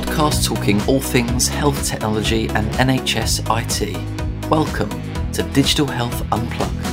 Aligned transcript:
podcast 0.00 0.46
talking 0.46 0.80
all 0.82 1.00
things 1.00 1.48
health 1.48 1.84
technology 1.84 2.46
and 2.50 2.70
NHS 2.74 3.40
IT. 3.50 4.48
Welcome 4.48 4.90
to 5.32 5.42
Digital 5.42 5.88
Health 5.88 6.24
Unplugged. 6.30 6.86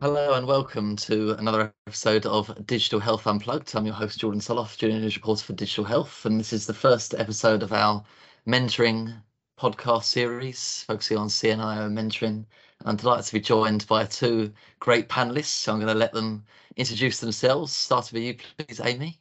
Hello 0.00 0.34
and 0.34 0.46
welcome 0.46 0.94
to 0.94 1.32
another 1.32 1.74
episode 1.88 2.26
of 2.26 2.64
Digital 2.64 3.00
Health 3.00 3.26
Unplugged. 3.26 3.74
I'm 3.74 3.86
your 3.86 3.96
host 3.96 4.20
Jordan 4.20 4.40
Soloff, 4.40 4.78
Junior 4.78 5.00
News 5.00 5.16
Reporter 5.16 5.42
for 5.42 5.52
Digital 5.54 5.82
Health, 5.82 6.24
and 6.24 6.38
this 6.38 6.52
is 6.52 6.68
the 6.68 6.74
first 6.74 7.12
episode 7.14 7.64
of 7.64 7.72
our 7.72 8.04
mentoring 8.46 9.20
podcast 9.60 10.04
series 10.04 10.84
focusing 10.86 11.18
on 11.18 11.28
CNIO 11.28 11.92
mentoring. 11.92 12.46
I'm 12.86 12.96
delighted 12.96 13.26
to 13.26 13.32
be 13.34 13.40
joined 13.40 13.86
by 13.86 14.06
two 14.06 14.50
great 14.78 15.10
panelists. 15.10 15.48
So 15.48 15.72
I'm 15.72 15.78
going 15.78 15.92
to 15.92 15.98
let 15.98 16.14
them 16.14 16.44
introduce 16.76 17.20
themselves. 17.20 17.70
Starting 17.70 18.16
with 18.16 18.24
you, 18.24 18.64
please, 18.66 18.80
Amy. 18.82 19.20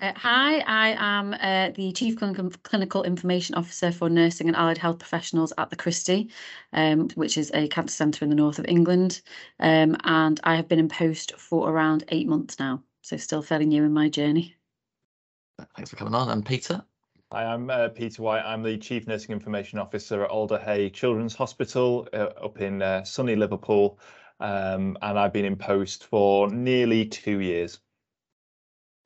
Uh, 0.00 0.12
hi, 0.16 0.58
I 0.60 0.96
am 0.98 1.34
uh, 1.34 1.74
the 1.74 1.92
Chief 1.92 2.16
Clinical 2.16 3.02
Information 3.02 3.54
Officer 3.54 3.92
for 3.92 4.08
Nursing 4.08 4.46
and 4.46 4.56
Allied 4.56 4.78
Health 4.78 4.98
Professionals 4.98 5.52
at 5.58 5.68
the 5.68 5.76
Christie, 5.76 6.30
um, 6.72 7.08
which 7.14 7.36
is 7.36 7.50
a 7.52 7.68
cancer 7.68 7.94
centre 7.94 8.24
in 8.24 8.30
the 8.30 8.36
north 8.36 8.58
of 8.58 8.66
England. 8.68 9.20
Um, 9.60 9.96
and 10.04 10.40
I 10.44 10.56
have 10.56 10.68
been 10.68 10.78
in 10.78 10.88
post 10.88 11.38
for 11.38 11.70
around 11.70 12.04
eight 12.08 12.28
months 12.28 12.58
now, 12.58 12.82
so 13.02 13.18
still 13.18 13.42
fairly 13.42 13.66
new 13.66 13.84
in 13.84 13.92
my 13.92 14.08
journey. 14.08 14.54
Thanks 15.76 15.90
for 15.90 15.96
coming 15.96 16.14
on. 16.14 16.30
And 16.30 16.44
Peter? 16.44 16.82
Hi, 17.32 17.44
I'm 17.44 17.70
uh, 17.70 17.88
Peter 17.88 18.22
White. 18.22 18.44
I'm 18.44 18.62
the 18.62 18.78
Chief 18.78 19.08
Nursing 19.08 19.32
Information 19.32 19.80
Officer 19.80 20.22
at 20.22 20.30
Alder 20.30 20.60
Hey 20.60 20.88
Children's 20.88 21.34
Hospital 21.34 22.06
uh, 22.12 22.28
up 22.40 22.60
in 22.60 22.80
uh, 22.80 23.02
sunny 23.02 23.34
Liverpool. 23.34 23.98
Um, 24.38 24.96
and 25.02 25.18
I've 25.18 25.32
been 25.32 25.44
in 25.44 25.56
post 25.56 26.04
for 26.06 26.48
nearly 26.48 27.04
two 27.04 27.40
years. 27.40 27.80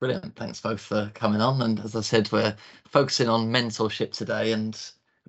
Brilliant. 0.00 0.36
Thanks 0.36 0.60
both 0.60 0.82
for 0.82 1.10
coming 1.14 1.40
on. 1.40 1.62
And 1.62 1.80
as 1.80 1.96
I 1.96 2.02
said, 2.02 2.30
we're 2.30 2.54
focusing 2.86 3.30
on 3.30 3.50
mentorship 3.50 4.12
today. 4.12 4.52
And 4.52 4.78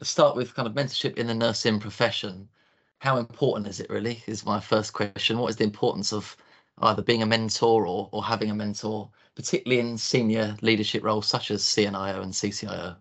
start 0.04 0.36
with 0.36 0.54
kind 0.54 0.68
of 0.68 0.74
mentorship 0.74 1.18
in 1.18 1.28
the 1.28 1.34
nursing 1.34 1.80
profession. 1.80 2.50
How 3.00 3.16
important 3.16 3.68
is 3.68 3.80
it 3.80 3.90
really? 3.90 4.22
Is 4.28 4.46
my 4.46 4.60
first 4.60 4.92
question. 4.92 5.38
What 5.38 5.52
is 5.52 5.56
the 5.56 5.64
importance 5.64 6.12
of 6.12 6.36
either 6.80 7.02
being 7.02 7.22
a 7.22 7.26
mentor 7.26 7.88
or, 7.88 8.10
or 8.12 8.22
having 8.22 8.52
a 8.52 8.56
mentor, 8.56 9.10
particularly 9.36 9.80
in 9.80 9.98
senior 9.98 10.56
leadership 10.62 11.04
roles 11.04 11.28
such 11.28 11.52
as 11.52 11.64
CNIO 11.64 12.22
and 12.22 12.34
CCIO? 12.34 12.96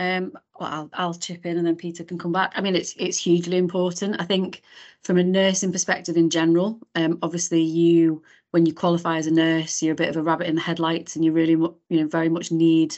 Um, 0.00 0.32
well, 0.58 0.70
I'll, 0.70 0.90
I'll 0.94 1.14
chip 1.14 1.44
in 1.44 1.58
and 1.58 1.66
then 1.66 1.76
Peter 1.76 2.04
can 2.04 2.18
come 2.18 2.32
back. 2.32 2.52
I 2.56 2.62
mean, 2.62 2.74
it's 2.74 2.94
it's 2.96 3.18
hugely 3.18 3.58
important. 3.58 4.16
I 4.18 4.24
think 4.24 4.62
from 5.02 5.18
a 5.18 5.24
nursing 5.24 5.72
perspective 5.72 6.16
in 6.16 6.30
general, 6.30 6.78
um, 6.94 7.18
obviously 7.22 7.60
you 7.60 8.22
when 8.52 8.64
you 8.66 8.72
qualify 8.72 9.18
as 9.18 9.26
a 9.26 9.30
nurse, 9.30 9.82
you're 9.82 9.92
a 9.92 9.96
bit 9.96 10.08
of 10.08 10.16
a 10.16 10.22
rabbit 10.22 10.46
in 10.46 10.54
the 10.54 10.60
headlights, 10.60 11.16
and 11.16 11.24
you 11.24 11.32
really 11.32 11.52
you 11.52 12.00
know 12.00 12.06
very 12.06 12.30
much 12.30 12.50
need 12.50 12.96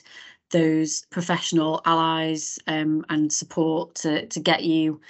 those 0.52 1.04
professional 1.10 1.80
allies 1.86 2.58
um, 2.68 3.04
and 3.08 3.32
support 3.32 3.96
to 3.96 4.26
to 4.26 4.38
get 4.38 4.62
you 4.62 5.00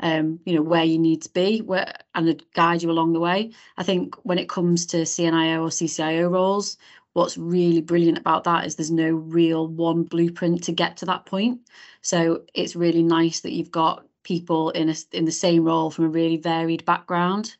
um, 0.00 0.40
you 0.44 0.54
know 0.54 0.62
where 0.62 0.84
you 0.84 0.98
need 0.98 1.22
to 1.22 1.30
be 1.30 1.60
where 1.60 1.94
and 2.14 2.42
guide 2.54 2.82
you 2.82 2.90
along 2.90 3.12
the 3.12 3.20
way 3.20 3.52
i 3.76 3.82
think 3.82 4.14
when 4.24 4.38
it 4.38 4.48
comes 4.48 4.86
to 4.86 4.98
cnio 4.98 5.60
or 5.60 5.68
ccio 5.68 6.30
roles 6.30 6.76
what's 7.12 7.36
really 7.36 7.80
brilliant 7.80 8.18
about 8.18 8.44
that 8.44 8.66
is 8.66 8.76
there's 8.76 8.90
no 8.90 9.10
real 9.10 9.66
one 9.68 10.02
blueprint 10.02 10.64
to 10.64 10.72
get 10.72 10.96
to 10.96 11.06
that 11.06 11.26
point. 11.26 11.60
So 12.00 12.42
it's 12.54 12.76
really 12.76 13.02
nice 13.02 13.40
that 13.40 13.52
you've 13.52 13.70
got 13.70 14.06
people 14.22 14.70
in 14.70 14.88
a, 14.88 14.94
in 15.12 15.24
the 15.24 15.32
same 15.32 15.64
role 15.64 15.90
from 15.90 16.06
a 16.06 16.08
really 16.08 16.36
varied 16.36 16.84
background. 16.84 17.56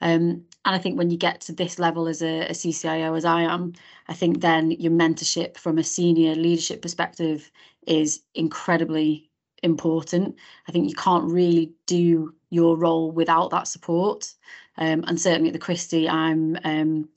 Um, 0.00 0.44
and 0.64 0.74
I 0.74 0.78
think 0.78 0.96
when 0.96 1.10
you 1.10 1.18
get 1.18 1.40
to 1.42 1.52
this 1.52 1.78
level 1.78 2.08
as 2.08 2.22
a, 2.22 2.46
a 2.46 2.52
CCIO, 2.52 3.16
as 3.16 3.24
I 3.24 3.42
am, 3.42 3.74
I 4.08 4.14
think 4.14 4.40
then 4.40 4.70
your 4.70 4.92
mentorship 4.92 5.56
from 5.56 5.78
a 5.78 5.84
senior 5.84 6.34
leadership 6.34 6.80
perspective 6.80 7.50
is 7.86 8.22
incredibly 8.34 9.30
important. 9.64 10.36
I 10.68 10.72
think 10.72 10.88
you 10.88 10.94
can't 10.94 11.30
really 11.30 11.72
do 11.86 12.34
your 12.50 12.76
role 12.76 13.10
without 13.10 13.50
that 13.50 13.66
support. 13.66 14.32
Um, 14.76 15.04
and 15.06 15.20
certainly 15.20 15.48
at 15.48 15.52
the 15.52 15.58
Christie, 15.58 16.08
I'm 16.08 16.56
um, 16.64 17.08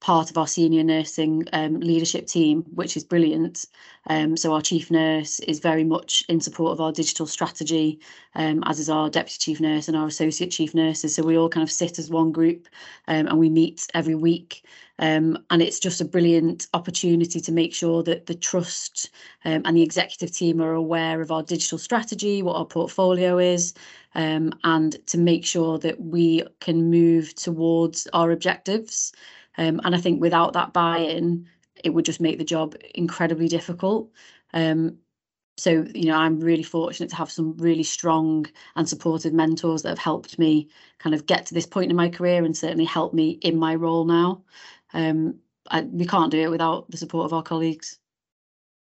part 0.00 0.30
of 0.30 0.38
our 0.38 0.46
senior 0.46 0.84
nursing 0.84 1.44
um, 1.52 1.80
leadership 1.80 2.26
team, 2.26 2.62
which 2.74 2.96
is 2.96 3.04
brilliant. 3.04 3.66
Um, 4.06 4.36
so 4.36 4.52
our 4.52 4.62
chief 4.62 4.90
nurse 4.90 5.40
is 5.40 5.58
very 5.58 5.84
much 5.84 6.24
in 6.28 6.40
support 6.40 6.72
of 6.72 6.80
our 6.80 6.92
digital 6.92 7.26
strategy, 7.26 8.00
um, 8.34 8.62
as 8.66 8.78
is 8.78 8.88
our 8.88 9.10
deputy 9.10 9.38
chief 9.38 9.60
nurse 9.60 9.88
and 9.88 9.96
our 9.96 10.06
associate 10.06 10.50
chief 10.50 10.74
nurses. 10.74 11.14
So 11.14 11.22
we 11.22 11.36
all 11.36 11.48
kind 11.48 11.64
of 11.64 11.70
sit 11.70 11.98
as 11.98 12.10
one 12.10 12.32
group 12.32 12.68
um, 13.08 13.26
and 13.26 13.38
we 13.38 13.50
meet 13.50 13.86
every 13.92 14.14
week. 14.14 14.64
Um, 15.00 15.38
and 15.50 15.62
it's 15.62 15.78
just 15.78 16.00
a 16.00 16.04
brilliant 16.04 16.66
opportunity 16.74 17.40
to 17.40 17.52
make 17.52 17.74
sure 17.74 18.02
that 18.04 18.26
the 18.26 18.34
trust 18.34 19.10
um, 19.44 19.62
and 19.64 19.76
the 19.76 19.82
executive 19.82 20.32
team 20.32 20.60
are 20.60 20.74
aware 20.74 21.20
of 21.20 21.30
our 21.30 21.42
digital 21.42 21.78
strategy, 21.78 22.42
what 22.42 22.56
our 22.56 22.66
portfolio 22.66 23.38
is, 23.38 23.74
and 24.14 24.96
to 25.06 25.18
make 25.18 25.44
sure 25.44 25.78
that 25.78 26.00
we 26.00 26.42
can 26.60 26.90
move 26.90 27.34
towards 27.36 28.08
our 28.12 28.32
objectives. 28.32 29.12
Um, 29.58 29.80
and 29.84 29.94
I 29.94 29.98
think 29.98 30.20
without 30.20 30.54
that 30.54 30.72
buy-in, 30.72 31.46
it 31.84 31.90
would 31.90 32.04
just 32.04 32.20
make 32.20 32.38
the 32.38 32.44
job 32.44 32.76
incredibly 32.94 33.48
difficult. 33.48 34.10
Um, 34.54 34.98
so, 35.56 35.84
you 35.94 36.06
know, 36.06 36.16
I'm 36.16 36.38
really 36.40 36.62
fortunate 36.62 37.10
to 37.10 37.16
have 37.16 37.30
some 37.30 37.56
really 37.56 37.82
strong 37.82 38.46
and 38.76 38.88
supportive 38.88 39.32
mentors 39.32 39.82
that 39.82 39.88
have 39.88 39.98
helped 39.98 40.38
me 40.38 40.68
kind 40.98 41.14
of 41.14 41.26
get 41.26 41.46
to 41.46 41.54
this 41.54 41.66
point 41.66 41.90
in 41.90 41.96
my 41.96 42.08
career 42.08 42.44
and 42.44 42.56
certainly 42.56 42.84
help 42.84 43.12
me 43.12 43.30
in 43.42 43.58
my 43.58 43.74
role 43.74 44.04
now. 44.04 44.44
Um, 44.94 45.40
I, 45.70 45.82
we 45.82 46.06
can't 46.06 46.30
do 46.30 46.40
it 46.40 46.50
without 46.50 46.90
the 46.90 46.96
support 46.96 47.26
of 47.26 47.32
our 47.32 47.42
colleagues. 47.42 47.98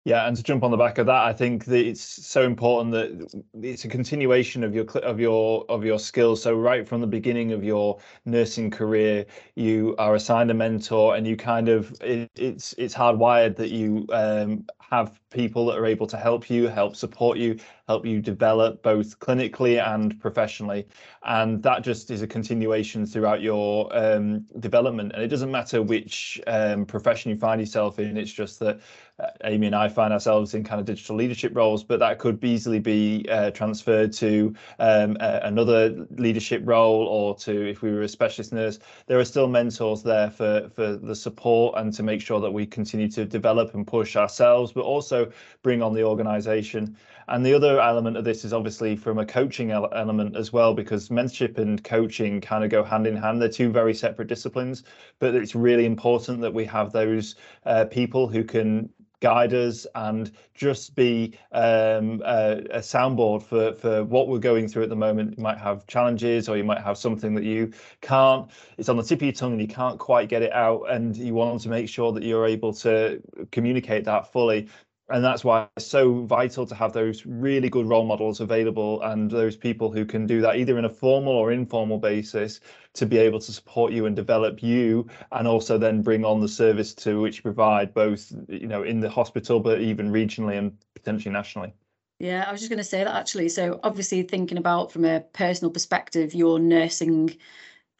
Yeah, 0.06 0.28
and 0.28 0.36
to 0.38 0.42
jump 0.44 0.64
on 0.64 0.72
the 0.72 0.78
back 0.78 0.98
of 0.98 1.06
that, 1.08 1.24
I 1.24 1.34
think 1.34 1.66
that 1.66 1.86
it's 1.86 2.02
so 2.02 2.44
important 2.44 2.94
that 2.94 3.44
it's 3.62 3.84
a 3.84 3.90
continuation 3.90 4.64
of 4.64 4.74
your 4.74 4.86
of 5.00 5.20
your 5.20 5.66
of 5.70 5.84
your 5.84 6.00
skills. 6.00 6.42
So 6.42 6.56
right 6.56 6.88
from 6.88 7.02
the 7.02 7.08
beginning 7.08 7.52
of 7.52 7.64
your 7.64 8.00
nursing 8.26 8.72
career, 8.72 9.26
you 9.56 9.96
are 10.00 10.16
assigned 10.16 10.52
a 10.52 10.54
mentor, 10.54 11.16
and 11.16 11.28
you 11.28 11.36
kind 11.36 11.68
of 11.70 11.94
it, 12.02 12.32
it's 12.38 12.74
it's 12.78 12.96
hardwired 12.96 13.58
that 13.58 13.70
you 13.72 14.08
um, 14.12 14.66
have 14.90 15.20
people 15.30 15.66
that 15.68 15.78
are 15.78 15.86
able 15.86 16.08
to 16.08 16.18
help 16.18 16.50
you, 16.50 16.68
help 16.68 16.96
support 16.96 17.38
you, 17.38 17.58
help 17.88 18.06
you 18.06 18.22
develop 18.22 18.82
both 18.82 19.20
clinically 19.20 19.84
and 19.84 20.20
professionally. 20.20 20.88
And 21.24 21.62
that 21.64 21.84
just 21.84 22.12
is 22.12 22.22
a 22.22 22.28
continuation 22.28 23.06
throughout 23.06 23.42
your 23.42 23.96
um, 23.96 24.46
development. 24.60 25.12
And 25.14 25.24
it 25.24 25.28
doesn't 25.28 25.52
matter 25.52 25.82
which 25.82 26.42
um, 26.48 26.86
profession 26.86 27.32
you 27.32 27.38
find 27.38 27.62
yourself 27.62 28.00
in, 28.00 28.18
it's 28.18 28.32
just 28.32 28.60
that 28.60 28.80
uh, 29.20 29.28
Amy 29.44 29.68
and 29.68 29.76
I 29.76 29.90
find 29.90 30.14
ourselves 30.14 30.54
in 30.54 30.64
kind 30.64 30.80
of 30.80 30.86
digital 30.86 31.16
leadership 31.16 31.56
roles, 31.56 31.84
but 31.84 32.00
that 32.00 32.20
could 32.20 32.44
easily 32.44 32.80
be 32.80 33.26
uh, 33.30 33.52
transferred 33.52 34.14
to 34.14 34.56
um, 34.80 35.18
uh, 35.20 35.42
another 35.44 36.08
leadership 36.12 36.62
role 36.66 37.06
or 37.06 37.36
to 37.38 37.70
if 37.70 37.82
we 37.82 37.92
were 37.92 38.04
a 38.04 38.08
specialist 38.08 38.54
nurse. 38.54 38.80
There 39.08 39.20
are 39.20 39.26
still 39.26 39.48
mentors 39.48 40.04
there 40.04 40.32
for, 40.32 40.70
for 40.74 40.96
the 40.96 41.16
support 41.16 41.76
and 41.78 41.92
to 41.94 42.04
make 42.04 42.22
sure 42.22 42.40
that 42.40 42.52
we 42.52 42.66
continue 42.66 43.10
to 43.12 43.26
develop 43.26 43.74
and 43.74 43.86
push 43.86 44.16
ourselves, 44.16 44.72
but 44.80 44.86
also 44.86 45.30
bring 45.62 45.82
on 45.82 45.94
the 45.94 46.04
organization. 46.04 46.96
And 47.28 47.46
the 47.46 47.54
other 47.54 47.82
element 47.82 48.16
of 48.16 48.24
this 48.24 48.46
is 48.46 48.54
obviously 48.54 48.96
from 48.96 49.20
a 49.20 49.26
coaching 49.26 49.72
element 49.72 50.38
as 50.38 50.54
well, 50.54 50.74
because 50.74 51.10
mentorship 51.10 51.58
and 51.58 51.84
coaching 51.84 52.40
kind 52.40 52.64
of 52.64 52.70
go 52.70 52.82
hand 52.82 53.06
in 53.06 53.18
hand. 53.18 53.42
They're 53.42 53.50
two 53.50 53.72
very 53.72 53.94
separate 53.94 54.30
disciplines, 54.30 54.84
but 55.20 55.36
it's 55.36 55.54
really 55.54 55.86
important 55.86 56.40
that 56.42 56.54
we 56.54 56.64
have 56.66 56.94
those 56.94 57.36
uh, 57.66 57.86
people 57.86 58.30
who 58.30 58.46
can 58.46 58.90
guide 59.20 59.54
us 59.54 59.86
and 59.96 60.32
just 60.54 60.96
be 60.96 61.34
um, 61.52 62.22
a, 62.26 62.64
a, 62.72 62.80
soundboard 62.80 63.44
for 63.44 63.74
for 63.74 64.04
what 64.04 64.28
we're 64.28 64.40
going 64.40 64.68
through 64.68 64.84
at 64.84 64.90
the 64.90 64.96
moment. 64.96 65.38
You 65.38 65.44
might 65.44 65.58
have 65.58 65.86
challenges, 65.88 66.48
or 66.48 66.58
you 66.58 66.64
might 66.64 66.82
have 66.82 66.98
something 66.98 67.36
that 67.36 67.44
you 67.44 67.72
can't. 68.02 68.50
It's 68.78 68.90
on 68.90 68.98
the 68.98 69.04
tip 69.04 69.20
of 69.20 69.24
your 69.24 69.34
tongue, 69.34 69.54
and 69.54 69.62
you 69.62 69.68
can't 69.68 70.00
quite 70.00 70.30
get 70.30 70.42
it 70.42 70.54
out, 70.54 70.84
and 70.90 71.16
you 71.16 71.34
want 71.34 71.62
to 71.62 71.70
make 71.70 71.90
sure 71.90 72.12
that 72.14 72.24
you're 72.24 72.46
able 72.46 72.74
to 72.76 73.22
communicate 73.52 74.06
that 74.06 74.32
fully. 74.32 74.68
And 75.12 75.24
that's 75.24 75.44
why 75.44 75.68
it's 75.76 75.88
so 75.88 76.22
vital 76.26 76.68
to 76.68 76.76
have 76.76 76.94
those 76.94 77.26
really 77.26 77.68
good 77.68 77.88
role 77.88 78.06
models 78.06 78.42
available 78.42 79.02
and 79.02 79.30
those 79.30 79.56
people 79.56 79.92
who 79.92 80.06
can 80.06 80.28
do 80.28 80.40
that 80.42 80.58
either 80.58 80.78
in 80.78 80.86
a 80.86 80.90
formal 80.90 81.34
or 81.34 81.52
informal 81.52 81.98
basis 81.98 82.60
to 82.94 83.08
be 83.08 83.18
able 83.18 83.40
to 83.40 83.52
support 83.52 83.92
you 83.92 84.06
and 84.06 84.16
develop 84.16 84.62
you 84.62 85.08
and 85.32 85.48
also 85.48 85.80
then 85.80 86.04
bring 86.04 86.24
on 86.24 86.40
the 86.40 86.48
service 86.48 86.94
to 86.94 87.22
which 87.22 87.38
you 87.38 87.42
provide 87.42 87.92
both 87.92 88.32
you 88.48 88.68
know 88.68 88.84
in 88.84 89.00
the 89.00 89.10
hospital 89.10 89.60
but 89.60 89.82
even 89.82 90.12
regionally 90.12 90.60
and 90.60 90.78
potentially 90.94 91.34
nationally. 91.34 91.74
Yeah 92.20 92.46
i 92.48 92.52
was 92.52 92.62
just 92.62 92.70
going 92.70 92.78
to 92.78 92.84
say 92.84 93.04
that 93.04 93.16
actually. 93.16 93.50
So 93.50 93.80
obviously 93.82 94.22
thinking 94.22 94.60
about 94.60 94.92
from 94.92 95.06
a 95.06 95.22
personal 95.22 95.72
perspective 95.72 96.36
your 96.36 96.60
nursing 96.60 97.36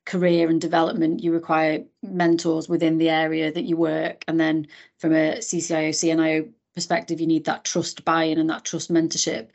career 0.10 0.50
and 0.50 0.60
development, 0.60 1.24
you 1.24 1.32
require 1.32 1.84
mentors 2.02 2.68
within 2.68 2.98
the 2.98 3.12
area 3.12 3.52
that 3.52 3.66
you 3.66 3.78
work. 3.78 4.26
And 4.28 4.40
then 4.40 4.68
from 4.98 5.14
a 5.14 5.38
CCIO, 5.38 5.90
CNIO 5.90 6.52
perspective, 6.74 7.22
you 7.22 7.28
need 7.28 7.46
that 7.46 7.64
trust 7.64 8.04
buy-in 8.06 8.40
and 8.40 8.50
that 8.50 8.66
trust 8.66 8.92
mentorship. 8.92 9.50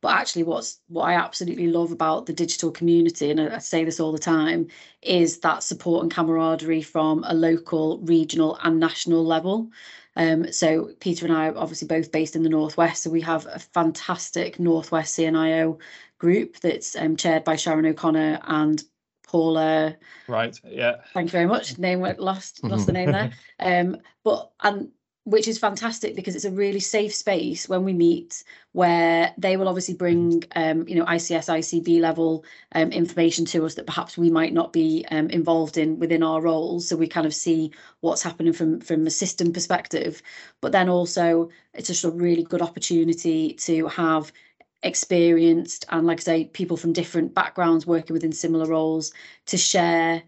But 0.00 0.16
actually, 0.16 0.42
what's 0.42 0.80
what 0.88 1.04
I 1.04 1.14
absolutely 1.14 1.68
love 1.68 1.92
about 1.92 2.26
the 2.26 2.32
digital 2.32 2.72
community, 2.72 3.30
and 3.30 3.40
I, 3.40 3.58
say 3.58 3.84
this 3.84 4.00
all 4.00 4.10
the 4.10 4.18
time, 4.18 4.66
is 5.02 5.38
that 5.40 5.62
support 5.62 6.02
and 6.02 6.10
camaraderie 6.12 6.82
from 6.82 7.22
a 7.28 7.34
local, 7.34 7.98
regional, 8.00 8.58
and 8.64 8.80
national 8.80 9.24
level. 9.24 9.70
Um, 10.16 10.50
so 10.50 10.90
Peter 10.98 11.24
and 11.24 11.36
I 11.36 11.48
are 11.48 11.56
obviously 11.56 11.86
both 11.86 12.10
based 12.10 12.34
in 12.34 12.42
the 12.42 12.48
Northwest, 12.48 13.04
so 13.04 13.10
we 13.10 13.20
have 13.20 13.46
a 13.46 13.60
fantastic 13.60 14.58
Northwest 14.58 15.16
CNIO 15.16 15.78
group 16.18 16.58
that's 16.60 16.96
um, 16.96 17.14
chaired 17.14 17.44
by 17.44 17.54
Sharon 17.54 17.86
O'Connor 17.86 18.40
and 18.42 18.82
Paula. 19.30 19.96
Right. 20.26 20.60
Yeah. 20.64 20.96
Thank 21.14 21.28
you 21.28 21.32
very 21.32 21.46
much. 21.46 21.78
Name 21.78 22.00
went 22.00 22.18
lost, 22.18 22.64
lost 22.64 22.86
the 22.86 22.92
name 22.92 23.12
there. 23.12 23.30
Um, 23.60 23.98
but 24.24 24.50
and 24.60 24.90
which 25.24 25.46
is 25.46 25.58
fantastic 25.58 26.16
because 26.16 26.34
it's 26.34 26.46
a 26.46 26.50
really 26.50 26.80
safe 26.80 27.14
space 27.14 27.68
when 27.68 27.84
we 27.84 27.92
meet 27.92 28.42
where 28.72 29.32
they 29.36 29.56
will 29.56 29.68
obviously 29.68 29.94
bring 29.94 30.42
um, 30.56 30.88
you 30.88 30.96
know 30.96 31.04
ICS 31.04 31.48
ICB 31.48 32.00
level 32.00 32.44
um, 32.72 32.90
information 32.90 33.44
to 33.44 33.64
us 33.64 33.74
that 33.74 33.86
perhaps 33.86 34.18
we 34.18 34.30
might 34.30 34.52
not 34.52 34.72
be 34.72 35.04
um, 35.10 35.28
involved 35.30 35.76
in 35.76 35.98
within 35.98 36.22
our 36.22 36.40
roles 36.40 36.88
so 36.88 36.96
we 36.96 37.06
kind 37.06 37.26
of 37.26 37.34
see 37.34 37.70
what's 38.00 38.22
happening 38.22 38.52
from 38.52 38.80
from 38.80 39.06
a 39.06 39.10
system 39.10 39.52
perspective 39.52 40.22
but 40.60 40.72
then 40.72 40.88
also 40.88 41.50
it's 41.74 41.88
just 41.88 42.04
a 42.04 42.10
really 42.10 42.42
good 42.42 42.62
opportunity 42.62 43.52
to 43.52 43.86
have 43.86 44.32
experienced 44.82 45.84
and 45.90 46.06
like 46.06 46.20
I 46.20 46.22
say 46.22 46.44
people 46.46 46.76
from 46.76 46.92
different 46.92 47.34
backgrounds 47.34 47.86
working 47.86 48.14
within 48.14 48.32
similar 48.32 48.66
roles 48.66 49.12
to 49.46 49.58
share 49.58 50.22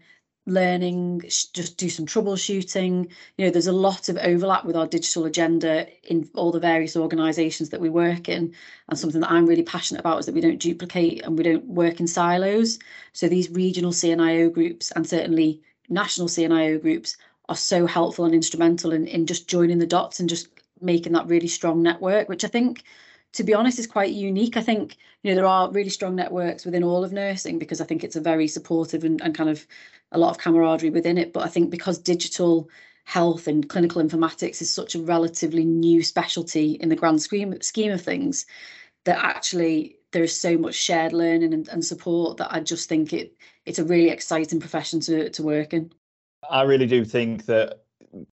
learning 0.45 1.21
just 1.21 1.77
do 1.77 1.89
some 1.89 2.05
troubleshooting. 2.05 3.09
You 3.37 3.45
know 3.45 3.51
there's 3.51 3.67
a 3.67 3.71
lot 3.71 4.09
of 4.09 4.17
overlap 4.17 4.65
with 4.65 4.75
our 4.75 4.87
digital 4.87 5.25
agenda 5.25 5.87
in 6.03 6.29
all 6.35 6.51
the 6.51 6.59
various 6.59 6.95
organizations 6.95 7.69
that 7.69 7.79
we 7.81 7.89
work 7.89 8.27
in. 8.29 8.53
And 8.89 8.99
something 8.99 9.21
that 9.21 9.31
i'm 9.31 9.45
really 9.45 9.63
passionate 9.63 10.01
about 10.01 10.19
is 10.19 10.25
that 10.25 10.35
we 10.35 10.41
don't 10.41 10.59
duplicate 10.59 11.23
and 11.23 11.37
we 11.37 11.43
don't 11.43 11.65
work 11.65 11.99
in 11.99 12.07
silos. 12.07 12.77
So 13.13 13.27
these 13.27 13.49
regional 13.49 13.91
cnio 13.91 14.51
groups 14.51 14.91
and 14.91 15.07
certainly 15.07 15.61
national 15.89 16.27
cnio 16.27 16.81
groups 16.81 17.17
are 17.49 17.55
so 17.55 17.85
helpful 17.85 18.25
and 18.25 18.33
instrumental 18.33 18.93
in, 18.93 19.07
in 19.07 19.25
just 19.25 19.47
joining 19.47 19.79
the 19.79 19.87
dots 19.87 20.19
and 20.19 20.29
just 20.29 20.47
making 20.81 21.13
that 21.13 21.27
really 21.27 21.47
strong 21.47 21.81
network 21.81 22.27
which 22.27 22.43
i 22.43 22.47
think 22.47 22.83
to 23.33 23.43
be 23.43 23.53
honest, 23.53 23.79
is 23.79 23.87
quite 23.87 24.11
unique. 24.11 24.57
I 24.57 24.61
think 24.61 24.97
you 25.23 25.31
know 25.31 25.35
there 25.35 25.45
are 25.45 25.71
really 25.71 25.89
strong 25.89 26.15
networks 26.15 26.65
within 26.65 26.83
all 26.83 27.03
of 27.03 27.11
nursing 27.11 27.59
because 27.59 27.81
I 27.81 27.85
think 27.85 28.03
it's 28.03 28.15
a 28.15 28.21
very 28.21 28.47
supportive 28.47 29.03
and, 29.03 29.21
and 29.21 29.35
kind 29.35 29.49
of 29.49 29.65
a 30.11 30.17
lot 30.17 30.29
of 30.29 30.37
camaraderie 30.37 30.91
within 30.91 31.17
it. 31.17 31.33
But 31.33 31.43
I 31.43 31.47
think 31.47 31.69
because 31.69 31.97
digital 31.97 32.69
health 33.05 33.47
and 33.47 33.67
clinical 33.67 34.01
informatics 34.01 34.61
is 34.61 34.73
such 34.73 34.95
a 34.95 35.01
relatively 35.01 35.65
new 35.65 36.01
specialty 36.03 36.73
in 36.73 36.89
the 36.89 36.95
grand 36.95 37.21
scheme 37.21 37.59
scheme 37.61 37.91
of 37.91 38.01
things, 38.01 38.45
that 39.05 39.23
actually 39.23 39.97
there 40.11 40.23
is 40.23 40.39
so 40.39 40.57
much 40.57 40.75
shared 40.75 41.11
learning 41.11 41.53
and, 41.53 41.67
and 41.69 41.83
support 41.83 42.37
that 42.37 42.53
I 42.53 42.59
just 42.59 42.87
think 42.87 43.13
it 43.13 43.35
it's 43.65 43.79
a 43.79 43.83
really 43.83 44.09
exciting 44.09 44.59
profession 44.59 44.99
to 45.01 45.29
to 45.29 45.43
work 45.43 45.73
in. 45.73 45.91
I 46.49 46.63
really 46.63 46.87
do 46.87 47.03
think 47.05 47.45
that 47.45 47.82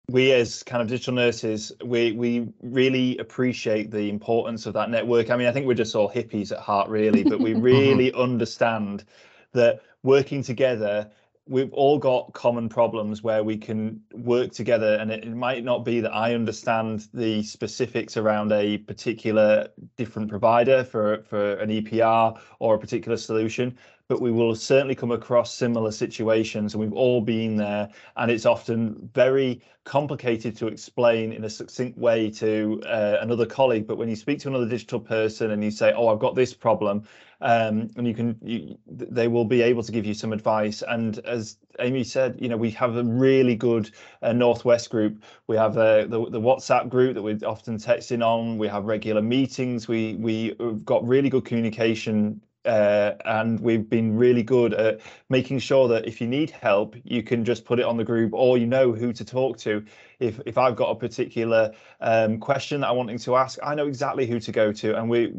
we 0.09 0.33
as 0.33 0.63
kind 0.63 0.83
of 0.83 0.89
digital 0.89 1.15
nurses 1.15 1.73
we 1.85 2.13
we 2.13 2.49
really 2.63 3.17
appreciate 3.19 3.91
the 3.91 4.11
importance 4.11 4.67
of 4.67 4.75
that 4.75 4.91
network. 4.91 5.31
I 5.31 5.37
mean 5.37 5.47
i 5.47 5.53
think 5.53 5.67
we're 5.67 5.75
just 5.75 5.95
all 5.95 6.11
hippies 6.11 6.53
at 6.53 6.59
heart 6.59 6.89
really 6.89 7.25
but 7.25 7.41
we 7.41 7.51
mm-hmm. 7.55 7.63
really 7.63 8.13
understand 8.13 9.05
that 9.53 9.81
working 10.03 10.43
together 10.43 11.11
we've 11.47 11.73
all 11.75 11.99
got 11.99 12.33
common 12.33 12.71
problems 12.71 13.23
where 13.23 13.45
we 13.45 13.57
can 13.57 14.01
work 14.15 14.51
together 14.51 14.95
and 14.95 15.11
it, 15.11 15.25
it, 15.25 15.35
might 15.35 15.63
not 15.63 15.85
be 15.85 16.01
that 16.01 16.15
i 16.15 16.35
understand 16.35 17.07
the 17.15 17.43
specifics 17.43 18.17
around 18.17 18.53
a 18.53 18.79
particular 18.79 19.69
different 19.97 20.29
provider 20.29 20.85
for 20.85 21.23
for 21.23 21.55
an 21.55 21.71
epr 21.71 22.39
or 22.59 22.75
a 22.75 22.79
particular 22.79 23.17
solution 23.17 23.77
but 24.09 24.21
we 24.21 24.31
will 24.31 24.55
certainly 24.55 24.95
come 24.95 25.11
across 25.11 25.55
similar 25.55 25.91
situations 25.91 26.75
and 26.75 26.81
we've 26.81 26.93
all 26.93 27.21
been 27.21 27.57
there 27.57 27.89
and 28.17 28.31
it's 28.31 28.47
often 28.47 29.09
very 29.15 29.63
complicated 29.85 30.57
to 30.57 30.67
explain 30.67 31.33
in 31.33 31.45
a 31.45 31.51
succinct 31.51 31.97
way 31.99 32.31
to 32.31 32.83
uh, 32.87 33.19
another 33.21 33.47
colleague 33.47 33.87
but 33.87 33.97
when 33.97 34.09
you 34.09 34.17
speak 34.17 34.39
to 34.39 34.49
another 34.49 34.69
digital 34.69 35.01
person 35.01 35.51
and 35.53 35.63
you 35.63 35.71
say 35.71 35.93
oh 35.95 36.09
i've 36.09 36.19
got 36.19 36.35
this 36.35 36.55
problem 36.55 37.03
um, 37.41 37.91
and 37.97 38.07
you 38.07 38.15
can 38.15 38.37
you, 38.43 38.79
they 38.87 39.29
will 39.29 39.45
be 39.45 39.61
able 39.61 39.83
to 39.83 39.93
give 39.93 40.07
you 40.07 40.15
some 40.15 40.33
advice 40.33 40.83
and 40.89 41.19
as 41.21 41.59
amy 41.81 42.05
said 42.05 42.37
you 42.41 42.49
know 42.49 42.57
we 42.57 42.71
have 42.71 42.97
a 42.97 43.05
really 43.05 43.55
good 43.57 43.91
uh, 44.23 44.33
northwest 44.33 44.91
group. 44.91 45.23
We 45.47 45.57
have 45.57 45.77
uh, 45.77 46.07
the, 46.07 46.31
the 46.31 46.41
whatsapp 46.41 46.89
group 46.89 47.15
that 47.15 47.23
we're 47.23 47.39
often 47.47 47.77
texting 47.77 48.25
on. 48.25 48.59
We 48.59 48.69
have 48.69 48.85
regular 48.85 49.23
meetings. 49.23 49.87
We 49.87 50.15
we've 50.15 50.85
got 50.85 51.07
really 51.07 51.29
good 51.29 51.45
communication 51.45 52.41
uh, 52.65 53.13
and 53.25 53.61
we've 53.61 53.89
been 53.89 54.17
really 54.17 54.43
good 54.43 54.75
at 54.75 55.01
making 55.29 55.59
sure 55.59 55.89
that 55.89 56.07
if 56.07 56.21
you 56.21 56.27
need 56.27 56.51
help, 56.51 56.97
you 57.05 57.23
can 57.23 57.45
just 57.45 57.65
put 57.65 57.79
it 57.79 57.85
on 57.85 57.97
the 57.97 58.05
group, 58.05 58.33
or 58.33 58.59
you 58.59 58.67
know 58.67 58.93
who 58.93 59.13
to 59.13 59.25
talk 59.25 59.59
to. 59.59 59.85
If 60.19 60.41
if 60.47 60.59
I've 60.59 60.77
got 60.77 60.91
a 60.91 60.95
particular 60.95 61.73
um, 62.01 62.39
question 62.39 62.81
that 62.81 62.89
I'm 62.89 62.97
wanting 62.97 63.19
to 63.19 63.37
ask, 63.37 63.59
I 63.63 63.75
know 63.75 63.87
exactly 63.87 64.27
who 64.27 64.41
to 64.41 64.53
go 64.53 64.73
to, 64.73 64.97
and 64.99 65.09
we 65.09 65.33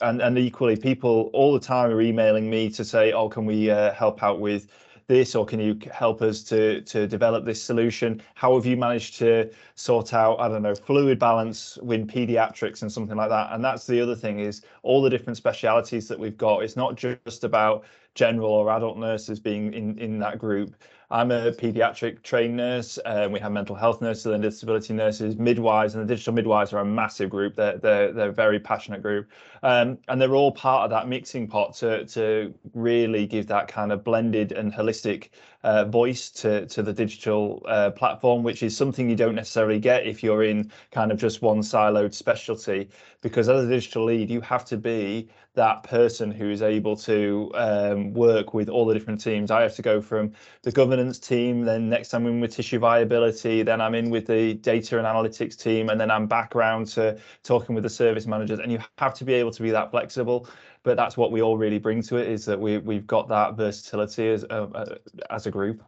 and 0.00 0.20
and 0.20 0.38
equally, 0.38 0.76
people 0.76 1.30
all 1.32 1.52
the 1.52 1.60
time 1.60 1.90
are 1.90 2.00
emailing 2.00 2.50
me 2.50 2.70
to 2.70 2.84
say, 2.84 3.12
"Oh, 3.12 3.28
can 3.28 3.46
we 3.46 3.70
uh, 3.70 3.92
help 3.92 4.22
out 4.22 4.40
with?" 4.40 4.68
This 5.12 5.34
or 5.34 5.44
can 5.44 5.60
you 5.60 5.78
help 5.92 6.22
us 6.22 6.42
to 6.44 6.80
to 6.82 7.06
develop 7.06 7.44
this 7.44 7.62
solution? 7.62 8.22
How 8.34 8.54
have 8.54 8.64
you 8.66 8.76
managed 8.76 9.18
to 9.18 9.50
sort 9.74 10.14
out 10.14 10.40
i 10.40 10.48
don't 10.48 10.62
know 10.62 10.74
fluid 10.74 11.18
balance 11.18 11.78
with 11.82 12.08
pediatrics 12.08 12.82
and 12.82 12.90
something 12.90 13.16
like 13.16 13.28
that? 13.28 13.52
And 13.52 13.62
that's 13.62 13.86
the 13.86 14.00
other 14.00 14.16
thing 14.16 14.40
is 14.40 14.62
all 14.82 15.02
the 15.02 15.10
different 15.10 15.36
specialities 15.36 16.08
that 16.08 16.18
we've 16.18 16.38
got. 16.38 16.62
It's 16.62 16.76
not 16.76 16.96
just 16.96 17.44
about 17.44 17.84
general 18.14 18.50
or 18.50 18.70
adult 18.70 18.98
nurses 18.98 19.40
being 19.40 19.72
in 19.72 19.98
in 19.98 20.18
that 20.18 20.38
group 20.38 20.74
I'm 21.12 21.30
a 21.30 21.52
pediatric 21.52 22.22
trained 22.22 22.56
nurse. 22.56 22.98
Um, 23.04 23.32
we 23.32 23.40
have 23.40 23.52
mental 23.52 23.76
health 23.76 24.00
nurses 24.00 24.24
and 24.24 24.42
disability 24.42 24.94
nurses, 24.94 25.36
midwives, 25.36 25.94
and 25.94 26.02
the 26.02 26.14
digital 26.14 26.32
midwives 26.32 26.72
are 26.72 26.78
a 26.78 26.86
massive 26.86 27.28
group. 27.28 27.54
They're 27.54 27.76
they're, 27.76 28.12
they're 28.12 28.28
a 28.30 28.32
very 28.32 28.58
passionate 28.58 29.02
group, 29.02 29.28
um, 29.62 29.98
and 30.08 30.18
they're 30.18 30.34
all 30.34 30.52
part 30.52 30.84
of 30.84 30.90
that 30.90 31.08
mixing 31.08 31.48
pot 31.48 31.74
to 31.76 32.06
to 32.06 32.54
really 32.72 33.26
give 33.26 33.46
that 33.48 33.68
kind 33.68 33.92
of 33.92 34.02
blended 34.04 34.52
and 34.52 34.72
holistic 34.72 35.28
uh, 35.64 35.84
voice 35.84 36.30
to 36.30 36.64
to 36.64 36.82
the 36.82 36.94
digital 36.94 37.62
uh, 37.68 37.90
platform, 37.90 38.42
which 38.42 38.62
is 38.62 38.74
something 38.74 39.10
you 39.10 39.16
don't 39.16 39.34
necessarily 39.34 39.78
get 39.78 40.06
if 40.06 40.22
you're 40.22 40.44
in 40.44 40.72
kind 40.92 41.12
of 41.12 41.18
just 41.18 41.42
one 41.42 41.58
siloed 41.58 42.14
specialty. 42.14 42.88
Because 43.20 43.50
as 43.50 43.66
a 43.66 43.68
digital 43.68 44.06
lead, 44.06 44.30
you 44.30 44.40
have 44.40 44.64
to 44.64 44.78
be 44.78 45.28
that 45.54 45.82
person 45.82 46.30
who 46.30 46.50
is 46.50 46.62
able 46.62 46.96
to 46.96 47.50
um, 47.54 48.12
work 48.14 48.54
with 48.54 48.68
all 48.70 48.86
the 48.86 48.94
different 48.94 49.20
teams. 49.20 49.50
I 49.50 49.62
have 49.62 49.74
to 49.76 49.82
go 49.82 50.00
from 50.00 50.32
the 50.62 50.72
governance 50.72 51.18
team, 51.18 51.62
then 51.64 51.90
next 51.90 52.08
time 52.08 52.26
I'm 52.26 52.34
in 52.34 52.40
with 52.40 52.54
tissue 52.54 52.78
viability, 52.78 53.62
then 53.62 53.80
I'm 53.80 53.94
in 53.94 54.08
with 54.08 54.26
the 54.26 54.54
data 54.54 54.98
and 54.98 55.06
analytics 55.06 55.60
team, 55.60 55.90
and 55.90 56.00
then 56.00 56.10
I'm 56.10 56.26
back 56.26 56.56
around 56.56 56.86
to 56.88 57.18
talking 57.42 57.74
with 57.74 57.84
the 57.84 57.90
service 57.90 58.26
managers. 58.26 58.60
And 58.60 58.72
you 58.72 58.78
have 58.98 59.14
to 59.14 59.24
be 59.24 59.34
able 59.34 59.50
to 59.50 59.62
be 59.62 59.70
that 59.70 59.90
flexible. 59.90 60.48
But 60.84 60.96
that's 60.96 61.16
what 61.16 61.30
we 61.30 61.42
all 61.42 61.58
really 61.58 61.78
bring 61.78 62.02
to 62.02 62.16
it 62.16 62.28
is 62.28 62.44
that 62.46 62.58
we 62.58 62.78
we've 62.78 63.06
got 63.06 63.28
that 63.28 63.56
versatility 63.56 64.30
as 64.30 64.44
uh, 64.44 64.66
uh, 64.74 64.94
as 65.30 65.46
a 65.46 65.50
group. 65.50 65.82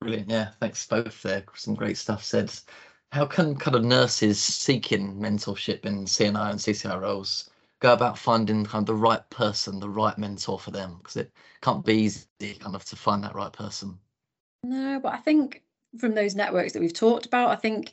Brilliant, 0.00 0.30
yeah. 0.30 0.50
Thanks 0.58 0.86
both 0.86 1.22
there. 1.22 1.44
Some 1.54 1.74
great 1.74 1.96
stuff 1.96 2.24
said. 2.24 2.52
How 3.12 3.26
can 3.26 3.54
kind 3.54 3.76
of 3.76 3.84
nurses 3.84 4.42
seeking 4.42 5.14
mentorship 5.20 5.86
in 5.86 6.04
CNI 6.04 6.50
and 6.50 6.58
CCI 6.58 7.00
roles 7.00 7.50
go 7.84 7.92
about 7.92 8.16
finding 8.16 8.64
kind 8.64 8.82
of 8.82 8.86
the 8.86 8.94
right 8.94 9.28
person, 9.28 9.78
the 9.78 9.88
right 9.88 10.16
mentor 10.16 10.58
for 10.58 10.70
them? 10.70 10.96
Because 10.98 11.16
it 11.16 11.30
can't 11.60 11.84
be 11.84 11.94
easy 11.94 12.54
kind 12.58 12.74
of 12.74 12.82
to 12.86 12.96
find 12.96 13.22
that 13.22 13.34
right 13.34 13.52
person. 13.52 13.98
No, 14.62 14.98
but 15.00 15.12
I 15.12 15.18
think 15.18 15.62
from 15.98 16.14
those 16.14 16.34
networks 16.34 16.72
that 16.72 16.80
we've 16.80 16.94
talked 16.94 17.26
about, 17.26 17.50
I 17.50 17.56
think 17.56 17.92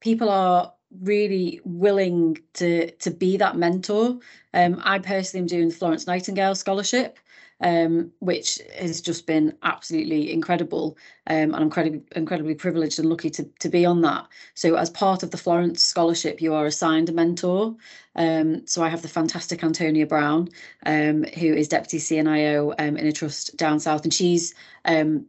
people 0.00 0.28
are 0.28 0.74
really 1.00 1.60
willing 1.64 2.38
to 2.54 2.90
to 2.90 3.10
be 3.10 3.38
that 3.38 3.56
mentor. 3.56 4.18
Um, 4.52 4.80
I 4.84 4.98
personally 4.98 5.40
am 5.40 5.46
doing 5.46 5.68
the 5.70 5.74
Florence 5.74 6.06
Nightingale 6.06 6.54
Scholarship, 6.54 7.18
um, 7.64 8.12
which 8.20 8.60
has 8.78 9.00
just 9.00 9.26
been 9.26 9.56
absolutely 9.62 10.30
incredible. 10.30 10.98
Um, 11.26 11.36
and 11.36 11.56
I'm 11.56 11.62
incredibly, 11.62 12.02
incredibly 12.14 12.54
privileged 12.54 12.98
and 12.98 13.08
lucky 13.08 13.30
to, 13.30 13.44
to 13.60 13.68
be 13.70 13.86
on 13.86 14.02
that. 14.02 14.28
So, 14.54 14.76
as 14.76 14.90
part 14.90 15.22
of 15.22 15.30
the 15.30 15.38
Florence 15.38 15.82
Scholarship, 15.82 16.42
you 16.42 16.52
are 16.52 16.66
assigned 16.66 17.08
a 17.08 17.12
mentor. 17.12 17.74
Um, 18.16 18.66
so, 18.66 18.84
I 18.84 18.90
have 18.90 19.00
the 19.00 19.08
fantastic 19.08 19.64
Antonia 19.64 20.06
Brown, 20.06 20.50
um, 20.84 21.24
who 21.24 21.54
is 21.54 21.68
Deputy 21.68 21.98
CNIO 21.98 22.74
um, 22.78 22.98
in 22.98 23.06
a 23.06 23.12
trust 23.12 23.56
down 23.56 23.80
south, 23.80 24.04
and 24.04 24.12
she's 24.12 24.54
um, 24.84 25.26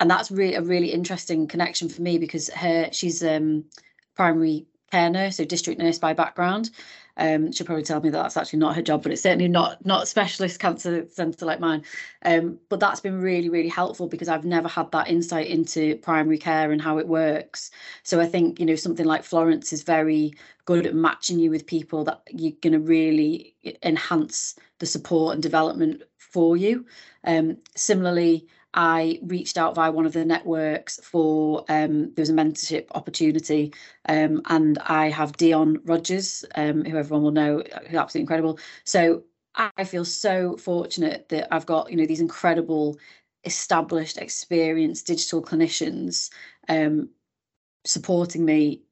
and 0.00 0.10
that's 0.10 0.30
really 0.30 0.54
a 0.54 0.62
really 0.62 0.90
interesting 0.90 1.46
connection 1.46 1.88
for 1.88 2.02
me 2.02 2.18
because 2.18 2.48
her 2.48 2.88
she's 2.90 3.22
primary 4.16 4.66
care 4.90 5.10
nurse, 5.10 5.36
so 5.36 5.44
district 5.44 5.80
nurse 5.80 5.98
by 5.98 6.14
background. 6.14 6.70
Um, 7.16 7.52
she'll 7.52 7.66
probably 7.66 7.84
tell 7.84 8.00
me 8.00 8.10
that 8.10 8.22
that's 8.22 8.36
actually 8.36 8.58
not 8.58 8.74
her 8.74 8.82
job, 8.82 9.02
but 9.02 9.12
it's 9.12 9.22
certainly 9.22 9.48
not 9.48 9.84
not 9.84 10.08
specialist 10.08 10.58
cancer 10.58 11.06
centre 11.10 11.46
like 11.46 11.60
mine. 11.60 11.84
Um, 12.24 12.58
but 12.68 12.80
that's 12.80 13.00
been 13.00 13.20
really, 13.20 13.48
really 13.48 13.68
helpful 13.68 14.08
because 14.08 14.28
I've 14.28 14.44
never 14.44 14.68
had 14.68 14.90
that 14.92 15.08
insight 15.08 15.46
into 15.46 15.96
primary 15.98 16.38
care 16.38 16.72
and 16.72 16.80
how 16.80 16.98
it 16.98 17.06
works. 17.06 17.70
So 18.02 18.20
I 18.20 18.26
think 18.26 18.58
you 18.58 18.66
know 18.66 18.76
something 18.76 19.06
like 19.06 19.24
Florence 19.24 19.72
is 19.72 19.82
very 19.82 20.34
good 20.64 20.86
at 20.86 20.94
matching 20.94 21.38
you 21.38 21.50
with 21.50 21.66
people 21.66 22.04
that 22.04 22.22
you're 22.30 22.52
going 22.62 22.72
to 22.72 22.80
really 22.80 23.54
enhance 23.82 24.56
the 24.78 24.86
support 24.86 25.34
and 25.34 25.42
development 25.42 26.02
for 26.18 26.56
you. 26.56 26.84
Um, 27.24 27.58
similarly, 27.76 28.46
I 28.74 29.20
reached 29.22 29.56
out 29.56 29.74
via 29.74 29.90
one 29.92 30.06
of 30.06 30.12
the 30.12 30.24
networks 30.24 30.98
for 31.02 31.64
um, 31.68 32.12
there 32.14 32.22
was 32.22 32.30
a 32.30 32.34
mentorship 32.34 32.86
opportunity, 32.94 33.72
um, 34.08 34.42
and 34.46 34.78
I 34.80 35.08
have 35.10 35.36
Dion 35.36 35.80
Rogers, 35.84 36.44
um, 36.56 36.84
who 36.84 36.96
everyone 36.96 37.22
will 37.22 37.30
know, 37.30 37.62
who's 37.86 37.96
absolutely 37.96 38.22
incredible. 38.22 38.58
So 38.84 39.24
I 39.54 39.84
feel 39.84 40.04
so 40.04 40.56
fortunate 40.56 41.28
that 41.28 41.54
I've 41.54 41.66
got 41.66 41.90
you 41.90 41.96
know 41.96 42.06
these 42.06 42.20
incredible, 42.20 42.98
established, 43.44 44.18
experienced 44.18 45.06
digital 45.06 45.42
clinicians 45.42 46.30
um, 46.68 47.10
supporting 47.84 48.44
me 48.44 48.82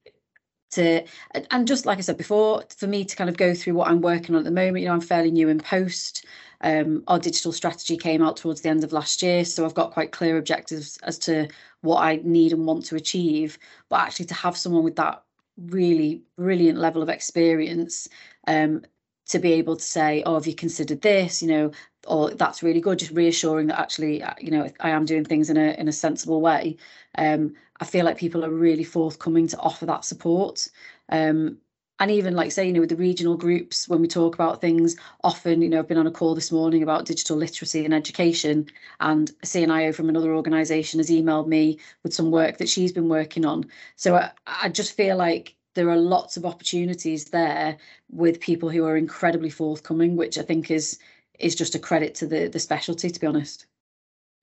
to 0.72 1.04
and 1.50 1.68
just 1.68 1.86
like 1.86 1.98
I 1.98 2.02
said 2.02 2.16
before, 2.16 2.64
for 2.76 2.86
me 2.86 3.04
to 3.04 3.16
kind 3.16 3.30
of 3.30 3.36
go 3.36 3.54
through 3.54 3.74
what 3.74 3.88
I'm 3.88 4.00
working 4.00 4.34
on 4.34 4.40
at 4.40 4.44
the 4.44 4.50
moment. 4.50 4.80
You 4.80 4.86
know, 4.88 4.94
I'm 4.94 5.00
fairly 5.00 5.30
new 5.30 5.48
in 5.48 5.58
post. 5.58 6.24
Um, 6.62 7.02
our 7.08 7.18
digital 7.18 7.52
strategy 7.52 7.96
came 7.96 8.22
out 8.22 8.36
towards 8.36 8.60
the 8.60 8.68
end 8.68 8.84
of 8.84 8.92
last 8.92 9.22
year, 9.22 9.44
so 9.44 9.64
I've 9.64 9.74
got 9.74 9.92
quite 9.92 10.12
clear 10.12 10.38
objectives 10.38 10.98
as 11.02 11.18
to 11.20 11.48
what 11.80 12.02
I 12.02 12.20
need 12.22 12.52
and 12.52 12.66
want 12.66 12.84
to 12.86 12.96
achieve. 12.96 13.58
But 13.88 14.00
actually, 14.00 14.26
to 14.26 14.34
have 14.34 14.56
someone 14.56 14.84
with 14.84 14.96
that 14.96 15.22
really 15.56 16.22
brilliant 16.36 16.78
level 16.78 17.02
of 17.02 17.08
experience 17.08 18.08
um, 18.46 18.82
to 19.28 19.38
be 19.38 19.52
able 19.54 19.76
to 19.76 19.84
say, 19.84 20.22
"Oh, 20.24 20.34
have 20.34 20.46
you 20.46 20.54
considered 20.54 21.02
this?" 21.02 21.42
You 21.42 21.48
know, 21.48 21.70
or 22.06 22.30
that's 22.30 22.62
really 22.62 22.80
good. 22.80 22.98
Just 22.98 23.12
reassuring 23.12 23.68
that 23.68 23.80
actually, 23.80 24.22
uh, 24.22 24.34
you 24.40 24.50
know, 24.50 24.70
I 24.80 24.90
am 24.90 25.04
doing 25.04 25.24
things 25.24 25.50
in 25.50 25.56
a 25.56 25.72
in 25.78 25.88
a 25.88 25.92
sensible 25.92 26.40
way. 26.40 26.76
Um, 27.18 27.54
I 27.80 27.84
feel 27.84 28.04
like 28.04 28.18
people 28.18 28.44
are 28.44 28.50
really 28.50 28.84
forthcoming 28.84 29.48
to 29.48 29.58
offer 29.58 29.86
that 29.86 30.04
support. 30.04 30.68
Um, 31.08 31.58
and 32.02 32.10
even 32.10 32.34
like 32.34 32.50
say 32.50 32.66
you 32.66 32.72
know 32.72 32.80
with 32.80 32.88
the 32.88 32.96
regional 32.96 33.36
groups 33.36 33.88
when 33.88 34.00
we 34.00 34.08
talk 34.08 34.34
about 34.34 34.60
things 34.60 34.96
often 35.22 35.62
you 35.62 35.68
know 35.68 35.78
i've 35.78 35.86
been 35.86 35.96
on 35.96 36.06
a 36.08 36.10
call 36.10 36.34
this 36.34 36.50
morning 36.50 36.82
about 36.82 37.06
digital 37.06 37.36
literacy 37.36 37.84
and 37.84 37.94
education 37.94 38.66
and 38.98 39.30
a 39.44 39.46
cnio 39.46 39.94
from 39.94 40.08
another 40.08 40.34
organization 40.34 40.98
has 40.98 41.10
emailed 41.10 41.46
me 41.46 41.78
with 42.02 42.12
some 42.12 42.32
work 42.32 42.58
that 42.58 42.68
she's 42.68 42.90
been 42.92 43.08
working 43.08 43.44
on. 43.46 43.64
So 43.94 44.16
I, 44.16 44.32
I 44.46 44.68
just 44.68 44.96
feel 44.96 45.16
like 45.16 45.54
there 45.74 45.88
are 45.90 45.96
lots 45.96 46.36
of 46.36 46.44
opportunities 46.44 47.26
there 47.26 47.78
with 48.10 48.40
people 48.40 48.68
who 48.68 48.84
are 48.84 48.96
incredibly 48.96 49.50
forthcoming 49.50 50.16
which 50.16 50.38
i 50.38 50.42
think 50.42 50.72
is 50.72 50.98
is 51.38 51.54
just 51.54 51.76
a 51.76 51.78
credit 51.78 52.16
to 52.16 52.26
the 52.26 52.48
the 52.48 52.58
specialty 52.58 53.10
to 53.10 53.20
be 53.20 53.28
honest. 53.28 53.66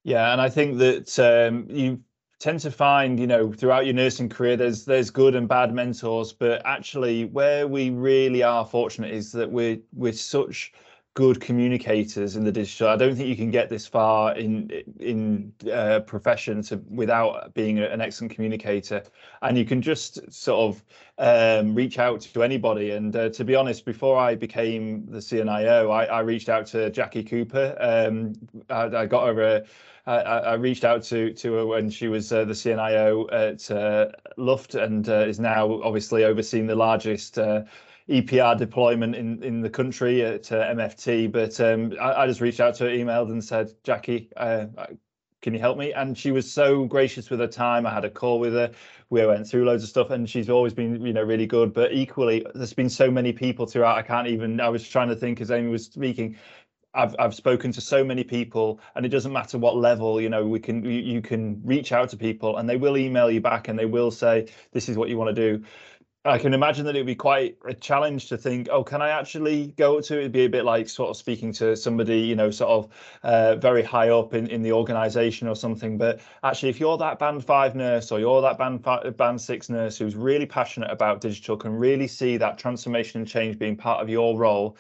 Yeah 0.06 0.32
and 0.32 0.40
i 0.40 0.50
think 0.50 0.78
that 0.78 1.20
um, 1.20 1.68
you 1.70 2.02
tend 2.40 2.60
to 2.62 2.72
find, 2.72 3.20
you 3.20 3.28
know, 3.28 3.52
throughout 3.52 3.86
your 3.86 3.94
nursing 3.94 4.30
career, 4.30 4.56
there's 4.56 4.86
there's 4.86 5.10
good 5.10 5.36
and 5.36 5.48
bad 5.48 5.74
mentors, 5.74 6.34
but 6.34 6.62
actually, 6.66 7.26
where 7.26 7.68
we 7.68 7.90
really 7.90 8.42
are 8.44 8.66
fortunate 8.66 9.12
is 9.12 9.32
that 9.34 9.52
we're 9.52 9.78
we're 9.94 10.14
such 10.14 10.72
good 11.20 11.42
communicators 11.42 12.38
in 12.38 12.46
the 12.46 12.52
digital. 12.52 12.88
I 12.88 12.96
don't 12.96 13.14
think 13.14 13.28
you 13.28 13.36
can 13.36 13.52
get 13.52 13.68
this 13.68 13.86
far 13.86 14.38
in 14.38 14.72
in 15.02 15.52
uh, 15.70 16.00
profession 16.00 16.62
to, 16.62 16.78
without 16.90 17.54
being 17.54 17.78
an 17.78 18.00
excellent 18.00 18.32
communicator, 18.34 19.04
and 19.42 19.58
you 19.58 19.66
can 19.66 19.82
just 19.82 20.32
sort 20.32 20.60
of 20.70 20.84
um, 21.18 21.76
reach 21.76 22.00
out 22.00 22.22
to 22.22 22.42
anybody. 22.42 22.92
And 22.92 23.14
uh, 23.14 23.28
to 23.32 23.44
be 23.44 23.54
honest, 23.54 23.84
before 23.84 24.18
I 24.18 24.36
became 24.36 25.08
the 25.08 25.18
CNIO, 25.18 25.92
I, 25.92 26.06
I 26.06 26.20
reached 26.22 26.48
out 26.48 26.66
to 26.68 26.90
Jackie 26.90 27.26
Cooper. 27.26 27.76
Um, 27.82 28.36
I, 28.70 28.84
I, 29.02 29.06
got 29.06 29.28
her 29.28 29.42
a 29.42 29.66
I, 30.08 30.16
I, 30.22 30.54
reached 30.54 30.86
out 30.86 31.04
to 31.12 31.34
to 31.34 31.54
her 31.56 31.66
when 31.66 31.90
she 31.90 32.08
was 32.08 32.32
uh, 32.32 32.46
the 32.46 32.54
CNIO 32.54 33.28
at 33.34 33.70
uh, 33.70 34.08
Luft 34.38 34.76
and 34.76 35.10
uh, 35.10 35.28
is 35.28 35.38
now 35.38 35.82
obviously 35.84 36.24
overseeing 36.24 36.66
the 36.66 36.78
largest 36.78 37.38
uh, 37.38 37.64
EPR 38.10 38.58
deployment 38.58 39.16
in, 39.16 39.42
in 39.44 39.62
the 39.62 39.70
country 39.70 40.24
at 40.24 40.52
uh, 40.52 40.64
MFT. 40.74 41.32
But 41.32 41.60
um, 41.62 41.94
I, 42.02 42.24
I, 42.24 42.28
just 42.28 42.42
reached 42.42 42.60
out 42.60 42.76
to 42.76 42.86
her, 42.86 42.90
emailed 42.90 43.30
and 43.30 43.44
said, 43.44 43.72
Jackie, 43.84 44.30
uh, 44.36 44.66
can 45.42 45.54
you 45.54 45.60
help 45.60 45.78
me? 45.78 45.94
And 45.94 46.18
she 46.18 46.32
was 46.32 46.52
so 46.52 46.86
gracious 46.86 47.30
with 47.30 47.40
her 47.40 47.48
time. 47.48 47.86
I 47.86 47.94
had 47.94 48.06
a 48.06 48.10
call 48.10 48.40
with 48.40 48.54
her. 48.54 48.72
We 49.10 49.26
went 49.26 49.48
through 49.48 49.66
loads 49.66 49.84
of 49.84 49.90
stuff, 49.90 50.10
and 50.10 50.30
she's 50.30 50.50
always 50.50 50.74
been, 50.74 51.06
you 51.06 51.14
know, 51.14 51.24
really 51.24 51.48
good. 51.48 51.74
But 51.74 51.94
equally, 51.94 52.46
there's 52.56 52.74
been 52.74 52.90
so 52.90 53.10
many 53.10 53.32
people 53.32 53.66
throughout. 53.66 53.98
I 53.98 54.02
can't 54.02 54.28
even. 54.28 54.60
I 54.60 54.70
was 54.70 54.88
trying 54.88 55.10
to 55.10 55.16
think 55.16 55.40
as 55.40 55.52
Amy 55.52 55.70
was 55.70 55.86
speaking. 55.86 56.36
I've 56.94 57.16
I've 57.20 57.36
spoken 57.36 57.72
to 57.74 57.82
so 57.82 58.04
many 58.04 58.24
people, 58.24 58.80
and 58.96 59.06
it 59.06 59.10
doesn't 59.10 59.32
matter 59.32 59.58
what 59.58 59.78
level. 59.78 60.20
You 60.20 60.30
know, 60.30 60.46
we 60.46 60.60
can 60.60 60.84
you, 60.84 61.00
you 61.00 61.22
can 61.22 61.62
reach 61.64 61.92
out 61.92 62.10
to 62.10 62.18
people, 62.18 62.58
and 62.58 62.68
they 62.68 62.78
will 62.78 62.98
email 62.98 63.32
you 63.32 63.42
back, 63.42 63.68
and 63.68 63.78
they 63.78 63.86
will 63.86 64.12
say 64.12 64.48
this 64.72 64.90
is 64.90 64.98
what 64.98 65.10
you 65.10 65.18
want 65.18 65.34
to 65.36 65.58
do. 65.58 65.64
I 66.26 66.38
can 66.38 66.54
imagine 66.54 66.86
that 66.86 66.98
it 66.98 67.00
would 67.00 67.06
be 67.06 67.16
quite 67.16 67.58
a 67.66 67.74
challenge 67.74 68.28
to 68.28 68.38
think, 68.38 68.68
oh, 68.70 68.84
can 68.84 69.02
I 69.02 69.10
actually 69.10 69.68
go 69.78 70.02
to? 70.02 70.20
It'd 70.20 70.34
be 70.34 70.44
a 70.44 70.50
bit 70.50 70.66
like 70.66 70.90
sort 70.90 71.10
of 71.10 71.16
speaking 71.16 71.54
to 71.54 71.78
somebody, 71.78 72.20
you 72.20 72.36
know, 72.36 72.52
sort 72.52 72.72
of 72.72 72.90
uh, 73.24 73.56
very 73.56 73.82
high 73.82 74.10
up 74.10 74.34
in, 74.34 74.48
in 74.48 74.62
the 74.62 74.74
organization 74.74 75.48
or 75.48 75.56
something. 75.56 75.98
But 75.98 76.20
actually, 76.44 76.70
if 76.70 76.80
you're 76.80 76.98
that 76.98 77.20
band 77.20 77.46
five 77.46 77.74
nurse 77.74 78.12
or 78.12 78.20
you're 78.20 78.42
that 78.42 78.58
band 78.58 78.84
five, 78.84 79.16
band 79.16 79.40
six 79.40 79.70
nurse 79.70 79.98
who's 79.98 80.18
really 80.18 80.46
passionate 80.46 80.92
about 80.92 81.22
digital, 81.22 81.56
can 81.56 81.72
really 81.72 82.08
see 82.08 82.36
that 82.36 82.58
transformation 82.58 83.22
and 83.22 83.28
change 83.28 83.58
being 83.58 83.78
part 83.78 84.02
of 84.02 84.10
your 84.10 84.38
role, 84.38 84.76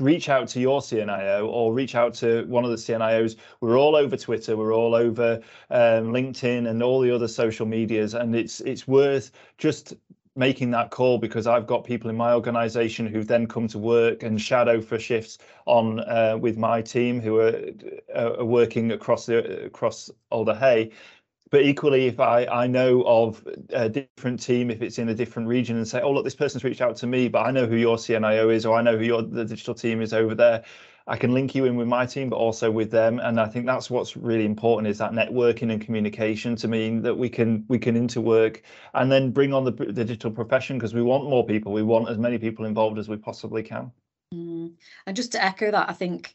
reach 0.00 0.28
out 0.28 0.48
to 0.48 0.60
your 0.60 0.80
CNIO 0.80 1.46
or 1.46 1.72
reach 1.72 1.94
out 1.94 2.14
to 2.14 2.44
one 2.46 2.64
of 2.64 2.70
the 2.70 2.76
CNIOs. 2.76 3.36
We're 3.60 3.78
all 3.78 3.94
over 3.94 4.16
Twitter, 4.16 4.56
we're 4.56 4.74
all 4.74 4.94
over 4.94 5.40
um, 5.70 6.12
LinkedIn 6.12 6.68
and 6.68 6.82
all 6.82 7.00
the 7.00 7.14
other 7.14 7.28
social 7.28 7.64
medias, 7.66 8.14
and 8.14 8.34
it's 8.34 8.60
it's 8.62 8.88
worth 8.88 9.30
just 9.56 9.94
making 10.36 10.70
that 10.72 10.90
call 10.90 11.18
because 11.18 11.46
I've 11.46 11.66
got 11.66 11.84
people 11.84 12.10
in 12.10 12.16
my 12.16 12.32
organization 12.32 13.06
who've 13.06 13.26
then 13.26 13.46
come 13.46 13.68
to 13.68 13.78
work 13.78 14.22
and 14.22 14.40
shadow 14.40 14.80
for 14.80 14.98
shifts 14.98 15.38
on 15.66 16.00
uh, 16.00 16.36
with 16.40 16.56
my 16.56 16.82
team 16.82 17.20
who 17.20 17.38
are, 17.38 17.60
uh, 18.14 18.38
are 18.40 18.44
working 18.44 18.92
across 18.92 19.26
the 19.26 19.64
across 19.66 20.10
Alder 20.30 20.54
Hey 20.54 20.90
but 21.50 21.62
equally 21.62 22.06
if 22.06 22.18
i 22.18 22.44
i 22.46 22.66
know 22.66 23.02
of 23.06 23.46
a 23.70 23.88
different 23.88 24.42
team 24.42 24.70
if 24.70 24.82
it's 24.82 24.98
in 24.98 25.10
a 25.10 25.14
different 25.14 25.46
region 25.46 25.76
and 25.76 25.86
say 25.86 26.00
oh 26.00 26.10
look 26.10 26.24
this 26.24 26.34
person's 26.34 26.64
reached 26.64 26.80
out 26.80 26.96
to 26.96 27.06
me 27.06 27.28
but 27.28 27.46
i 27.46 27.50
know 27.52 27.64
who 27.64 27.76
your 27.76 27.96
cnio 27.96 28.52
is 28.52 28.66
or 28.66 28.76
i 28.76 28.82
know 28.82 28.96
who 28.96 29.04
your 29.04 29.22
the 29.22 29.44
digital 29.44 29.74
team 29.74 30.00
is 30.00 30.12
over 30.12 30.34
there 30.34 30.64
i 31.06 31.16
can 31.16 31.32
link 31.32 31.54
you 31.54 31.64
in 31.64 31.76
with 31.76 31.86
my 31.86 32.06
team 32.06 32.28
but 32.28 32.36
also 32.36 32.70
with 32.70 32.90
them 32.90 33.18
and 33.20 33.40
i 33.40 33.46
think 33.46 33.66
that's 33.66 33.90
what's 33.90 34.16
really 34.16 34.44
important 34.44 34.88
is 34.88 34.98
that 34.98 35.12
networking 35.12 35.72
and 35.72 35.80
communication 35.80 36.56
to 36.56 36.68
mean 36.68 37.02
that 37.02 37.16
we 37.16 37.28
can 37.28 37.64
we 37.68 37.78
can 37.78 37.94
interwork 37.94 38.62
and 38.94 39.10
then 39.10 39.30
bring 39.30 39.52
on 39.52 39.64
the, 39.64 39.72
the 39.72 40.04
digital 40.04 40.30
profession 40.30 40.78
because 40.78 40.94
we 40.94 41.02
want 41.02 41.28
more 41.28 41.46
people 41.46 41.72
we 41.72 41.82
want 41.82 42.08
as 42.08 42.18
many 42.18 42.38
people 42.38 42.64
involved 42.64 42.98
as 42.98 43.08
we 43.08 43.16
possibly 43.16 43.62
can 43.62 43.90
mm. 44.32 44.72
and 45.06 45.16
just 45.16 45.32
to 45.32 45.42
echo 45.42 45.70
that 45.70 45.88
i 45.88 45.92
think 45.92 46.34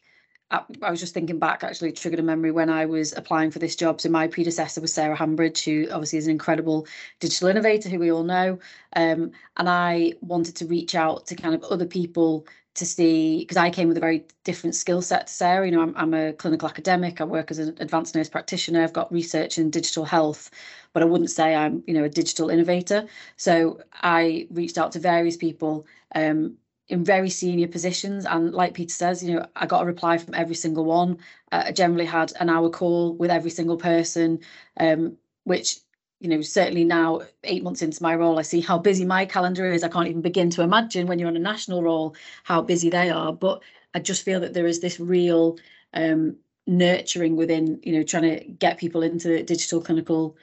I 0.50 0.90
was 0.90 0.98
just 0.98 1.14
thinking 1.14 1.38
back, 1.38 1.62
actually 1.62 1.92
triggered 1.92 2.18
a 2.18 2.24
memory 2.24 2.50
when 2.50 2.70
I 2.70 2.84
was 2.84 3.12
applying 3.12 3.52
for 3.52 3.60
this 3.60 3.76
job. 3.76 4.00
So 4.00 4.08
my 4.08 4.26
predecessor 4.26 4.80
was 4.80 4.92
Sarah 4.92 5.14
Hambridge, 5.14 5.64
who 5.64 5.86
obviously 5.92 6.18
is 6.18 6.26
an 6.26 6.32
incredible 6.32 6.88
digital 7.20 7.48
innovator, 7.48 7.88
who 7.88 8.00
we 8.00 8.10
all 8.10 8.24
know. 8.24 8.58
Um, 8.96 9.30
and 9.56 9.68
I 9.68 10.14
wanted 10.22 10.56
to 10.56 10.66
reach 10.66 10.96
out 10.96 11.26
to 11.26 11.36
kind 11.36 11.54
of 11.54 11.62
other 11.64 11.86
people 11.86 12.46
to 12.74 12.86
see 12.86 13.40
because 13.40 13.56
I 13.56 13.70
came 13.70 13.88
with 13.88 13.96
a 13.96 14.00
very 14.00 14.26
different 14.44 14.74
skill 14.74 15.02
set 15.02 15.26
to 15.26 15.32
Sarah. 15.32 15.66
You 15.66 15.72
know, 15.72 15.82
I'm, 15.82 15.94
I'm 15.96 16.14
a 16.14 16.32
clinical 16.32 16.68
academic. 16.68 17.20
I 17.20 17.24
work 17.24 17.50
as 17.50 17.58
an 17.58 17.76
advanced 17.80 18.14
nurse 18.14 18.28
practitioner. 18.28 18.82
I've 18.82 18.92
got 18.92 19.12
research 19.12 19.58
in 19.58 19.70
digital 19.70 20.04
health, 20.04 20.50
but 20.92 21.02
I 21.02 21.06
wouldn't 21.06 21.30
say 21.30 21.54
I'm, 21.54 21.82
you 21.86 21.94
know, 21.94 22.04
a 22.04 22.08
digital 22.08 22.48
innovator. 22.48 23.06
So 23.36 23.80
I 23.94 24.46
reached 24.50 24.78
out 24.78 24.92
to 24.92 25.00
various 25.00 25.36
people 25.36 25.86
um, 26.14 26.56
in 26.88 27.04
very 27.04 27.30
senior 27.30 27.68
positions. 27.68 28.24
And 28.24 28.52
like 28.54 28.74
Peter 28.74 28.94
says, 28.94 29.22
you 29.24 29.34
know, 29.34 29.46
I 29.56 29.66
got 29.66 29.82
a 29.82 29.86
reply 29.86 30.18
from 30.18 30.34
every 30.34 30.54
single 30.56 30.84
one. 30.84 31.18
Uh, 31.52 31.64
I 31.66 31.72
generally 31.72 32.06
had 32.06 32.32
an 32.40 32.48
hour 32.48 32.70
call 32.70 33.14
with 33.14 33.30
every 33.30 33.50
single 33.50 33.76
person, 33.76 34.40
um, 34.78 35.16
which, 35.44 35.80
you 36.20 36.28
know, 36.28 36.42
certainly 36.42 36.84
now, 36.84 37.22
eight 37.44 37.62
months 37.62 37.80
into 37.80 38.02
my 38.02 38.14
role, 38.14 38.38
I 38.38 38.42
see 38.42 38.60
how 38.60 38.78
busy 38.78 39.06
my 39.06 39.24
calendar 39.24 39.72
is. 39.72 39.82
I 39.82 39.88
can't 39.88 40.06
even 40.06 40.20
begin 40.20 40.50
to 40.50 40.62
imagine 40.62 41.06
when 41.06 41.18
you're 41.18 41.28
on 41.28 41.36
a 41.36 41.40
national 41.40 41.82
role 41.82 42.14
how 42.44 42.60
busy 42.60 42.90
they 42.90 43.08
are. 43.08 43.32
But 43.32 43.62
I 43.94 44.00
just 44.00 44.22
feel 44.22 44.38
that 44.40 44.52
there 44.52 44.66
is 44.66 44.80
this 44.80 45.00
real 45.00 45.58
um, 45.94 46.36
nurturing 46.66 47.36
within, 47.36 47.80
you 47.82 47.94
know, 47.94 48.02
trying 48.02 48.24
to 48.24 48.44
get 48.44 48.78
people 48.78 49.02
into 49.02 49.42
digital 49.42 49.80
clinical 49.80 50.36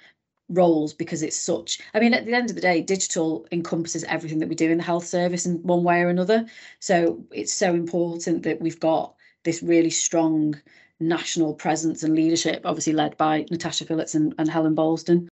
roles 0.49 0.93
because 0.93 1.23
it's 1.23 1.37
such 1.37 1.81
i 1.93 1.99
mean 1.99 2.13
at 2.13 2.25
the 2.25 2.33
end 2.33 2.49
of 2.49 2.55
the 2.55 2.61
day 2.61 2.79
digital 2.81 3.45
encompasses 3.51 4.05
everything 4.05 4.39
that 4.39 4.47
we 4.47 4.55
do 4.55 4.71
in 4.71 4.77
the 4.77 4.83
health 4.83 5.05
service 5.05 5.45
in 5.45 5.61
one 5.63 5.83
way 5.83 6.01
or 6.01 6.07
another 6.07 6.45
so 6.79 7.21
it's 7.31 7.51
so 7.51 7.73
important 7.73 8.43
that 8.43 8.61
we've 8.61 8.79
got 8.79 9.13
this 9.43 9.61
really 9.61 9.89
strong 9.89 10.55
national 11.01 11.53
presence 11.53 12.01
and 12.01 12.15
leadership 12.15 12.61
obviously 12.63 12.93
led 12.93 13.17
by 13.17 13.45
natasha 13.51 13.83
phillips 13.83 14.15
and, 14.15 14.33
and 14.37 14.49
helen 14.49 14.73
balsdon 14.73 15.27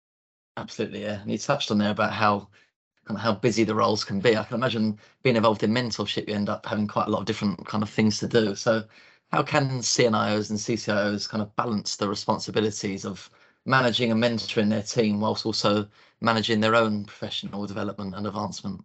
absolutely 0.57 1.03
yeah 1.03 1.21
and 1.21 1.31
you 1.31 1.39
touched 1.39 1.71
on 1.71 1.79
there 1.79 1.91
about 1.91 2.13
how 2.13 2.49
kind 3.07 3.19
of 3.19 3.23
how 3.23 3.35
busy 3.35 3.65
the 3.65 3.75
roles 3.75 4.05
can 4.05 4.21
be. 4.21 4.37
I 4.37 4.45
can 4.45 4.55
imagine 4.55 4.99
being 5.23 5.37
involved 5.37 5.63
in 5.63 5.73
mentorship, 5.73 6.29
you 6.29 6.35
end 6.35 6.49
up 6.49 6.67
having 6.67 6.87
quite 6.87 7.09
a 7.09 7.11
lot 7.11 7.21
of 7.21 7.27
different 7.27 7.67
kind 7.67 7.83
of 7.83 7.91
things 7.91 8.19
to 8.19 8.29
do. 8.29 8.55
So 8.55 8.85
how 9.33 9.43
can 9.43 9.81
CNIOs 9.81 10.51
and 10.51 10.59
CCIOs 10.59 11.29
kind 11.29 11.43
of 11.43 11.55
balance 11.57 11.97
the 11.97 12.09
responsibilities 12.09 13.05
of 13.05 13.29
managing 13.65 14.11
and 14.11 14.23
mentoring 14.23 14.71
their 14.71 14.83
team 14.83 15.21
whilst 15.21 15.47
also 15.47 15.89
managing 16.21 16.61
their 16.61 16.75
own 16.75 17.05
professional 17.05 17.67
development 17.67 18.15
and 18.15 18.27
advancement? 18.27 18.85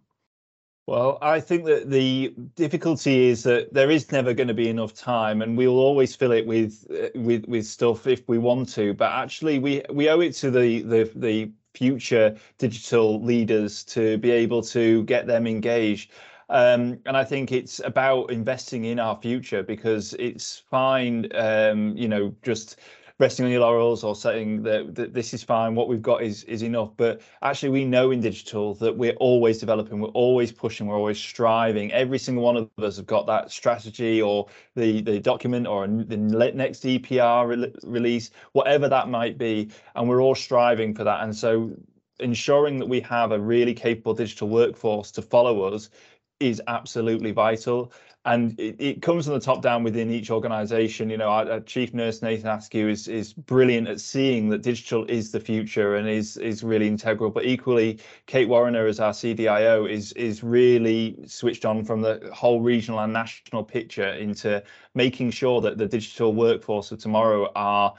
Well, 0.86 1.18
I 1.20 1.38
think 1.40 1.66
that 1.66 1.90
the 1.90 2.34
difficulty 2.54 3.26
is 3.26 3.42
that 3.42 3.74
there 3.74 3.90
is 3.90 4.10
never 4.10 4.32
going 4.32 4.48
to 4.48 4.54
be 4.54 4.70
enough 4.70 4.94
time, 4.94 5.42
and 5.42 5.54
we'll 5.54 5.78
always 5.78 6.16
fill 6.16 6.32
it 6.32 6.46
with 6.46 6.86
uh, 6.90 7.10
with 7.14 7.44
with 7.46 7.66
stuff 7.66 8.06
if 8.06 8.26
we 8.26 8.38
want 8.38 8.70
to. 8.70 8.94
But 8.94 9.12
actually, 9.12 9.58
we 9.58 9.82
we 9.92 10.08
owe 10.08 10.20
it 10.20 10.32
to 10.36 10.50
the 10.50 10.80
the 10.80 11.12
the 11.14 11.52
future 11.74 12.36
digital 12.58 13.22
leaders 13.22 13.84
to 13.84 14.18
be 14.18 14.30
able 14.30 14.62
to 14.62 15.04
get 15.04 15.26
them 15.26 15.46
engaged. 15.46 16.12
Um, 16.50 16.98
and 17.04 17.16
I 17.16 17.24
think 17.24 17.52
it's 17.52 17.80
about 17.84 18.30
investing 18.30 18.86
in 18.86 18.98
our 18.98 19.18
future 19.20 19.62
because 19.62 20.14
it's 20.18 20.58
fine, 20.70 21.28
um, 21.34 21.96
you 21.96 22.08
know, 22.08 22.34
just 22.42 22.80
resting 23.18 23.44
on 23.44 23.50
your 23.50 23.60
laurels 23.60 24.04
or 24.04 24.14
saying 24.14 24.62
that, 24.62 24.94
that, 24.94 25.12
this 25.12 25.34
is 25.34 25.42
fine, 25.42 25.74
what 25.74 25.88
we've 25.88 26.02
got 26.02 26.22
is 26.22 26.44
is 26.44 26.62
enough. 26.62 26.90
But 26.96 27.20
actually, 27.42 27.70
we 27.70 27.84
know 27.84 28.10
in 28.10 28.20
digital 28.20 28.74
that 28.74 28.96
we're 28.96 29.14
always 29.14 29.58
developing, 29.58 30.00
we're 30.00 30.08
always 30.08 30.52
pushing, 30.52 30.86
we're 30.86 30.96
always 30.96 31.18
striving. 31.18 31.92
Every 31.92 32.18
single 32.18 32.44
one 32.44 32.56
of 32.56 32.70
us 32.82 32.96
have 32.96 33.06
got 33.06 33.26
that 33.26 33.50
strategy 33.50 34.22
or 34.22 34.46
the 34.76 35.00
the 35.02 35.20
document 35.20 35.66
or 35.66 35.86
the 35.86 36.16
next 36.16 36.84
EPR 36.84 37.48
re 37.48 37.72
release, 37.84 38.30
whatever 38.52 38.88
that 38.88 39.08
might 39.08 39.38
be, 39.38 39.70
and 39.94 40.08
we're 40.08 40.22
all 40.22 40.34
striving 40.34 40.94
for 40.94 41.04
that. 41.04 41.22
And 41.22 41.34
so 41.34 41.72
ensuring 42.20 42.78
that 42.80 42.86
we 42.86 43.00
have 43.00 43.32
a 43.32 43.38
really 43.38 43.74
capable 43.74 44.14
digital 44.14 44.48
workforce 44.48 45.10
to 45.12 45.22
follow 45.22 45.62
us 45.62 45.88
is 46.40 46.62
absolutely 46.68 47.32
vital. 47.32 47.92
And 48.24 48.58
it, 48.60 48.76
it, 48.78 49.02
comes 49.02 49.24
from 49.24 49.34
the 49.34 49.40
top 49.40 49.62
down 49.62 49.82
within 49.82 50.10
each 50.10 50.30
organization. 50.30 51.08
You 51.08 51.16
know 51.16 51.28
our, 51.28 51.50
our, 51.50 51.60
chief 51.60 51.94
nurse 51.94 52.20
nathan 52.20 52.50
askew 52.50 52.88
is 52.88 53.08
is 53.08 53.32
brilliant 53.32 53.88
at 53.88 54.00
seeing 54.00 54.50
that 54.50 54.60
digital 54.60 55.04
is 55.06 55.30
the 55.30 55.40
future 55.40 55.96
and 55.96 56.06
is 56.06 56.36
is 56.36 56.62
really 56.62 56.88
integral. 56.88 57.30
But 57.30 57.46
equally 57.46 58.00
kate 58.26 58.48
warriner 58.48 58.86
as 58.86 59.00
our 59.00 59.12
cdio 59.12 59.88
is 59.88 60.12
is 60.12 60.42
really 60.42 61.16
switched 61.26 61.64
on 61.64 61.84
from 61.84 62.02
the 62.02 62.28
whole 62.34 62.60
regional 62.60 63.00
and 63.00 63.12
national 63.12 63.64
picture 63.64 64.08
into 64.08 64.62
making 64.94 65.30
sure 65.30 65.62
that 65.62 65.78
the 65.78 65.86
digital 65.86 66.34
workforce 66.34 66.92
of 66.92 66.98
tomorrow 66.98 67.50
are 67.54 67.94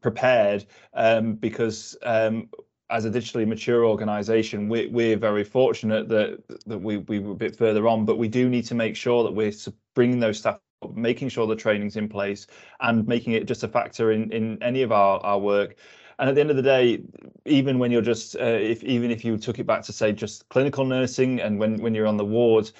prepared 0.00 0.64
um, 0.94 1.34
because 1.34 1.96
um, 2.02 2.48
as 2.90 3.04
a 3.04 3.10
digitally 3.10 3.46
mature 3.46 3.84
organization, 3.84 4.68
we're, 4.68 4.88
we're 4.90 5.16
very 5.16 5.44
fortunate 5.44 6.08
that 6.08 6.42
that 6.66 6.78
we, 6.78 6.98
we 6.98 7.18
were 7.18 7.32
a 7.32 7.36
bit 7.36 7.56
further 7.56 7.88
on, 7.88 8.04
but 8.04 8.18
we 8.18 8.28
do 8.28 8.48
need 8.48 8.64
to 8.66 8.74
make 8.74 8.96
sure 8.96 9.24
that 9.24 9.32
we're 9.32 9.52
bringing 9.94 10.20
those 10.20 10.38
staff 10.38 10.58
up, 10.82 10.94
making 10.96 11.28
sure 11.28 11.46
the 11.46 11.56
training's 11.56 11.96
in 11.96 12.08
place 12.08 12.46
and 12.80 13.06
making 13.08 13.32
it 13.32 13.46
just 13.46 13.64
a 13.64 13.68
factor 13.68 14.12
in, 14.12 14.30
in 14.32 14.62
any 14.62 14.82
of 14.82 14.92
our, 14.92 15.18
our 15.20 15.38
work. 15.38 15.76
And 16.18 16.28
at 16.28 16.34
the 16.34 16.40
end 16.40 16.50
of 16.50 16.56
the 16.56 16.62
day, 16.62 17.02
even 17.44 17.78
when 17.78 17.90
you're 17.90 18.02
just, 18.02 18.36
uh, 18.36 18.44
if 18.44 18.82
even 18.84 19.10
if 19.10 19.24
you 19.24 19.36
took 19.36 19.58
it 19.58 19.66
back 19.66 19.82
to 19.82 19.92
say 19.92 20.12
just 20.12 20.48
clinical 20.48 20.84
nursing 20.84 21.40
and 21.40 21.58
when, 21.58 21.80
when 21.82 21.94
you're 21.94 22.06
on 22.06 22.16
the 22.16 22.24
wards, 22.24 22.72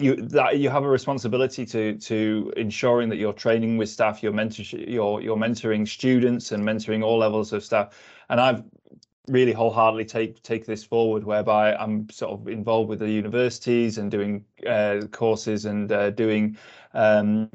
you 0.00 0.16
that 0.16 0.58
you 0.58 0.68
have 0.68 0.82
a 0.82 0.88
responsibility 0.88 1.64
to 1.64 1.96
to 1.98 2.52
ensuring 2.56 3.08
that 3.08 3.16
you're 3.16 3.32
training 3.32 3.78
with 3.78 3.88
staff, 3.88 4.22
you're 4.22 4.32
mentor, 4.32 4.62
you're 4.62 5.20
you're 5.20 5.36
mentoring 5.36 5.86
students 5.86 6.50
and 6.52 6.64
mentoring 6.64 7.04
all 7.04 7.18
levels 7.18 7.52
of 7.52 7.64
staff. 7.64 7.96
And 8.28 8.40
I've 8.40 8.64
really 9.28 9.52
wholeheartedly 9.52 10.04
take 10.04 10.42
take 10.42 10.66
this 10.66 10.84
forward 10.84 11.24
whereby 11.24 11.74
I'm 11.74 12.08
sort 12.10 12.32
of 12.32 12.48
involved 12.48 12.90
with 12.90 12.98
the 12.98 13.10
universities 13.10 13.98
and 13.98 14.10
doing 14.10 14.44
uh, 14.66 15.00
courses 15.10 15.64
and 15.64 15.90
uh, 15.90 16.10
doing 16.10 16.58
um, 16.92 17.50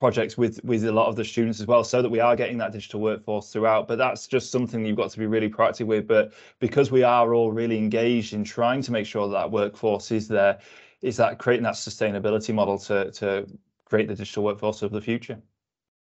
projects 0.00 0.36
with 0.36 0.58
with 0.64 0.84
a 0.84 0.90
lot 0.90 1.06
of 1.06 1.14
the 1.14 1.24
students 1.24 1.60
as 1.60 1.66
well 1.66 1.84
so 1.84 2.02
that 2.02 2.10
we 2.10 2.18
are 2.18 2.34
getting 2.34 2.58
that 2.58 2.72
digital 2.72 3.00
workforce 3.00 3.52
throughout. 3.52 3.86
But 3.86 3.98
that's 3.98 4.26
just 4.26 4.50
something 4.50 4.84
you've 4.84 4.96
got 4.96 5.10
to 5.10 5.18
be 5.18 5.26
really 5.26 5.48
proactive 5.48 5.86
with. 5.86 6.08
But 6.08 6.32
because 6.58 6.90
we 6.90 7.04
are 7.04 7.34
all 7.34 7.52
really 7.52 7.78
engaged 7.78 8.32
in 8.32 8.42
trying 8.42 8.82
to 8.82 8.92
make 8.92 9.06
sure 9.06 9.28
that, 9.28 9.34
that 9.34 9.50
workforce 9.50 10.10
is 10.10 10.26
there 10.26 10.58
is 11.02 11.16
that 11.18 11.38
creating 11.38 11.64
that 11.64 11.74
sustainability 11.74 12.52
model 12.52 12.78
to 12.78 13.12
to 13.12 13.46
create 13.84 14.08
the 14.08 14.16
digital 14.16 14.42
workforce 14.42 14.82
of 14.82 14.90
the 14.90 15.00
future. 15.00 15.38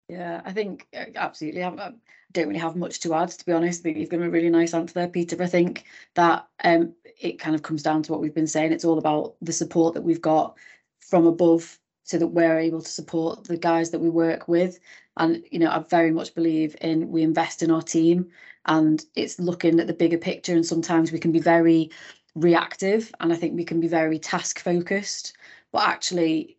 Yeah, 0.09 0.41
I 0.45 0.51
think 0.51 0.87
uh, 0.95 1.05
absolutely. 1.15 1.63
I 1.63 1.91
don't 2.31 2.47
really 2.47 2.59
have 2.59 2.75
much 2.75 2.99
to 3.01 3.13
add, 3.13 3.29
to 3.29 3.45
be 3.45 3.51
honest. 3.51 3.81
I 3.81 3.83
think 3.83 3.97
you've 3.97 4.09
given 4.09 4.27
a 4.27 4.31
really 4.31 4.49
nice 4.49 4.73
answer 4.73 4.93
there, 4.93 5.07
Peter. 5.07 5.41
I 5.41 5.47
think 5.47 5.85
that 6.15 6.47
um, 6.63 6.93
it 7.19 7.39
kind 7.39 7.55
of 7.55 7.63
comes 7.63 7.83
down 7.83 8.03
to 8.03 8.11
what 8.11 8.21
we've 8.21 8.33
been 8.33 8.47
saying. 8.47 8.71
It's 8.71 8.85
all 8.85 8.97
about 8.97 9.35
the 9.41 9.53
support 9.53 9.93
that 9.93 10.03
we've 10.03 10.21
got 10.21 10.57
from 10.99 11.25
above 11.25 11.79
so 12.03 12.17
that 12.17 12.27
we're 12.27 12.59
able 12.59 12.81
to 12.81 12.89
support 12.89 13.45
the 13.45 13.57
guys 13.57 13.91
that 13.91 13.99
we 13.99 14.09
work 14.09 14.47
with. 14.47 14.79
And, 15.17 15.43
you 15.51 15.59
know, 15.59 15.69
I 15.69 15.79
very 15.79 16.11
much 16.11 16.33
believe 16.35 16.75
in 16.81 17.09
we 17.09 17.21
invest 17.21 17.63
in 17.63 17.71
our 17.71 17.81
team 17.81 18.29
and 18.65 19.03
it's 19.15 19.39
looking 19.39 19.79
at 19.79 19.87
the 19.87 19.93
bigger 19.93 20.17
picture. 20.17 20.53
And 20.53 20.65
sometimes 20.65 21.11
we 21.11 21.19
can 21.19 21.31
be 21.31 21.39
very 21.39 21.91
reactive 22.35 23.13
and 23.19 23.31
I 23.31 23.35
think 23.35 23.55
we 23.55 23.65
can 23.65 23.79
be 23.79 23.87
very 23.87 24.19
task 24.19 24.59
focused. 24.59 25.35
But 25.71 25.87
actually, 25.87 26.57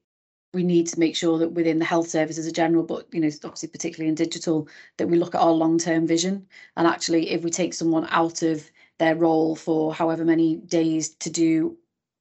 we 0.54 0.62
need 0.62 0.86
to 0.88 1.00
make 1.00 1.16
sure 1.16 1.38
that 1.38 1.52
within 1.52 1.78
the 1.78 1.84
health 1.84 2.08
service 2.08 2.38
as 2.38 2.46
a 2.46 2.52
general, 2.52 2.82
but 2.82 3.06
you 3.12 3.20
know, 3.20 3.30
obviously 3.44 3.68
particularly 3.68 4.08
in 4.08 4.14
digital, 4.14 4.68
that 4.98 5.08
we 5.08 5.18
look 5.18 5.34
at 5.34 5.40
our 5.40 5.52
long-term 5.52 6.06
vision. 6.06 6.46
And 6.76 6.86
actually, 6.86 7.30
if 7.30 7.42
we 7.42 7.50
take 7.50 7.74
someone 7.74 8.06
out 8.10 8.42
of 8.42 8.70
their 8.98 9.16
role 9.16 9.56
for 9.56 9.94
however 9.94 10.24
many 10.24 10.56
days 10.56 11.10
to 11.16 11.30
do 11.30 11.76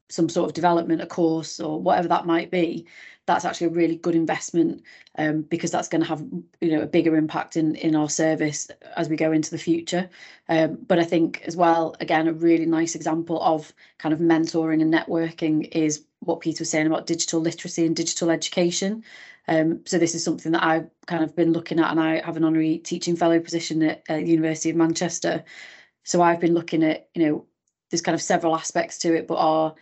some 0.10 0.30
sort 0.30 0.50
of 0.50 0.54
development, 0.54 1.02
a 1.02 1.08
course, 1.08 1.60
or 1.60 1.82
whatever 1.82 2.08
that 2.08 2.26
might 2.26 2.52
be, 2.52 2.86
that's 3.26 3.46
actually 3.46 3.67
a 3.67 3.72
really 3.72 3.96
good 3.96 4.15
investment 4.15 4.84
um, 5.17 5.44
because 5.44 5.72
that's 5.72 5.88
going 5.88 6.02
to 6.02 6.08
have 6.08 6.22
you 6.60 6.72
know 6.72 6.82
a 6.82 6.88
bigger 6.88 7.15
impact 7.15 7.56
in 7.56 7.76
in 7.76 7.96
our 7.96 8.10
service 8.10 8.70
as 8.96 9.10
we 9.10 9.15
go 9.15 9.32
into 9.32 9.52
the 9.52 9.58
future. 9.58 10.10
Um, 10.50 10.80
but 10.88 11.00
I 11.00 11.04
think 11.04 11.41
as 11.46 11.56
well, 11.56 11.96
again, 12.00 12.28
a 12.28 12.34
really 12.34 12.65
nice 12.65 12.96
example 12.96 13.41
of 13.41 13.74
kind 14.00 14.13
of 14.13 14.20
mentoring 14.20 14.82
and 14.82 14.94
networking 14.94 15.70
is 15.72 16.06
what 16.22 16.40
Peter 16.40 16.62
was 16.62 16.70
saying 16.70 16.88
about 16.88 17.08
digital 17.08 17.42
literacy 17.42 17.86
and 17.86 17.96
digital 17.96 18.30
education. 18.30 19.04
Um, 19.48 19.82
so 19.86 19.98
this 19.98 20.16
is 20.16 20.24
something 20.24 20.52
that 20.52 20.64
I've 20.64 20.90
kind 21.08 21.24
of 21.24 21.36
been 21.36 21.52
looking 21.52 21.80
at, 21.80 21.92
and 21.92 22.00
I 22.00 22.24
have 22.26 22.38
an 22.38 22.44
honorary 22.44 22.78
teaching 22.78 23.16
fellow 23.16 23.40
position 23.40 23.82
at 23.84 24.04
uh, 24.10 24.16
University 24.16 24.70
of 24.70 24.76
Manchester. 24.76 25.44
So 26.04 26.22
I've 26.22 26.40
been 26.40 26.54
looking 26.54 26.84
at, 26.84 27.10
you 27.16 27.26
know, 27.26 27.46
there's 27.90 28.02
kind 28.02 28.16
of 28.16 28.22
several 28.22 28.56
aspects 28.56 28.98
to 29.00 29.16
it, 29.16 29.28
but 29.28 29.36
our 29.36 29.76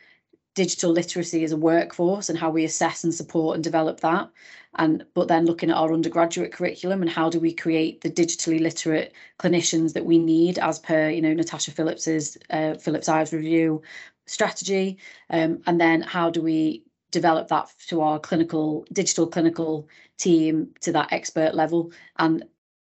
digital 0.55 0.91
literacy 0.91 1.43
as 1.43 1.51
a 1.51 1.57
workforce 1.57 2.29
and 2.29 2.37
how 2.37 2.49
we 2.49 2.65
assess 2.65 3.03
and 3.03 3.13
support 3.13 3.55
and 3.55 3.63
develop 3.63 3.99
that 3.99 4.29
and 4.75 5.05
but 5.13 5.27
then 5.27 5.45
looking 5.45 5.69
at 5.69 5.77
our 5.77 5.93
undergraduate 5.93 6.51
curriculum 6.51 7.01
and 7.01 7.09
how 7.09 7.29
do 7.29 7.39
we 7.39 7.53
create 7.53 8.01
the 8.01 8.09
digitally 8.09 8.59
literate 8.59 9.13
clinicians 9.39 9.93
that 9.93 10.05
we 10.05 10.17
need 10.17 10.59
as 10.59 10.79
per 10.79 11.09
you 11.09 11.21
know 11.21 11.33
natasha 11.33 11.71
phillips's 11.71 12.37
uh, 12.49 12.73
phillips 12.75 13.07
ives 13.07 13.31
review 13.31 13.81
strategy 14.29 14.97
um, 15.29 15.61
and 15.65 15.79
then 15.79 16.01
how 16.01 16.29
do 16.29 16.41
we 16.41 16.83
develop 17.11 17.47
that 17.47 17.71
to 17.87 18.01
our 18.01 18.19
clinical 18.19 18.85
digital 18.93 19.25
clinical 19.27 19.87
team 20.17 20.69
to 20.81 20.91
that 20.91 21.11
expert 21.11 21.55
level 21.55 21.91
and 22.17 22.43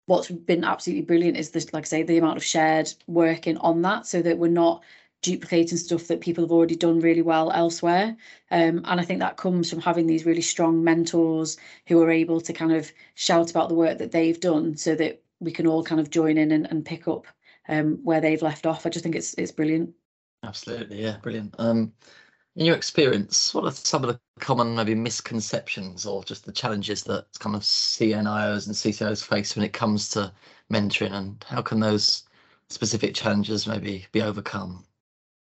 what's 0.07 0.31
been 0.31 0.65
absolutely 0.65 1.03
brilliant 1.03 1.37
is 1.37 1.51
this 1.51 1.73
like 1.73 1.85
i 1.85 1.87
say 1.87 2.03
the 2.03 2.19
amount 2.19 2.37
of 2.37 2.45
shared 2.45 2.93
working 3.07 3.57
on 3.59 3.81
that 3.83 4.07
so 4.07 4.21
that 4.21 4.39
we're 4.39 4.49
not 4.49 4.83
duplicating 5.23 5.77
stuff 5.77 6.07
that 6.07 6.21
people 6.21 6.43
have 6.45 6.53
already 6.53 6.77
done 6.77 7.01
really 7.01 7.23
well 7.23 7.51
elsewhere. 7.53 8.17
Um, 8.51 8.83
and 8.85 9.01
I 9.01 9.05
think 9.05 9.21
that 9.21 9.37
comes 9.37 9.69
from 9.69 9.81
having 9.81 10.07
these 10.07 10.25
really 10.25 10.43
strong 10.43 10.83
mentors 10.83 11.59
who 11.87 12.01
are 12.03 12.11
able 12.11 12.41
to 12.41 12.53
kind 12.53 12.73
of 12.73 12.91
shout 13.15 13.51
about 13.51 13.69
the 13.69 13.75
work 13.75 13.99
that 13.99 14.13
they've 14.13 14.41
done 14.41 14.77
so 14.77 14.95
that 14.95 15.23
we 15.41 15.53
can 15.53 15.67
all 15.67 15.85
kind 15.85 16.01
of 16.01 16.11
join 16.11 16.39
in 16.39 16.53
and, 16.53 16.67
and 16.71 16.85
pick 16.85 17.07
up 17.07 17.27
um, 17.69 17.99
where 18.03 18.21
they've 18.21 18.43
left 18.43 18.67
off. 18.67 18.87
I 18.87 18.91
just 18.91 19.03
think 19.03 19.15
it's 19.15 19.35
it's 19.35 19.53
brilliant. 19.53 19.95
Absolutely, 20.43 21.03
yeah, 21.03 21.19
brilliant. 21.19 21.55
Um, 21.59 21.93
in 22.57 22.67
your 22.67 22.77
experience, 22.77 23.55
what 23.55 23.65
are 23.65 23.71
some 23.71 24.05
of 24.05 24.09
the 24.09 24.21
common 24.41 24.75
maybe 24.75 24.95
misconceptions 24.95 26.07
or 26.07 26.25
just 26.25 26.45
the 26.45 26.53
challenges 26.53 27.05
that 27.05 27.27
kind 27.39 27.55
of 27.55 27.63
CNIOs 27.63 28.67
and 28.67 28.75
CCOs 28.75 29.25
face 29.25 29.55
when 29.55 29.65
it 29.65 29.73
comes 29.73 30.09
to 30.11 30.33
mentoring, 30.73 31.13
and 31.13 31.45
how 31.49 31.63
can 31.63 31.81
those 31.81 32.25
specific 32.69 33.15
challenges 33.15 33.67
maybe 33.67 34.07
be 34.13 34.23
overcome? 34.23 34.85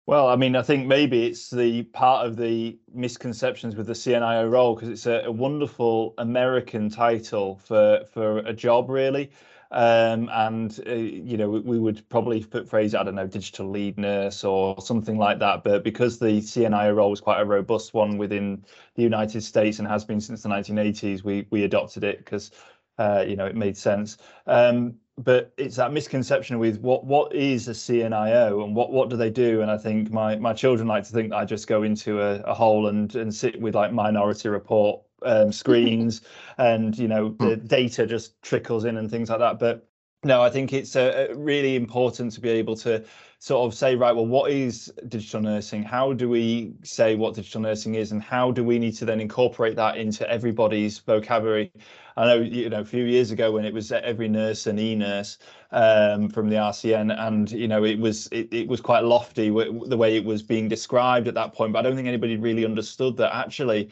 Well, 0.08 0.28
I 0.28 0.36
mean, 0.36 0.56
I 0.56 0.62
think 0.62 0.86
maybe 0.86 1.26
it's 1.26 1.50
the 1.50 1.84
part 1.84 2.28
of 2.28 2.38
the 2.38 2.78
misconceptions 2.93 3.76
with 3.76 3.88
the 3.88 3.93
CNIO 3.93 4.52
role 4.52 4.76
because 4.76 4.89
it's 4.89 5.08
a, 5.08 5.24
a, 5.26 5.32
wonderful 5.32 6.13
American 6.19 6.89
title 6.91 7.56
for 7.58 8.06
for 8.13 8.38
a 8.39 8.54
job, 8.54 8.89
really. 8.89 9.32
Um, 9.76 10.30
and 10.32 10.80
uh, 10.88 10.94
you 10.94 11.36
know, 11.36 11.50
we, 11.50 11.60
we, 11.60 11.80
would 11.80 12.08
probably 12.08 12.42
put 12.42 12.70
phrase 12.70 12.96
I 12.96 13.04
don't 13.04 13.16
know, 13.16 13.28
digital 13.28 13.70
lead 13.70 13.98
nurse 13.98 14.46
or 14.46 14.80
something 14.80 15.18
like 15.18 15.38
that. 15.40 15.66
But 15.66 15.84
because 15.84 16.18
the 16.18 16.40
CNIO 16.40 16.96
role 16.96 17.10
was 17.10 17.20
quite 17.20 17.42
a 17.42 17.46
robust 17.46 17.94
one 17.94 18.18
within 18.18 18.64
the 18.96 19.04
United 19.04 19.42
States 19.42 19.80
and 19.80 19.88
has 19.90 20.06
been 20.06 20.22
since 20.22 20.44
the 20.44 20.50
1980s, 20.50 21.26
we 21.26 21.46
we 21.50 21.66
adopted 21.66 22.06
it 22.06 22.20
because 22.20 22.52
uh, 23.00 23.26
you 23.28 23.36
know 23.36 23.46
it 23.46 23.58
made 23.58 23.76
sense. 23.76 24.18
Um, 24.48 24.96
but 25.18 25.54
it's 25.58 25.76
that 25.76 25.92
misconception 25.92 26.58
with 26.58 26.80
what 26.80 27.04
what 27.04 27.36
is 27.36 27.68
a 27.68 27.72
CNIO 27.72 28.64
and 28.64 28.74
what 28.78 28.94
what 28.94 29.10
do 29.10 29.18
they 29.18 29.30
do? 29.30 29.62
And 29.62 29.70
I 29.70 29.78
think 29.78 30.10
my 30.10 30.38
my 30.38 30.54
children 30.54 30.88
like 30.88 31.04
to 31.04 31.12
think 31.12 31.34
I 31.34 31.44
just 31.44 31.68
go 31.68 31.84
into 31.84 32.22
a, 32.22 32.36
a 32.44 32.54
hole 32.54 32.88
and 32.88 33.14
and 33.16 33.36
sit 33.36 33.60
with 33.60 33.76
like 33.76 33.92
Minority 33.92 34.48
Report 34.48 35.02
um, 35.26 35.52
screens 35.62 36.22
and 36.58 36.98
you 36.98 37.08
know 37.08 37.36
the 37.40 37.56
hmm. 37.56 37.66
data 37.68 38.06
just 38.06 38.42
trickles 38.42 38.86
in 38.86 38.98
and 38.98 39.10
things 39.10 39.30
like 39.30 39.40
that. 39.40 39.60
But 39.60 39.88
no, 40.26 40.42
I 40.42 40.50
think 40.50 40.74
it's 40.74 40.96
uh, 40.96 41.28
really 41.36 41.76
important 41.76 42.32
to 42.34 42.42
be 42.42 42.50
able 42.50 42.76
to 42.78 43.06
sort 43.38 43.68
of 43.68 43.78
say, 43.78 43.96
right, 43.96 44.12
well, 44.12 44.26
what 44.26 44.50
is 44.50 44.92
digital 45.08 45.40
nursing? 45.40 45.84
How 45.84 46.14
do 46.14 46.28
we 46.28 46.74
say 46.84 47.16
what 47.16 47.36
digital 47.36 47.62
nursing 47.62 47.94
is, 47.94 48.12
and 48.12 48.24
how 48.24 48.50
do 48.50 48.64
we 48.64 48.80
need 48.80 48.94
to 48.94 49.06
then 49.06 49.22
incorporate 49.22 49.76
that 49.76 49.98
into 49.98 50.28
everybody's 50.28 50.98
vocabulary? 50.98 51.72
I 52.18 52.26
know, 52.26 52.36
you 52.38 52.70
know, 52.70 52.80
a 52.80 52.86
few 52.86 53.04
years 53.04 53.30
ago 53.30 53.52
when 53.52 53.66
it 53.66 53.74
was 53.74 53.92
every 53.92 54.28
nurse 54.28 54.66
and 54.66 54.80
e-nurse 54.80 55.38
um, 55.72 56.30
from 56.30 56.50
the 56.50 56.56
RCN, 56.56 57.16
and 57.20 57.52
you 57.52 57.68
know, 57.68 57.84
it 57.84 58.00
was 58.00 58.28
it, 58.32 58.52
it 58.52 58.68
was 58.68 58.82
quite 58.82 59.04
lofty 59.04 59.50
the 59.50 59.98
way 59.98 60.18
it 60.18 60.26
was 60.26 60.42
being 60.42 60.68
described 60.68 61.28
at 61.28 61.36
that 61.36 61.54
point. 61.54 61.72
But 61.72 61.80
I 61.80 61.82
don't 61.84 61.96
think 61.96 62.08
anybody 62.08 62.38
really 62.38 62.66
understood 62.66 63.16
that 63.18 63.36
actually 63.36 63.92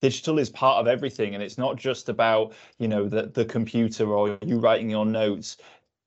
digital 0.00 0.38
is 0.38 0.50
part 0.50 0.78
of 0.78 0.86
everything 0.86 1.34
and 1.34 1.42
it's 1.42 1.58
not 1.58 1.76
just 1.76 2.08
about 2.08 2.52
you 2.78 2.88
know 2.88 3.08
the, 3.08 3.26
the 3.28 3.44
computer 3.44 4.14
or 4.14 4.38
you 4.44 4.58
writing 4.58 4.90
your 4.90 5.06
notes. 5.06 5.56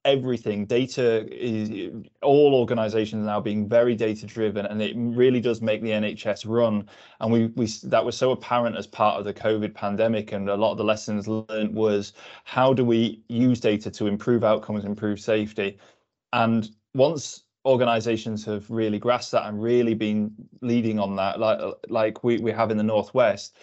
Everything 0.03 0.65
data 0.65 1.27
is 1.31 1.91
all 2.23 2.55
organizations 2.55 3.23
now 3.23 3.39
being 3.39 3.69
very 3.69 3.93
data 3.93 4.25
driven 4.25 4.65
and 4.65 4.81
it 4.81 4.95
really 4.95 5.39
does 5.39 5.61
make 5.61 5.83
the 5.83 5.91
nhs 5.91 6.43
run. 6.47 6.89
And 7.19 7.31
we 7.31 7.47
we 7.55 7.67
that 7.83 8.03
was 8.03 8.17
so 8.17 8.31
apparent 8.31 8.75
as 8.75 8.87
part 8.87 9.19
of 9.19 9.25
the 9.25 9.33
covid 9.33 9.75
pandemic 9.75 10.31
and 10.31 10.49
a 10.49 10.55
lot 10.55 10.71
of 10.71 10.79
the 10.79 10.83
lessons 10.83 11.27
learned 11.27 11.75
was 11.75 12.13
how 12.45 12.73
do 12.73 12.83
we 12.83 13.21
use 13.29 13.59
data 13.59 13.91
to 13.91 14.07
improve 14.07 14.43
outcomes 14.43 14.85
improve 14.85 15.19
safety? 15.19 15.77
And 16.33 16.69
once 16.95 17.43
organizations 17.65 18.43
have 18.45 18.69
really 18.71 18.97
grasped 18.97 19.33
that 19.33 19.45
and 19.47 19.61
really 19.61 19.93
been 19.93 20.33
leading 20.61 20.97
on 20.99 21.15
that 21.15 21.39
like 21.39 21.59
like 21.89 22.23
we, 22.23 22.39
we 22.39 22.51
have 22.51 22.71
in 22.71 22.77
the 22.77 22.83
northwest 22.83 23.55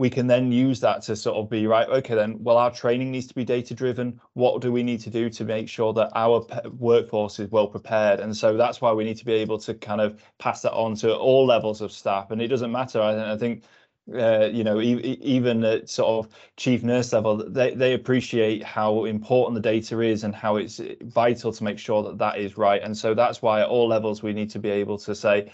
we 0.00 0.10
can 0.10 0.26
then 0.26 0.50
use 0.50 0.80
that 0.80 1.02
to 1.02 1.14
sort 1.14 1.36
of 1.36 1.50
be 1.50 1.66
right 1.66 1.88
okay 1.88 2.14
then 2.14 2.42
well 2.42 2.56
our 2.56 2.70
training 2.70 3.10
needs 3.10 3.26
to 3.26 3.34
be 3.34 3.44
data 3.44 3.74
driven 3.74 4.18
what 4.32 4.62
do 4.62 4.72
we 4.72 4.82
need 4.82 5.00
to 5.00 5.10
do 5.10 5.28
to 5.28 5.44
make 5.44 5.68
sure 5.68 5.92
that 5.92 6.10
our 6.14 6.46
workforce 6.78 7.38
is 7.38 7.50
well 7.50 7.66
prepared? 7.66 8.20
And 8.20 8.36
so 8.36 8.56
that's 8.56 8.80
why 8.80 8.92
we 8.92 9.04
need 9.04 9.16
to 9.18 9.24
be 9.24 9.34
able 9.34 9.58
to 9.58 9.74
kind 9.74 10.00
of 10.00 10.22
pass 10.38 10.62
that 10.62 10.72
on 10.72 10.94
to 10.96 11.14
all 11.14 11.46
levels 11.46 11.80
of 11.80 11.92
staff. 11.92 12.30
And 12.30 12.40
it 12.40 12.48
doesn't 12.48 12.72
matter 12.72 13.00
i, 13.00 13.32
I 13.32 13.36
think 13.36 13.64
uh, 14.14 14.48
you 14.52 14.64
know, 14.64 14.80
e- 14.80 15.18
even 15.20 15.62
at 15.62 15.88
sort 15.88 16.24
of 16.24 16.32
chief 16.56 16.82
nurse 16.82 17.12
level, 17.12 17.48
they, 17.48 17.74
they 17.74 17.94
appreciate 17.94 18.62
how 18.62 19.04
important 19.04 19.54
the 19.54 19.60
data 19.60 20.00
is 20.00 20.24
and 20.24 20.34
how 20.34 20.56
it's 20.56 20.80
vital 21.02 21.52
to 21.52 21.62
make 21.62 21.78
sure 21.78 22.02
that 22.02 22.18
that 22.18 22.38
is 22.38 22.56
right. 22.56 22.82
And 22.82 22.96
so 22.96 23.14
that's 23.14 23.40
why 23.40 23.60
at 23.60 23.68
all 23.68 23.86
levels 23.86 24.20
we 24.22 24.32
need 24.32 24.50
to 24.50 24.58
be 24.58 24.70
able 24.70 24.98
to 24.98 25.14
say, 25.14 25.52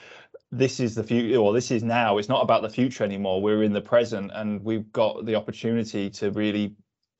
this 0.52 0.80
is 0.80 0.94
the 0.94 1.02
future 1.02 1.38
or 1.38 1.52
this 1.52 1.70
is 1.70 1.82
now 1.82 2.18
it's 2.18 2.28
not 2.28 2.42
about 2.42 2.62
the 2.62 2.70
future 2.70 3.02
anymore 3.02 3.42
we're 3.42 3.64
in 3.64 3.72
the 3.72 3.80
present 3.80 4.30
and 4.34 4.62
we've 4.62 4.90
got 4.92 5.26
the 5.26 5.34
opportunity 5.34 6.08
to 6.08 6.30
really 6.30 6.74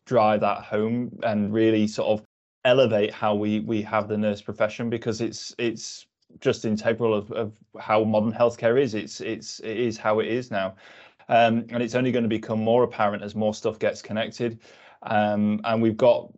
drive 0.04 0.40
that 0.40 0.58
home 0.58 1.10
and 1.24 1.52
really 1.52 1.86
sort 1.86 2.08
of 2.08 2.24
elevate 2.64 3.12
how 3.12 3.34
we 3.34 3.60
we 3.60 3.82
have 3.82 4.08
the 4.08 4.16
nurse 4.16 4.40
profession 4.42 4.88
because 4.90 5.20
it's 5.20 5.54
it's 5.58 6.06
just 6.40 6.64
integral 6.64 7.14
of, 7.14 7.30
of 7.32 7.56
how 7.78 8.04
modern 8.04 8.32
healthcare 8.32 8.80
is 8.80 8.94
it's 8.94 9.20
it's 9.20 9.60
it 9.60 9.76
is 9.76 9.96
how 9.96 10.20
it 10.20 10.26
is 10.28 10.50
now. 10.50 10.74
Um, 11.28 11.66
and 11.70 11.82
it's 11.82 11.94
only 11.96 12.12
going 12.12 12.22
to 12.22 12.28
become 12.28 12.60
more 12.60 12.84
apparent 12.84 13.22
as 13.22 13.34
more 13.34 13.52
stuff 13.52 13.78
gets 13.80 14.00
connected. 14.00 14.60
Um, 15.02 15.60
and 15.64 15.82
we've 15.82 15.96
got 15.96 16.30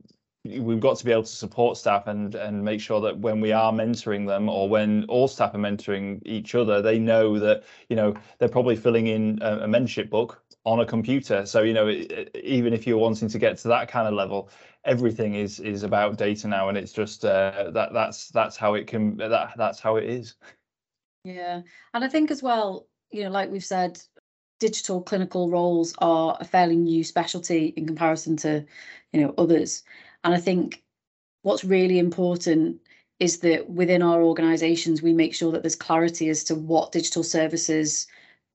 we've 0.45 0.81
got 0.81 0.97
to 0.97 1.05
be 1.05 1.13
able 1.13 1.23
to 1.23 1.29
support 1.29 1.77
staff 1.77 2.07
and 2.07 2.35
and 2.35 2.65
make 2.65 2.81
sure 2.81 3.01
that 3.01 3.19
when 3.19 3.41
we 3.41 3.53
are 3.53 3.73
mentoring 3.73 4.27
them 4.27 4.49
or 4.49 4.69
when 4.69 5.05
all 5.05 5.29
staff 5.29 5.55
are 5.55 5.59
mentoring 5.59 6.21
each 6.25 6.55
other 6.55 6.81
they 6.81 6.99
know 6.99 7.39
that 7.39 7.65
you 7.89 7.97
know 7.97 8.15
they're 8.39 8.49
probably 8.49 8.77
filling 8.77 9.09
in 9.09 9.39
a, 9.43 9.59
a 9.59 9.67
mentorship 9.67 10.09
book 10.09 10.43
on 10.65 10.81
a 10.81 10.87
computer. 10.87 11.47
So 11.47 11.63
you 11.63 11.73
know 11.73 11.89
it, 11.89 12.31
even 12.43 12.73
if 12.73 12.87
you're 12.87 12.99
wanting 12.99 13.29
to 13.29 13.39
get 13.39 13.59
to 13.59 13.69
that 13.69 13.89
kind 13.89 14.07
of 14.07 14.15
level 14.15 14.51
everything 14.85 15.35
is 15.35 15.61
is 15.61 15.83
about 15.83 16.17
data 16.17 16.49
now 16.49 16.69
and 16.69 16.79
it's 16.79 16.93
just 16.93 17.25
uh, 17.25 17.71
that 17.73 17.93
that's 17.93 18.29
that's 18.29 18.57
how 18.57 18.75
it 18.75 18.87
can 18.87 19.17
that 19.17 19.53
that's 19.57 19.81
how 19.81 19.97
it 19.97 20.05
is. 20.05 20.35
Yeah. 21.25 21.63
And 21.95 22.05
i 22.05 22.09
think 22.09 22.31
as 22.31 22.43
well 22.43 22.87
you 23.11 23.25
know 23.25 23.31
like 23.31 23.51
we've 23.51 23.65
said 23.65 24.01
digital 24.61 25.01
clinical 25.01 25.51
roles 25.51 25.95
are 25.99 26.37
a 26.41 26.45
fairly 26.45 26.77
new 26.77 27.05
specialty 27.05 27.67
in 27.77 27.87
comparison 27.87 28.37
to 28.37 28.65
you 29.13 29.21
know 29.21 29.35
others 29.39 29.83
and 30.25 30.35
I 30.35 30.39
think 30.39 30.83
what's 31.43 31.65
really 31.65 31.99
important 31.99 32.81
is 33.19 33.41
that 33.41 33.69
within 33.69 34.03
our 34.03 34.23
organizations, 34.23 35.03
we 35.03 35.13
make 35.13 35.35
sure 35.35 35.51
that 35.53 35.63
there's 35.63 35.75
clarity 35.75 36.29
as 36.29 36.45
to 36.45 36.55
what 36.55 36.93
digital 36.93 37.23
services, 37.23 38.07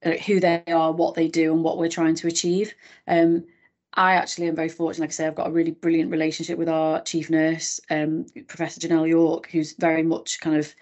uh, 0.06 0.12
who 0.12 0.39
they 0.39 0.63
are, 0.67 0.91
what 0.91 1.15
they 1.15 1.28
do, 1.28 1.54
and 1.54 1.63
what 1.63 1.78
we're 1.78 1.89
trying 1.89 2.15
to 2.15 2.28
achieve. 2.28 2.73
Um, 3.08 3.45
I 3.95 4.13
actually 4.13 4.47
am 4.47 4.56
very 4.56 4.69
fortunate. 4.69 5.04
Like 5.04 5.10
I 5.10 5.13
say, 5.13 5.28
I've 5.28 5.36
got 5.36 5.49
a 5.49 5.52
really 5.52 5.71
brilliant 5.71 6.12
relationship 6.12 6.58
with 6.58 6.69
our 6.69 7.02
chief 7.02 7.30
nurse, 7.30 7.80
um, 7.89 8.26
Professor 8.47 8.80
Janelle 8.80 9.10
Yorke, 9.10 9.49
who's 9.52 9.73
very 9.73 10.04
much 10.04 10.39
kind 10.39 10.58
of 10.58 10.73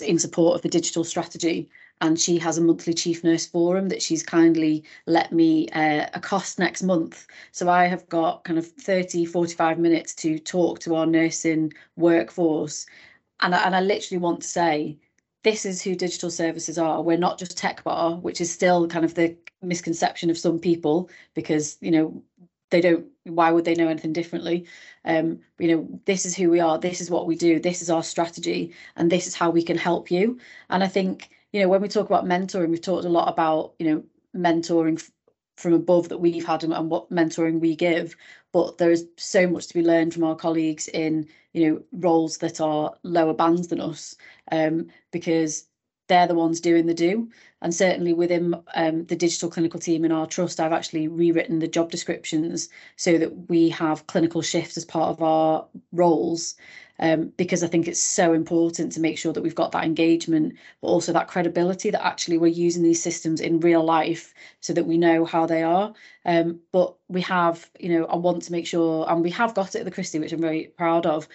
in 0.00 0.18
support 0.18 0.56
of 0.56 0.62
the 0.62 0.68
digital 0.68 1.04
strategy 1.04 1.68
and 2.00 2.18
she 2.18 2.38
has 2.38 2.58
a 2.58 2.62
monthly 2.62 2.92
chief 2.92 3.24
nurse 3.24 3.46
forum 3.46 3.88
that 3.88 4.02
she's 4.02 4.22
kindly 4.22 4.84
let 5.06 5.32
me 5.32 5.68
uh, 5.70 6.06
accost 6.14 6.58
next 6.58 6.82
month. 6.82 7.26
So 7.52 7.68
i 7.68 7.86
have 7.86 8.08
got 8.08 8.44
kind 8.44 8.58
of 8.58 8.66
30 8.66 9.24
45 9.24 9.78
minutes 9.78 10.14
to 10.16 10.38
talk 10.38 10.80
to 10.80 10.96
our 10.96 11.06
nursing 11.06 11.72
workforce. 11.96 12.86
And 13.40 13.54
I, 13.54 13.64
and 13.64 13.76
I 13.76 13.80
literally 13.80 14.20
want 14.20 14.40
to 14.42 14.48
say 14.48 14.98
this 15.44 15.64
is 15.66 15.82
who 15.82 15.94
digital 15.94 16.30
services 16.30 16.78
are. 16.78 17.02
We're 17.02 17.18
not 17.18 17.38
just 17.38 17.56
tech 17.56 17.84
bar 17.84 18.16
which 18.16 18.40
is 18.40 18.52
still 18.52 18.88
kind 18.88 19.04
of 19.04 19.14
the 19.14 19.36
misconception 19.62 20.30
of 20.30 20.38
some 20.38 20.58
people 20.58 21.08
because 21.34 21.78
you 21.80 21.90
know 21.90 22.22
they 22.70 22.80
don't 22.80 23.06
why 23.24 23.50
would 23.50 23.64
they 23.64 23.74
know 23.74 23.88
anything 23.88 24.12
differently? 24.12 24.66
Um 25.04 25.38
you 25.58 25.68
know 25.68 26.00
this 26.06 26.26
is 26.26 26.34
who 26.36 26.50
we 26.50 26.60
are. 26.60 26.78
This 26.78 27.00
is 27.00 27.10
what 27.10 27.26
we 27.26 27.36
do. 27.36 27.60
This 27.60 27.82
is 27.82 27.90
our 27.90 28.02
strategy 28.02 28.74
and 28.96 29.10
this 29.10 29.26
is 29.26 29.34
how 29.34 29.50
we 29.50 29.62
can 29.62 29.78
help 29.78 30.10
you. 30.10 30.38
And 30.70 30.82
i 30.82 30.88
think 30.88 31.30
you 31.54 31.60
know, 31.60 31.68
when 31.68 31.80
we 31.80 31.86
talk 31.86 32.06
about 32.06 32.24
mentoring, 32.24 32.70
we've 32.70 32.80
talked 32.80 33.04
a 33.04 33.08
lot 33.08 33.28
about, 33.28 33.74
you 33.78 33.86
know, 33.86 34.04
mentoring 34.36 35.00
from 35.56 35.72
above 35.72 36.08
that 36.08 36.18
we've 36.18 36.44
had 36.44 36.64
and, 36.64 36.72
and 36.72 36.90
what 36.90 37.08
mentoring 37.12 37.60
we 37.60 37.76
give. 37.76 38.16
But 38.52 38.78
there 38.78 38.90
is 38.90 39.06
so 39.16 39.46
much 39.46 39.68
to 39.68 39.74
be 39.74 39.82
learned 39.84 40.12
from 40.12 40.24
our 40.24 40.34
colleagues 40.34 40.88
in, 40.88 41.28
you 41.52 41.70
know, 41.70 41.82
roles 41.92 42.38
that 42.38 42.60
are 42.60 42.92
lower 43.04 43.34
bands 43.34 43.68
than 43.68 43.80
us, 43.80 44.16
um, 44.50 44.88
because 45.12 45.66
they're 46.06 46.26
the 46.26 46.34
ones 46.34 46.60
doing 46.60 46.86
the 46.86 46.94
do. 46.94 47.28
And 47.62 47.74
certainly 47.74 48.12
within 48.12 48.54
um, 48.74 49.06
the 49.06 49.16
digital 49.16 49.48
clinical 49.48 49.80
team 49.80 50.04
in 50.04 50.12
our 50.12 50.26
trust, 50.26 50.60
I've 50.60 50.72
actually 50.72 51.08
rewritten 51.08 51.60
the 51.60 51.68
job 51.68 51.90
descriptions 51.90 52.68
so 52.96 53.16
that 53.18 53.48
we 53.48 53.70
have 53.70 54.06
clinical 54.06 54.42
shifts 54.42 54.76
as 54.76 54.84
part 54.84 55.10
of 55.10 55.22
our 55.22 55.66
roles 55.92 56.56
um, 57.00 57.32
because 57.36 57.64
I 57.64 57.66
think 57.66 57.88
it's 57.88 58.00
so 58.00 58.32
important 58.32 58.92
to 58.92 59.00
make 59.00 59.18
sure 59.18 59.32
that 59.32 59.42
we've 59.42 59.54
got 59.54 59.72
that 59.72 59.84
engagement, 59.84 60.54
but 60.80 60.88
also 60.88 61.12
that 61.12 61.28
credibility 61.28 61.90
that 61.90 62.04
actually 62.04 62.38
we're 62.38 62.46
using 62.48 62.82
these 62.82 63.02
systems 63.02 63.40
in 63.40 63.60
real 63.60 63.82
life 63.82 64.32
so 64.60 64.72
that 64.72 64.86
we 64.86 64.96
know 64.96 65.24
how 65.24 65.46
they 65.46 65.62
are. 65.62 65.92
Um, 66.24 66.60
but 66.70 66.94
we 67.08 67.20
have, 67.22 67.68
you 67.80 67.88
know, 67.88 68.04
I 68.06 68.16
want 68.16 68.42
to 68.42 68.52
make 68.52 68.66
sure, 68.66 69.10
and 69.10 69.22
we 69.22 69.30
have 69.30 69.54
got 69.54 69.74
it 69.74 69.80
at 69.80 69.84
the 69.84 69.90
Christie, 69.90 70.20
which 70.20 70.32
I'm 70.32 70.40
very 70.40 70.72
proud 70.76 71.06
of, 71.06 71.26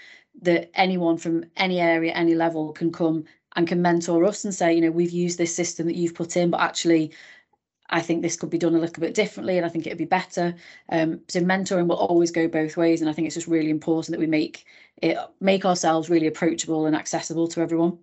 that 0.42 0.70
anyone 0.74 1.18
from 1.18 1.44
any 1.58 1.82
area, 1.82 2.14
any 2.14 2.36
level 2.36 2.72
can 2.72 2.92
come 2.92 3.26
and 3.56 3.68
can 3.68 3.82
mentor 3.82 4.24
us 4.26 4.44
and 4.44 4.54
say, 4.54 4.74
you 4.74 4.82
know, 4.82 4.92
we've 4.92 5.12
used 5.12 5.38
this 5.38 5.56
system 5.56 5.88
that 5.88 5.96
you've 5.96 6.16
put 6.16 6.38
in, 6.38 6.50
but 6.52 6.62
actually 6.62 7.12
I 7.90 8.02
think 8.02 8.22
this 8.22 8.36
could 8.36 8.50
be 8.50 8.58
done 8.58 8.76
a 8.76 8.80
little 8.80 9.02
bit 9.02 9.16
differently 9.16 9.58
and 9.58 9.66
I 9.66 9.70
think 9.70 9.88
it'd 9.88 9.98
be 9.98 10.06
better. 10.06 10.56
Um, 10.90 11.22
so 11.28 11.42
mentoring 11.42 11.88
will 11.88 11.96
always 11.96 12.32
go 12.32 12.48
both 12.48 12.78
ways. 12.78 13.02
And 13.02 13.10
I 13.10 13.14
think 13.14 13.26
it's 13.26 13.36
just 13.36 13.48
really 13.48 13.72
important 13.72 14.14
that 14.14 14.20
we 14.20 14.28
make 14.28 14.66
it 15.02 15.18
make 15.40 15.66
ourselves 15.66 16.10
really 16.10 16.28
approachable 16.28 16.86
and 16.86 16.96
accessible 16.96 17.48
to 17.50 17.62
everyone. 17.62 17.98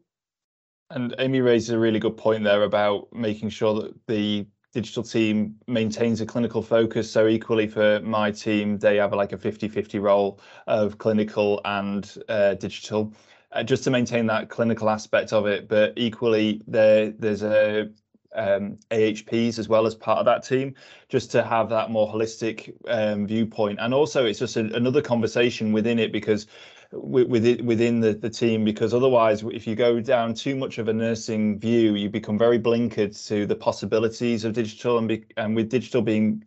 And 0.90 1.14
Amy 1.18 1.40
raises 1.40 1.70
a 1.70 1.78
really 1.78 1.98
good 1.98 2.16
point 2.16 2.44
there 2.44 2.62
about 2.62 3.12
making 3.12 3.50
sure 3.50 3.74
that 3.80 3.94
the 4.06 4.46
digital 4.72 5.02
team 5.02 5.56
maintains 5.66 6.20
a 6.20 6.26
clinical 6.26 6.62
focus. 6.62 7.10
So 7.10 7.28
equally 7.28 7.66
for 7.66 8.00
my 8.00 8.30
team, 8.30 8.78
they 8.78 8.96
have 8.96 9.12
like 9.12 9.32
a 9.32 9.38
50-50 9.38 10.00
role 10.00 10.40
of 10.66 10.98
clinical 10.98 11.60
and 11.64 12.16
uh, 12.28 12.54
digital. 12.54 13.12
Uh, 13.52 13.62
just 13.62 13.84
to 13.84 13.90
maintain 13.90 14.26
that 14.26 14.48
clinical 14.48 14.90
aspect 14.90 15.32
of 15.32 15.46
it, 15.46 15.68
but 15.68 15.92
equally 15.96 16.60
there 16.66 17.10
there's 17.10 17.42
a 17.42 17.88
um, 18.34 18.78
AHPs 18.90 19.58
as 19.58 19.68
well 19.68 19.86
as 19.86 19.94
part 19.94 20.18
of 20.18 20.26
that 20.26 20.44
team, 20.44 20.74
just 21.08 21.30
to 21.30 21.42
have 21.42 21.68
that 21.70 21.90
more 21.90 22.12
holistic 22.12 22.74
um, 22.88 23.26
viewpoint. 23.26 23.78
And 23.80 23.94
also, 23.94 24.26
it's 24.26 24.38
just 24.38 24.56
a, 24.56 24.74
another 24.74 25.00
conversation 25.00 25.72
within 25.72 25.98
it 25.98 26.12
because 26.12 26.46
within 26.92 27.66
within 27.66 28.00
the, 28.00 28.14
the 28.14 28.30
team 28.30 28.64
because 28.64 28.94
otherwise 28.94 29.42
if 29.42 29.66
you 29.66 29.74
go 29.74 30.00
down 30.00 30.32
too 30.34 30.54
much 30.54 30.78
of 30.78 30.86
a 30.88 30.92
nursing 30.92 31.58
view 31.58 31.96
you 31.96 32.08
become 32.08 32.38
very 32.38 32.60
blinkered 32.60 33.26
to 33.26 33.44
the 33.44 33.56
possibilities 33.56 34.44
of 34.44 34.52
digital 34.52 34.98
and 34.98 35.08
be, 35.08 35.24
and 35.36 35.56
with 35.56 35.68
digital 35.68 36.00
being 36.00 36.44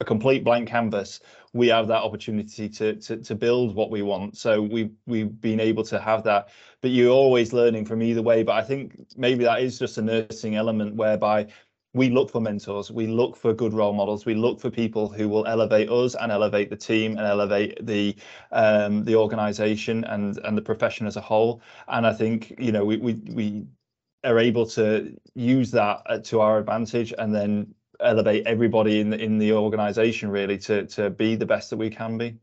a 0.00 0.04
complete 0.04 0.44
blank 0.44 0.68
canvas 0.68 1.18
we 1.52 1.68
have 1.68 1.88
that 1.88 2.02
opportunity 2.02 2.68
to 2.68 2.96
to, 2.96 3.16
to 3.16 3.34
build 3.34 3.74
what 3.74 3.90
we 3.90 4.02
want. 4.02 4.36
So 4.36 4.62
we 4.62 4.90
we've 5.06 5.40
been 5.40 5.60
able 5.60 5.84
to 5.84 5.98
have 6.00 6.22
that. 6.24 6.48
But 6.80 6.90
you're 6.90 7.10
always 7.12 7.52
learning 7.52 7.86
from 7.86 8.02
either 8.02 8.22
way. 8.22 8.42
But 8.42 8.56
I 8.56 8.62
think 8.62 8.98
maybe 9.16 9.44
that 9.44 9.62
is 9.62 9.78
just 9.78 9.98
a 9.98 10.02
nursing 10.02 10.54
element 10.54 10.94
whereby 10.94 11.48
we 11.94 12.10
look 12.10 12.30
for 12.30 12.40
mentors 12.40 12.90
we 12.90 13.06
look 13.06 13.34
for 13.36 13.54
good 13.54 13.72
role 13.72 13.94
models 13.94 14.26
we 14.26 14.34
look 14.34 14.60
for 14.60 14.70
people 14.70 15.08
who 15.08 15.28
will 15.28 15.46
elevate 15.46 15.88
us 15.88 16.14
and 16.14 16.30
elevate 16.30 16.68
the 16.68 16.76
team 16.76 17.12
and 17.12 17.26
elevate 17.26 17.84
the 17.86 18.14
um, 18.52 19.04
the 19.04 19.14
organization 19.14 20.04
and 20.04 20.38
and 20.44 20.56
the 20.56 20.62
profession 20.62 21.06
as 21.06 21.16
a 21.16 21.20
whole 21.20 21.62
and 21.88 22.06
i 22.06 22.12
think 22.12 22.54
you 22.58 22.72
know 22.72 22.84
we 22.84 22.98
we, 22.98 23.14
we 23.32 23.64
are 24.24 24.38
able 24.38 24.66
to 24.66 25.16
use 25.34 25.70
that 25.70 26.02
uh, 26.06 26.18
to 26.18 26.40
our 26.40 26.58
advantage 26.58 27.14
and 27.18 27.34
then 27.34 27.74
elevate 28.00 28.46
everybody 28.46 29.00
in 29.00 29.10
the 29.10 29.18
in 29.18 29.38
the 29.38 29.52
organization 29.52 30.30
really 30.30 30.58
to 30.58 30.86
to 30.86 31.10
be 31.10 31.36
the 31.36 31.46
best 31.46 31.70
that 31.70 31.76
we 31.76 31.90
can 31.90 32.18
be. 32.18 32.36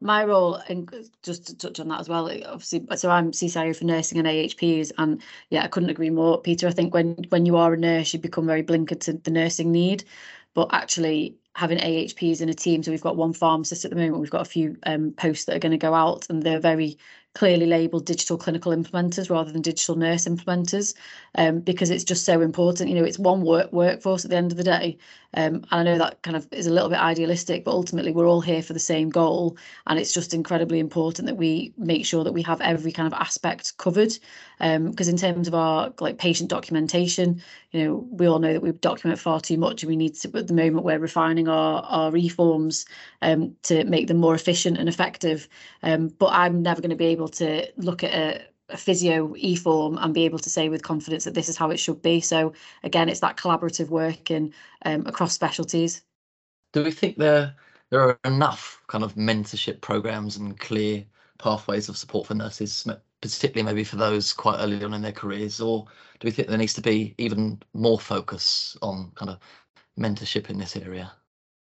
My 0.00 0.24
role 0.24 0.54
and 0.68 0.88
just 1.22 1.46
to 1.48 1.56
touch 1.56 1.80
on 1.80 1.88
that 1.88 2.00
as 2.00 2.08
well 2.08 2.30
obviously 2.46 2.86
so 2.96 3.10
i'm 3.10 3.32
CCIO 3.32 3.76
for 3.76 3.84
nursing 3.84 4.18
and 4.18 4.28
ahps 4.28 4.92
and 4.98 5.20
yeah 5.50 5.64
i 5.64 5.68
couldn't 5.68 5.90
agree 5.90 6.10
more. 6.10 6.40
Peter 6.40 6.68
i 6.68 6.70
think 6.70 6.94
when 6.94 7.16
when 7.30 7.44
you 7.44 7.56
are 7.56 7.74
a 7.74 7.76
nurse 7.76 8.12
you 8.12 8.20
become 8.20 8.46
very 8.46 8.62
blinkered 8.62 9.00
to 9.00 9.14
the 9.14 9.30
nursing 9.30 9.72
need. 9.72 10.04
But 10.54 10.72
actually 10.72 11.36
having 11.54 11.78
ahps 11.78 12.40
in 12.40 12.48
a 12.48 12.54
team 12.54 12.82
so 12.82 12.90
we've 12.90 13.00
got 13.00 13.16
one 13.16 13.32
pharmacist 13.32 13.84
at 13.84 13.90
the 13.90 13.96
moment 13.96 14.20
we've 14.20 14.30
got 14.30 14.42
a 14.42 14.50
few 14.50 14.76
um, 14.84 15.12
posts 15.12 15.44
that 15.46 15.56
are 15.56 15.60
going 15.60 15.72
to 15.72 15.78
go 15.78 15.94
out 15.94 16.26
and 16.30 16.42
they're 16.42 16.60
very 16.60 16.96
clearly 17.34 17.66
labeled 17.66 18.06
digital 18.06 18.36
clinical 18.36 18.72
implementers 18.72 19.30
rather 19.30 19.52
than 19.52 19.62
digital 19.62 19.94
nurse 19.94 20.26
implementers 20.26 20.94
um, 21.36 21.60
because 21.60 21.90
it's 21.90 22.04
just 22.04 22.24
so 22.24 22.40
important. 22.40 22.88
You 22.90 22.96
know, 22.96 23.04
it's 23.04 23.18
one 23.18 23.42
work 23.42 23.72
workforce 23.72 24.24
at 24.24 24.30
the 24.30 24.36
end 24.36 24.50
of 24.52 24.58
the 24.58 24.64
day. 24.64 24.98
Um, 25.34 25.54
and 25.54 25.66
I 25.70 25.82
know 25.82 25.98
that 25.98 26.22
kind 26.22 26.36
of 26.36 26.46
is 26.52 26.66
a 26.66 26.72
little 26.72 26.88
bit 26.88 26.98
idealistic, 26.98 27.64
but 27.64 27.72
ultimately 27.72 28.12
we're 28.12 28.28
all 28.28 28.40
here 28.40 28.62
for 28.62 28.72
the 28.72 28.78
same 28.78 29.10
goal. 29.10 29.56
And 29.86 29.98
it's 29.98 30.12
just 30.12 30.34
incredibly 30.34 30.78
important 30.78 31.26
that 31.26 31.36
we 31.36 31.72
make 31.76 32.04
sure 32.04 32.24
that 32.24 32.32
we 32.32 32.42
have 32.42 32.60
every 32.60 32.92
kind 32.92 33.06
of 33.06 33.12
aspect 33.14 33.76
covered. 33.78 34.12
Because 34.58 35.08
um, 35.08 35.14
in 35.14 35.16
terms 35.16 35.48
of 35.48 35.54
our 35.54 35.92
like 36.00 36.18
patient 36.18 36.50
documentation, 36.50 37.42
you 37.70 37.84
know, 37.84 38.08
we 38.10 38.26
all 38.26 38.38
know 38.38 38.52
that 38.52 38.62
we 38.62 38.72
document 38.72 39.18
far 39.18 39.40
too 39.40 39.56
much 39.56 39.82
and 39.82 39.88
we 39.88 39.96
need 39.96 40.14
to, 40.16 40.36
at 40.36 40.48
the 40.48 40.54
moment, 40.54 40.84
we're 40.84 40.98
refining 40.98 41.48
our, 41.48 41.82
our 41.82 42.10
reforms 42.10 42.84
um, 43.22 43.56
to 43.62 43.84
make 43.84 44.08
them 44.08 44.18
more 44.18 44.34
efficient 44.34 44.78
and 44.78 44.88
effective. 44.88 45.48
Um, 45.82 46.08
but 46.18 46.30
I'm 46.32 46.62
never 46.62 46.80
going 46.80 46.90
to 46.90 46.96
be 46.96 47.06
able 47.06 47.28
to 47.28 47.70
look 47.76 48.02
at 48.02 48.12
a, 48.12 48.44
a 48.72 48.76
physio 48.76 49.34
e-form 49.36 49.98
and 49.98 50.14
be 50.14 50.24
able 50.24 50.38
to 50.38 50.50
say 50.50 50.68
with 50.68 50.82
confidence 50.82 51.24
that 51.24 51.34
this 51.34 51.48
is 51.48 51.56
how 51.56 51.70
it 51.70 51.78
should 51.78 52.02
be. 52.02 52.20
So 52.20 52.52
again, 52.82 53.08
it's 53.08 53.20
that 53.20 53.36
collaborative 53.36 53.88
working 53.88 54.52
um, 54.84 55.06
across 55.06 55.32
specialties. 55.32 56.02
Do 56.72 56.84
we 56.84 56.92
think 56.92 57.16
there 57.16 57.54
there 57.90 58.00
are 58.00 58.18
enough 58.24 58.80
kind 58.86 59.02
of 59.02 59.14
mentorship 59.14 59.80
programs 59.80 60.36
and 60.36 60.58
clear 60.58 61.04
pathways 61.38 61.88
of 61.88 61.96
support 61.96 62.26
for 62.26 62.34
nurses, 62.34 62.86
particularly 63.20 63.64
maybe 63.64 63.84
for 63.84 63.96
those 63.96 64.32
quite 64.32 64.60
early 64.60 64.82
on 64.84 64.94
in 64.94 65.02
their 65.02 65.12
careers, 65.12 65.60
or 65.60 65.86
do 66.20 66.26
we 66.26 66.30
think 66.30 66.48
there 66.48 66.58
needs 66.58 66.74
to 66.74 66.82
be 66.82 67.14
even 67.18 67.60
more 67.74 67.98
focus 67.98 68.76
on 68.82 69.10
kind 69.16 69.30
of 69.30 69.38
mentorship 69.98 70.50
in 70.50 70.58
this 70.58 70.76
area? 70.76 71.10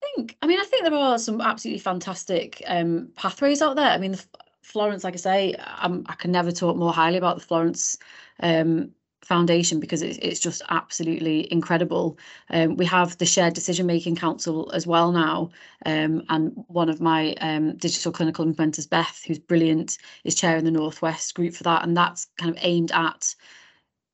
I 0.01 0.07
think, 0.15 0.37
I 0.41 0.47
mean, 0.47 0.59
I 0.59 0.63
think 0.63 0.83
there 0.83 0.93
are 0.93 1.17
some 1.17 1.41
absolutely 1.41 1.79
fantastic 1.79 2.63
um, 2.67 3.09
pathways 3.15 3.61
out 3.61 3.75
there. 3.75 3.89
I 3.89 3.97
mean, 3.97 4.13
the, 4.13 4.25
Florence, 4.65 5.03
like 5.03 5.13
I 5.13 5.17
say, 5.17 5.55
I'm, 5.59 6.03
i 6.07 6.15
can 6.15 6.31
never 6.31 6.51
talk 6.51 6.75
more 6.75 6.91
highly 6.91 7.17
about 7.17 7.37
the 7.37 7.45
Florence 7.45 7.97
um, 8.39 8.89
Foundation 9.23 9.79
because 9.79 10.01
it's, 10.01 10.17
it's 10.23 10.39
just 10.39 10.63
absolutely 10.69 11.51
incredible. 11.53 12.17
Um, 12.49 12.75
we 12.75 12.85
have 12.85 13.15
the 13.19 13.27
Shared 13.27 13.53
Decision 13.53 13.85
Making 13.85 14.15
Council 14.15 14.71
as 14.73 14.87
well 14.87 15.11
now, 15.11 15.51
um, 15.85 16.23
and 16.29 16.51
one 16.67 16.89
of 16.89 16.99
my 16.99 17.33
um, 17.41 17.77
digital 17.77 18.11
clinical 18.11 18.43
implementers, 18.43 18.89
Beth, 18.89 19.23
who's 19.25 19.37
brilliant, 19.37 19.99
is 20.23 20.33
chairing 20.33 20.65
the 20.65 20.71
Northwest 20.71 21.35
group 21.35 21.53
for 21.53 21.63
that, 21.63 21.83
and 21.83 21.95
that's 21.95 22.27
kind 22.37 22.49
of 22.49 22.57
aimed 22.61 22.91
at 22.91 23.35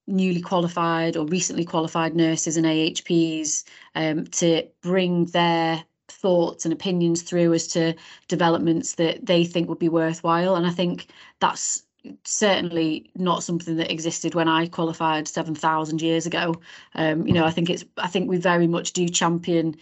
newly 0.05 0.41
qualified 0.41 1.15
or 1.15 1.25
recently 1.27 1.63
qualified 1.63 2.13
nurses 2.13 2.57
and 2.57 2.65
AHPs 2.65 3.63
um, 3.95 4.25
to 4.27 4.67
bring 4.81 5.25
their 5.27 5.85
thoughts 6.11 6.65
and 6.65 6.73
opinions 6.73 7.21
through 7.21 7.53
as 7.53 7.67
to 7.69 7.93
developments 8.27 8.95
that 8.95 9.25
they 9.25 9.43
think 9.43 9.69
would 9.69 9.79
be 9.79 9.89
worthwhile. 9.89 10.55
And 10.55 10.65
I 10.65 10.71
think 10.71 11.07
that's 11.39 11.83
certainly 12.23 13.11
not 13.15 13.43
something 13.43 13.75
that 13.77 13.91
existed 13.91 14.35
when 14.35 14.47
I 14.47 14.67
qualified 14.67 15.27
7,000 15.27 16.01
years 16.01 16.25
ago. 16.25 16.55
Um, 16.95 17.27
you 17.27 17.33
know, 17.33 17.45
I 17.45 17.51
think 17.51 17.69
it's, 17.69 17.85
I 17.97 18.07
think 18.07 18.29
we 18.29 18.37
very 18.37 18.67
much 18.67 18.93
do 18.93 19.07
champion, 19.07 19.77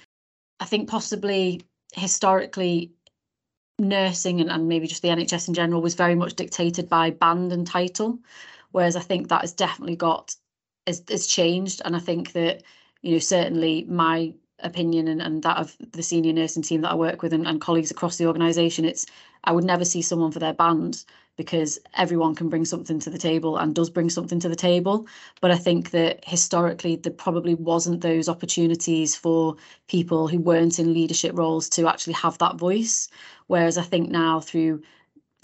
I 0.59 0.65
think 0.65 0.89
possibly 0.89 1.61
historically 1.95 2.91
nursing 3.77 4.41
and, 4.41 4.49
and 4.49 4.67
maybe 4.67 4.87
just 4.87 5.01
the 5.01 5.07
NHS 5.07 5.47
in 5.47 5.53
general 5.53 5.81
was 5.81 5.95
very 5.95 6.15
much 6.15 6.35
dictated 6.35 6.89
by 6.89 7.11
band 7.11 7.53
and 7.53 7.65
title. 7.65 8.19
Whereas 8.71 8.95
I 8.95 9.01
think 9.01 9.29
that 9.29 9.41
has 9.41 9.53
definitely 9.53 9.95
got, 9.95 10.35
has, 10.85 11.03
has 11.09 11.25
changed. 11.25 11.81
And 11.85 11.95
I 11.95 11.99
think 11.99 12.33
that, 12.33 12.63
you 13.01 13.13
know, 13.13 13.19
certainly 13.19 13.85
my 13.85 14.33
opinion 14.63 15.07
and, 15.07 15.21
and 15.21 15.43
that 15.43 15.57
of 15.57 15.75
the 15.91 16.03
senior 16.03 16.33
nursing 16.33 16.63
team 16.63 16.81
that 16.81 16.91
I 16.91 16.95
work 16.95 17.21
with 17.21 17.33
and, 17.33 17.47
and 17.47 17.61
colleagues 17.61 17.91
across 17.91 18.17
the 18.17 18.27
organisation, 18.27 18.85
it's 18.85 19.05
I 19.43 19.51
would 19.51 19.63
never 19.63 19.85
see 19.85 20.01
someone 20.01 20.31
for 20.31 20.39
their 20.39 20.53
band 20.53 21.05
because 21.37 21.79
everyone 21.95 22.35
can 22.35 22.49
bring 22.49 22.65
something 22.65 22.99
to 22.99 23.09
the 23.09 23.17
table 23.17 23.55
and 23.57 23.73
does 23.73 23.89
bring 23.89 24.09
something 24.09 24.41
to 24.41 24.49
the 24.49 24.57
table. 24.57 25.07
But 25.39 25.51
I 25.51 25.57
think 25.57 25.91
that 25.91 26.19
historically 26.25 26.97
there 26.97 27.13
probably 27.13 27.55
wasn't 27.55 28.01
those 28.01 28.27
opportunities 28.27 29.15
for 29.15 29.55
people 29.87 30.27
who 30.27 30.39
weren't 30.39 30.79
in 30.79 30.93
leadership 30.93 31.37
roles 31.37 31.69
to 31.69 31.87
actually 31.87 32.13
have 32.13 32.37
that 32.39 32.57
voice. 32.57 33.07
Whereas 33.47 33.77
I 33.77 33.83
think 33.83 34.09
now 34.09 34.41
through 34.41 34.81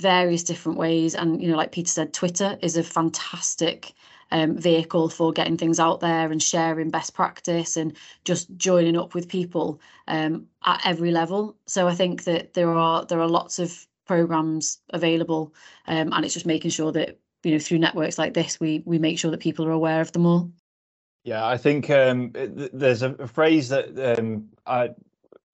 various 0.02 0.44
different 0.44 0.78
ways 0.78 1.16
and 1.16 1.42
you 1.42 1.48
know 1.50 1.56
like 1.56 1.72
Peter 1.72 1.90
said 1.90 2.14
Twitter 2.14 2.58
is 2.62 2.76
a 2.76 2.84
fantastic 2.84 3.94
um, 4.36 4.58
vehicle 4.58 5.08
for 5.08 5.32
getting 5.32 5.56
things 5.56 5.80
out 5.80 6.02
there 6.02 6.30
and 6.30 6.44
sharing 6.44 6.90
best 6.90 7.14
practice 7.14 7.78
and 7.78 7.96
just 8.26 8.54
joining 8.58 8.98
up 8.98 9.14
with 9.14 9.30
people 9.30 9.80
um, 10.10 10.46
at 10.66 10.86
every 10.86 11.10
level. 11.12 11.56
So 11.68 11.88
I 11.88 11.96
think 11.96 12.26
that 12.26 12.54
there 12.54 12.70
are 12.70 13.06
there 13.06 13.22
are 13.22 13.30
lots 13.30 13.60
of 13.60 13.88
programs 14.06 14.80
available, 14.90 15.54
um, 15.88 16.12
and 16.12 16.26
it's 16.26 16.34
just 16.34 16.46
making 16.46 16.72
sure 16.72 16.92
that 16.92 17.18
you 17.44 17.54
know 17.54 17.60
through 17.60 17.80
networks 17.80 18.18
like 18.18 18.34
this, 18.34 18.60
we 18.60 18.84
we 18.86 19.00
make 19.00 19.18
sure 19.18 19.32
that 19.32 19.40
people 19.40 19.66
are 19.66 19.72
aware 19.72 20.02
of 20.02 20.12
them 20.12 20.26
all. 20.26 20.52
Yeah, 21.24 21.48
I 21.48 21.58
think 21.58 21.90
um, 21.90 22.32
there's 22.34 23.04
a, 23.04 23.14
a, 23.14 23.28
phrase 23.28 23.70
that 23.70 24.20
um, 24.20 24.48
I, 24.68 24.90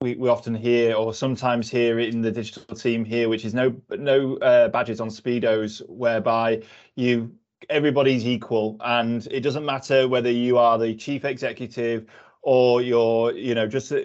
we, 0.02 0.16
we 0.16 0.28
often 0.28 0.54
hear 0.54 0.94
or 0.94 1.14
sometimes 1.14 1.70
hear 1.70 1.98
in 1.98 2.20
the 2.20 2.30
digital 2.30 2.76
team 2.76 3.06
here, 3.06 3.28
which 3.28 3.44
is 3.44 3.54
no 3.54 3.74
no 3.90 4.38
uh, 4.38 4.68
badges 4.68 5.00
on 5.00 5.08
speedos, 5.08 5.80
whereby 5.88 6.62
you 6.96 7.32
everybody's 7.70 8.26
equal 8.26 8.76
and 8.80 9.26
it 9.30 9.40
doesn't 9.40 9.64
matter 9.64 10.08
whether 10.08 10.30
you 10.30 10.58
are 10.58 10.78
the 10.78 10.94
chief 10.94 11.24
executive 11.24 12.06
or 12.42 12.82
you're 12.82 13.32
you 13.32 13.54
know 13.54 13.66
just 13.66 13.92
uh, 13.92 13.98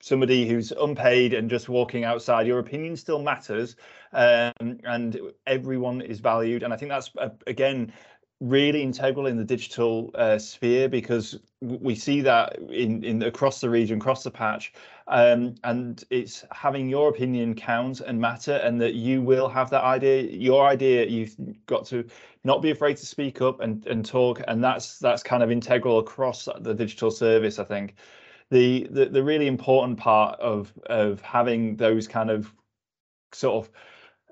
somebody 0.00 0.48
who's 0.48 0.72
unpaid 0.72 1.34
and 1.34 1.50
just 1.50 1.68
walking 1.68 2.04
outside. 2.04 2.46
Your 2.46 2.60
opinion 2.60 2.96
still 2.96 3.20
matters 3.20 3.74
um, 4.12 4.78
and 4.84 5.20
everyone 5.46 6.00
is 6.00 6.20
valued 6.20 6.62
and 6.62 6.72
i 6.72 6.76
think 6.76 6.90
that's 6.90 7.10
uh, 7.18 7.28
again 7.46 7.92
really 8.40 8.82
integral 8.82 9.26
in 9.26 9.36
the 9.36 9.44
digital 9.44 10.10
uh, 10.14 10.38
sphere 10.38 10.88
because 10.88 11.40
we 11.60 11.94
see 11.94 12.20
that 12.20 12.56
in, 12.70 13.02
in 13.02 13.22
across 13.24 13.60
the 13.60 13.68
region, 13.68 13.98
across 13.98 14.22
the 14.22 14.30
patch, 14.30 14.72
um, 15.08 15.54
and 15.64 16.04
it's 16.10 16.44
having 16.52 16.88
your 16.88 17.08
opinion 17.08 17.54
count 17.54 18.00
and 18.00 18.20
matter, 18.20 18.54
and 18.56 18.80
that 18.80 18.94
you 18.94 19.20
will 19.20 19.48
have 19.48 19.70
that 19.70 19.82
idea, 19.82 20.22
your 20.22 20.66
idea. 20.66 21.06
You've 21.06 21.34
got 21.66 21.84
to 21.86 22.04
not 22.44 22.62
be 22.62 22.70
afraid 22.70 22.96
to 22.98 23.06
speak 23.06 23.40
up 23.40 23.60
and 23.60 23.84
and 23.86 24.04
talk, 24.04 24.40
and 24.46 24.62
that's 24.62 24.98
that's 24.98 25.22
kind 25.22 25.42
of 25.42 25.50
integral 25.50 25.98
across 25.98 26.48
the 26.60 26.74
digital 26.74 27.10
service. 27.10 27.58
I 27.58 27.64
think 27.64 27.96
the 28.50 28.86
the, 28.90 29.06
the 29.06 29.22
really 29.22 29.48
important 29.48 29.98
part 29.98 30.38
of 30.38 30.72
of 30.86 31.20
having 31.22 31.76
those 31.76 32.06
kind 32.06 32.30
of 32.30 32.52
sort 33.32 33.66
of 33.66 33.72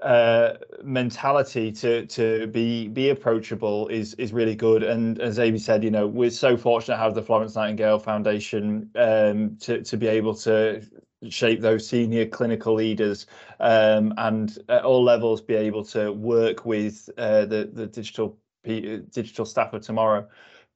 uh, 0.02 0.54
mentality 0.82 1.72
to 1.72 2.06
to 2.06 2.46
be 2.48 2.88
be 2.88 3.11
approachable 3.11 3.88
is 3.88 4.14
is 4.14 4.32
really 4.32 4.54
good. 4.54 4.82
And 4.82 5.18
as 5.20 5.38
Amy 5.38 5.59
said, 5.59 5.82
you 5.82 5.90
know, 5.90 6.06
we're 6.06 6.30
so 6.30 6.56
fortunate 6.56 6.96
to 6.96 7.02
have 7.02 7.14
the 7.14 7.22
Florence 7.22 7.54
Nightingale 7.54 7.98
Foundation 7.98 8.90
um, 8.96 9.56
to 9.61 9.82
to 9.82 9.96
be 9.96 10.06
able 10.06 10.35
to 10.37 10.82
shape 11.28 11.61
those 11.61 11.87
senior 11.88 12.26
clinical 12.26 12.74
leaders 12.74 13.26
um, 13.61 14.12
and 14.18 14.59
at 14.68 14.85
all 14.85 15.02
levels 15.02 15.40
be 15.40 15.54
able 15.54 15.85
to 15.85 16.12
work 16.12 16.66
with 16.66 17.09
uh, 17.16 17.46
the 17.46 17.70
the 17.72 17.87
digital 17.87 18.38
digital 18.64 19.44
staff 19.44 19.72
of 19.72 19.80
tomorrow 19.80 20.26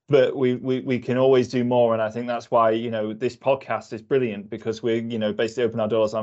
but 0.07 0.35
we, 0.35 0.55
we 0.55 0.79
we 0.81 0.97
can 0.97 1.17
always 1.17 1.49
do 1.49 1.63
more 1.63 1.93
and 1.93 2.01
i 2.01 2.09
think 2.09 2.25
that's 2.25 2.49
why 2.49 2.71
you 2.71 2.89
know 2.89 3.11
this 3.11 3.35
podcast 3.35 3.91
is 3.91 4.01
brilliant 4.01 4.49
because 4.49 4.81
we're 4.81 5.01
you 5.01 5.19
know 5.19 5.33
basically 5.33 5.63
open 5.63 5.79
our 5.79 5.89
doors 5.89 6.13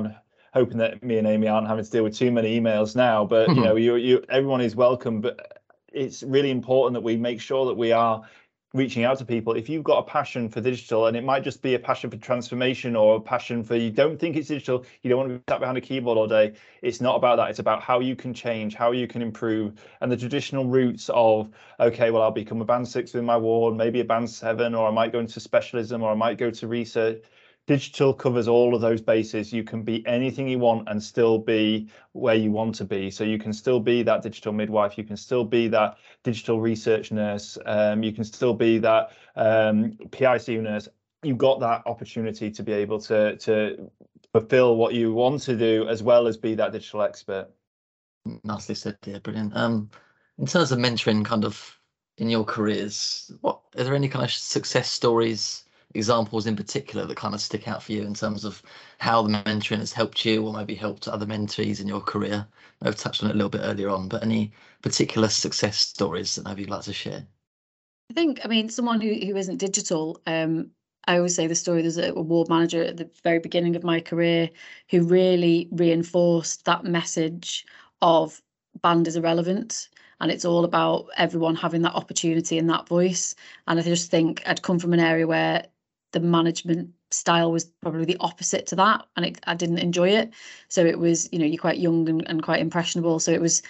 hoping 0.53 0.79
that 0.79 1.03
me 1.03 1.19
and 1.19 1.27
Amy 1.27 1.49
aren't 1.49 1.69
having 1.69 1.85
to 1.85 1.91
deal 1.91 2.05
with 2.05 2.17
too 2.17 2.31
many 2.31 2.59
emails 2.61 2.97
now. 2.97 3.25
But 3.25 3.49
you 3.49 3.57
know, 3.57 3.75
mm-hmm. 3.75 3.79
you 3.79 3.97
you 3.97 4.25
everyone 4.29 4.61
is 4.61 4.77
welcome. 4.77 5.21
But 5.21 5.63
it's 5.93 6.23
really 6.23 6.51
important 6.51 6.95
that 6.95 7.03
we 7.03 7.17
make 7.17 7.41
sure 7.41 7.67
that 7.67 7.75
we 7.75 7.93
are 7.93 8.23
reaching 8.75 9.03
out 9.03 9.17
to 9.19 9.25
people 9.25 9.55
if 9.55 9.67
you've 9.67 9.83
got 9.83 9.99
a 9.99 10.03
passion 10.03 10.47
for 10.47 10.61
digital 10.61 11.07
and 11.07 11.17
it 11.17 11.25
might 11.25 11.43
just 11.43 11.63
be 11.63 11.75
a 11.75 11.79
passion 11.79 12.11
for 12.11 12.19
transformation 12.19 12.95
or 12.95 13.17
a 13.17 13.21
passion 13.21 13.65
for 13.65 13.77
you 13.77 13.91
don't 13.91 14.21
think 14.21 14.37
it's 14.37 14.49
digital 14.49 14.85
you 15.01 15.09
don't 15.09 15.19
want 15.19 15.31
to 15.31 15.39
be 15.39 15.43
sat 15.49 15.59
behind 15.59 15.79
a 15.79 15.81
keyboard 15.81 16.19
all 16.19 16.27
day 16.27 16.53
it's 16.83 17.01
not 17.01 17.17
about 17.17 17.37
that 17.37 17.49
it's 17.49 17.61
about 17.61 17.83
how 17.83 17.99
you 17.99 18.15
can 18.15 18.35
change 18.35 18.75
how 18.75 18.93
you 18.93 19.09
can 19.09 19.23
improve 19.23 19.73
and 20.03 20.13
the 20.13 20.17
traditional 20.17 20.67
routes 20.67 21.09
of 21.15 21.49
okay 21.81 22.11
well 22.11 22.23
i'll 22.23 22.31
become 22.31 22.61
a 22.61 22.65
band 22.65 22.87
six 22.87 23.15
in 23.15 23.25
my 23.25 23.39
ward 23.39 23.75
maybe 23.75 24.01
a 24.01 24.05
band 24.05 24.29
seven 24.29 24.75
or 24.75 24.87
i 24.87 24.91
might 24.91 25.13
go 25.13 25.19
into 25.19 25.41
specialism 25.41 26.03
or 26.03 26.13
i 26.13 26.15
might 26.15 26.37
go 26.37 26.51
to 26.51 26.69
research 26.69 27.25
digital 27.69 28.15
covers 28.15 28.49
all 28.49 28.75
of 28.75 28.81
those 28.81 29.03
bases. 29.03 29.53
You 29.53 29.63
can 29.63 29.83
be 29.83 30.05
anything 30.07 30.49
you 30.49 30.59
want 30.59 30.89
and 30.89 31.01
still 31.01 31.39
be 31.39 31.89
where 32.13 32.35
you 32.35 32.51
want 32.51 32.75
to 32.77 32.85
be. 32.85 33.11
So 33.11 33.25
you 33.25 33.39
can 33.39 33.53
still 33.53 33.79
be 33.79 34.03
that 34.05 34.23
digital 34.23 34.55
midwife. 34.55 34.97
You 34.97 35.05
can 35.05 35.19
still 35.19 35.45
be 35.45 35.69
that 35.69 35.99
digital 36.25 36.61
research 36.63 37.13
nurse. 37.13 37.59
Um, 37.67 38.03
you 38.03 38.13
can 38.13 38.25
still 38.25 38.55
be 38.55 38.79
that 38.79 39.11
um, 39.37 39.93
picu 40.09 40.63
nurse. 40.63 40.89
You've 41.23 41.37
got 41.37 41.61
that 41.61 41.83
opportunity 41.85 42.51
to 42.51 42.63
be 42.63 42.73
able 42.73 43.01
to 43.03 43.37
to 43.37 43.91
fulfill 44.33 44.77
what 44.77 44.95
you 44.95 45.13
want 45.13 45.43
to 45.43 45.57
do 45.57 45.87
as 45.89 46.03
well 46.03 46.27
as 46.27 46.37
be 46.39 46.55
that 46.55 46.73
digital 46.73 47.03
expert. 47.03 47.49
Nicely 48.45 48.77
said 48.77 48.97
yeah 49.05 49.19
brilliant. 49.19 49.55
Um 49.55 49.91
in 50.39 50.47
terms 50.47 50.73
of 50.73 50.79
mentoring 50.79 51.25
kind 51.25 51.45
of 51.45 51.79
in 52.17 52.31
your 52.31 52.45
careers 52.45 53.33
what 53.41 53.61
are 53.77 53.85
there 53.85 53.95
any 53.95 54.09
kind 54.09 54.25
of 54.25 54.31
success 54.31 54.91
stories 54.91 55.65
examples 55.95 56.47
in 56.47 56.57
particular 56.57 57.07
that 57.07 57.17
kind 57.17 57.35
of 57.35 57.41
stick 57.41 57.67
out 57.69 57.83
for 57.83 57.93
you 57.93 58.03
in 58.03 58.15
terms 58.15 58.45
of 58.45 58.63
how 58.99 59.23
the 59.23 59.31
mentoring 59.31 59.79
has 59.79 59.93
helped 59.93 60.25
you 60.25 60.47
or 60.47 60.53
maybe 60.53 60.75
helped 60.75 61.09
other 61.09 61.27
mentees 61.27 61.81
in 61.81 61.89
your 61.89 62.01
career? 62.01 62.47
I've 62.83 62.97
touched 62.97 63.23
on 63.23 63.31
it 63.31 63.35
a 63.35 63.37
little 63.37 63.51
bit 63.51 63.63
earlier 63.65 63.89
on, 63.89 64.09
but 64.09 64.23
any 64.23 64.53
particular 64.83 65.29
success 65.29 65.79
stories 65.79 66.35
that 66.35 66.45
maybe 66.45 66.63
you'd 66.63 66.71
like 66.71 66.83
to 66.83 66.93
share? 66.93 67.27
I 68.11 68.15
think, 68.15 68.41
I 68.45 68.49
mean, 68.49 68.69
someone 68.69 69.01
who, 69.01 69.15
who 69.15 69.37
isn't 69.37 69.59
digital, 69.59 70.21
um, 70.27 70.71
I 71.07 71.17
always 71.17 71.35
say 71.35 71.47
the 71.47 71.55
story. 71.55 71.83
There's 71.83 71.99
a 71.99 72.13
ward 72.13 72.49
manager 72.49 72.83
at 72.83 72.97
the 72.97 73.11
very 73.25 73.39
beginning 73.39 73.77
of 73.77 73.85
my 73.85 74.01
career 74.01 74.51
who 74.91 75.03
really 75.03 75.69
reinforced 75.73 76.65
that 76.67 76.85
message 76.85 77.67
of 78.03 78.41
band 78.83 79.09
is 79.09 79.17
irrelevant 79.17 79.89
and 80.21 80.31
it's 80.31 80.45
all 80.45 80.65
about 80.65 81.07
everyone 81.17 81.55
having 81.55 81.83
that 81.83 81.95
opportunity 81.95 82.59
and 82.59 82.69
that 82.71 82.89
voice. 82.89 83.35
And 83.67 83.79
I 83.79 83.83
just 83.83 84.11
think 84.11 84.43
I'd 84.47 84.63
come 84.63 84.79
from 84.79 84.93
an 84.93 85.01
area 85.01 85.27
where 85.27 85.67
the 86.13 86.21
management 86.21 86.91
style 87.11 87.51
was 87.51 87.65
probably 87.81 88.05
the 88.05 88.17
opposite 88.21 88.67
to 88.67 88.77
that 88.77 89.07
and 89.17 89.27
it, 89.27 89.41
i 89.47 89.55
didn't 89.55 89.79
enjoy 89.79 90.09
it 90.09 90.33
so 90.69 90.85
it 90.85 90.99
was 90.99 91.29
you 91.33 91.39
know 91.39 91.47
you're 91.47 91.61
quite 91.61 91.79
young 91.79 92.09
and, 92.09 92.29
and 92.29 92.43
quite 92.43 92.61
impressionable 92.61 93.19
so 93.19 93.33
it 93.33 93.41
was 93.41 93.63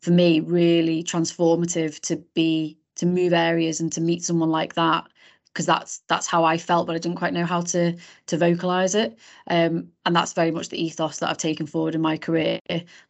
for 0.00 0.10
me 0.10 0.40
really 0.40 1.04
transformative 1.04 2.00
to 2.00 2.16
be 2.34 2.76
to 2.96 3.06
move 3.06 3.32
areas 3.32 3.80
and 3.80 3.92
to 3.92 4.00
meet 4.00 4.24
someone 4.24 4.50
like 4.50 4.74
that 4.74 5.06
because 5.52 5.66
that's 5.66 6.02
that's 6.08 6.26
how 6.26 6.44
I 6.44 6.58
felt, 6.58 6.86
but 6.86 6.94
I 6.94 6.98
didn't 6.98 7.18
quite 7.18 7.32
know 7.32 7.44
how 7.44 7.60
to 7.62 7.96
to 8.26 8.36
vocalize 8.36 8.94
it. 8.94 9.18
Um, 9.48 9.88
and 10.06 10.14
that's 10.14 10.32
very 10.32 10.50
much 10.50 10.68
the 10.68 10.82
ethos 10.82 11.18
that 11.18 11.28
I've 11.28 11.38
taken 11.38 11.66
forward 11.66 11.94
in 11.94 12.00
my 12.00 12.16
career. 12.16 12.60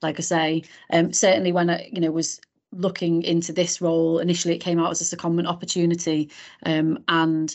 Like 0.02 0.18
I 0.18 0.22
say, 0.22 0.62
um, 0.90 1.12
certainly 1.12 1.52
when 1.52 1.70
I 1.70 1.88
you 1.92 2.00
know 2.00 2.10
was 2.10 2.40
looking 2.72 3.22
into 3.22 3.52
this 3.52 3.80
role 3.80 4.20
initially, 4.20 4.54
it 4.54 4.60
came 4.60 4.78
out 4.78 4.90
as 4.90 5.00
a 5.00 5.16
secondment 5.16 5.48
opportunity, 5.48 6.30
um, 6.64 7.02
and 7.08 7.54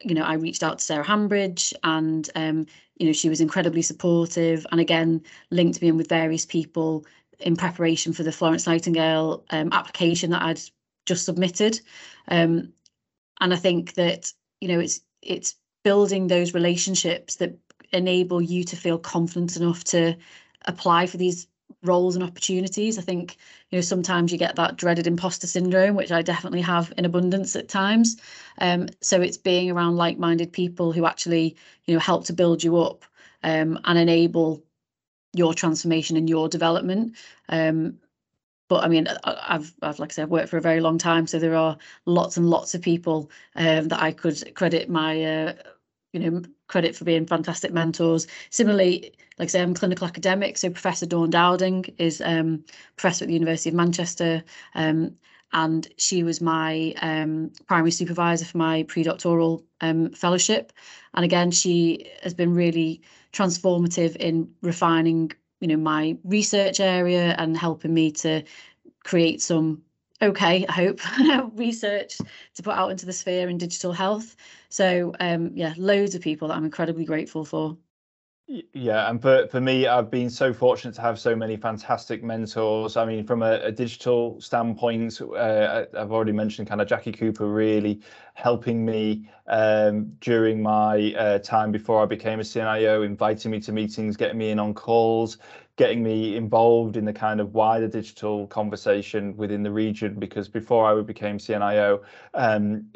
you 0.00 0.14
know, 0.14 0.22
I 0.22 0.34
reached 0.34 0.62
out 0.62 0.78
to 0.78 0.84
Sarah 0.84 1.06
Hambridge 1.06 1.72
and, 1.82 2.28
um, 2.34 2.66
you 2.96 3.06
know, 3.06 3.12
she 3.12 3.28
was 3.28 3.40
incredibly 3.40 3.82
supportive 3.82 4.66
and 4.70 4.80
again, 4.80 5.22
linked 5.50 5.80
me 5.80 5.88
in 5.88 5.96
with 5.96 6.08
various 6.08 6.46
people 6.46 7.06
in 7.40 7.56
preparation 7.56 8.12
for 8.12 8.22
the 8.22 8.32
Florence 8.32 8.66
Nightingale 8.66 9.44
um, 9.50 9.70
application 9.72 10.30
that 10.30 10.42
I'd 10.42 10.60
just 11.06 11.24
submitted. 11.24 11.80
Um, 12.28 12.72
and 13.40 13.52
I 13.52 13.56
think 13.56 13.94
that, 13.94 14.32
you 14.60 14.68
know, 14.68 14.80
it's 14.80 15.00
it's 15.22 15.56
building 15.82 16.26
those 16.26 16.54
relationships 16.54 17.36
that 17.36 17.58
enable 17.92 18.40
you 18.40 18.64
to 18.64 18.76
feel 18.76 18.98
confident 18.98 19.56
enough 19.56 19.84
to 19.84 20.16
apply 20.66 21.06
for 21.06 21.16
these 21.16 21.46
roles 21.82 22.14
and 22.14 22.24
opportunities. 22.24 22.98
I 22.98 23.02
think, 23.02 23.36
you 23.70 23.78
know, 23.78 23.82
sometimes 23.82 24.32
you 24.32 24.38
get 24.38 24.56
that 24.56 24.76
dreaded 24.76 25.06
imposter 25.06 25.46
syndrome, 25.46 25.96
which 25.96 26.12
I 26.12 26.22
definitely 26.22 26.62
have 26.62 26.92
in 26.96 27.04
abundance 27.04 27.56
at 27.56 27.68
times. 27.68 28.16
Um, 28.58 28.88
so 29.00 29.20
it's 29.20 29.36
being 29.36 29.70
around 29.70 29.96
like-minded 29.96 30.52
people 30.52 30.92
who 30.92 31.04
actually, 31.04 31.56
you 31.84 31.94
know, 31.94 32.00
help 32.00 32.24
to 32.26 32.32
build 32.32 32.64
you 32.64 32.78
up 32.78 33.04
um, 33.42 33.78
and 33.84 33.98
enable 33.98 34.64
your 35.34 35.52
transformation 35.52 36.16
and 36.16 36.28
your 36.28 36.48
development. 36.48 37.16
Um, 37.48 37.98
but 38.68 38.84
I 38.84 38.88
mean, 38.88 39.06
I've, 39.24 39.74
I've, 39.82 39.98
like 39.98 40.12
I 40.12 40.14
said, 40.14 40.22
I've 40.22 40.30
worked 40.30 40.48
for 40.48 40.56
a 40.56 40.62
very 40.62 40.80
long 40.80 40.96
time, 40.96 41.26
so 41.26 41.38
there 41.38 41.56
are 41.56 41.76
lots 42.06 42.36
and 42.38 42.48
lots 42.48 42.74
of 42.74 42.80
people 42.80 43.30
um, 43.56 43.88
that 43.88 44.00
I 44.00 44.12
could 44.12 44.54
credit 44.54 44.88
my, 44.88 45.22
uh, 45.22 45.52
you 46.14 46.20
know, 46.20 46.42
credit 46.68 46.94
for 46.96 47.04
being 47.04 47.26
fantastic 47.26 47.72
mentors. 47.72 48.26
Similarly, 48.50 49.12
like 49.38 49.46
I 49.46 49.50
say, 49.50 49.62
I'm 49.62 49.74
clinical 49.74 50.06
academic, 50.06 50.56
so 50.56 50.70
Professor 50.70 51.06
Dawn 51.06 51.30
Dowding 51.30 51.92
is 51.98 52.22
um, 52.24 52.64
professor 52.96 53.24
at 53.24 53.28
the 53.28 53.34
University 53.34 53.70
of 53.70 53.74
Manchester, 53.74 54.44
um, 54.74 55.16
and 55.52 55.88
she 55.98 56.22
was 56.22 56.40
my 56.40 56.94
um, 57.02 57.50
primary 57.66 57.90
supervisor 57.90 58.44
for 58.44 58.58
my 58.58 58.84
pre-doctoral 58.84 59.64
um, 59.80 60.10
fellowship. 60.10 60.72
And 61.14 61.24
again, 61.24 61.50
she 61.50 62.10
has 62.22 62.34
been 62.34 62.54
really 62.54 63.02
transformative 63.32 64.16
in 64.16 64.48
refining, 64.62 65.32
you 65.60 65.68
know, 65.68 65.76
my 65.76 66.16
research 66.24 66.80
area 66.80 67.34
and 67.38 67.56
helping 67.56 67.92
me 67.92 68.12
to 68.12 68.42
create 69.04 69.42
some 69.42 69.82
okay, 70.24 70.66
I 70.68 70.72
hope, 70.72 71.00
research 71.56 72.18
to 72.54 72.62
put 72.62 72.74
out 72.74 72.90
into 72.90 73.06
the 73.06 73.12
sphere 73.12 73.48
in 73.48 73.58
digital 73.58 73.92
health. 73.92 74.36
So 74.68 75.14
um, 75.20 75.50
yeah, 75.54 75.74
loads 75.76 76.14
of 76.14 76.22
people 76.22 76.48
that 76.48 76.56
I'm 76.56 76.64
incredibly 76.64 77.04
grateful 77.04 77.44
for. 77.44 77.76
Yeah, 78.46 79.08
and 79.08 79.22
for, 79.22 79.46
for 79.48 79.58
me, 79.58 79.86
I've 79.86 80.10
been 80.10 80.28
so 80.28 80.52
fortunate 80.52 80.94
to 80.96 81.00
have 81.00 81.18
so 81.18 81.34
many 81.34 81.56
fantastic 81.56 82.22
mentors. 82.22 82.94
I 82.94 83.06
mean, 83.06 83.24
from 83.24 83.42
a, 83.42 83.52
a 83.62 83.72
digital 83.72 84.38
standpoint, 84.38 85.18
uh, 85.22 85.86
I've 85.96 86.12
already 86.12 86.32
mentioned 86.32 86.68
kind 86.68 86.82
of 86.82 86.86
Jackie 86.86 87.12
Cooper 87.12 87.46
really 87.46 88.02
helping 88.34 88.84
me 88.84 89.30
um, 89.46 90.12
during 90.20 90.60
my 90.60 91.14
uh, 91.14 91.38
time 91.38 91.72
before 91.72 92.02
I 92.02 92.06
became 92.06 92.38
a 92.38 92.42
CNIO, 92.42 93.06
inviting 93.06 93.50
me 93.50 93.60
to 93.60 93.72
meetings, 93.72 94.14
getting 94.14 94.36
me 94.36 94.50
in 94.50 94.58
on 94.58 94.74
calls, 94.74 95.38
getting 95.76 96.02
me 96.02 96.36
involved 96.36 96.96
in 96.96 97.04
the 97.04 97.12
kind 97.12 97.40
of 97.40 97.52
wider 97.52 97.88
digital 97.88 98.46
conversation 98.46 99.36
within 99.36 99.62
the 99.62 99.70
region 99.70 100.14
because 100.18 100.48
before 100.48 100.86
I 100.86 101.02
became 101.02 101.38
CNIO, 101.38 102.00
um, 102.34 102.86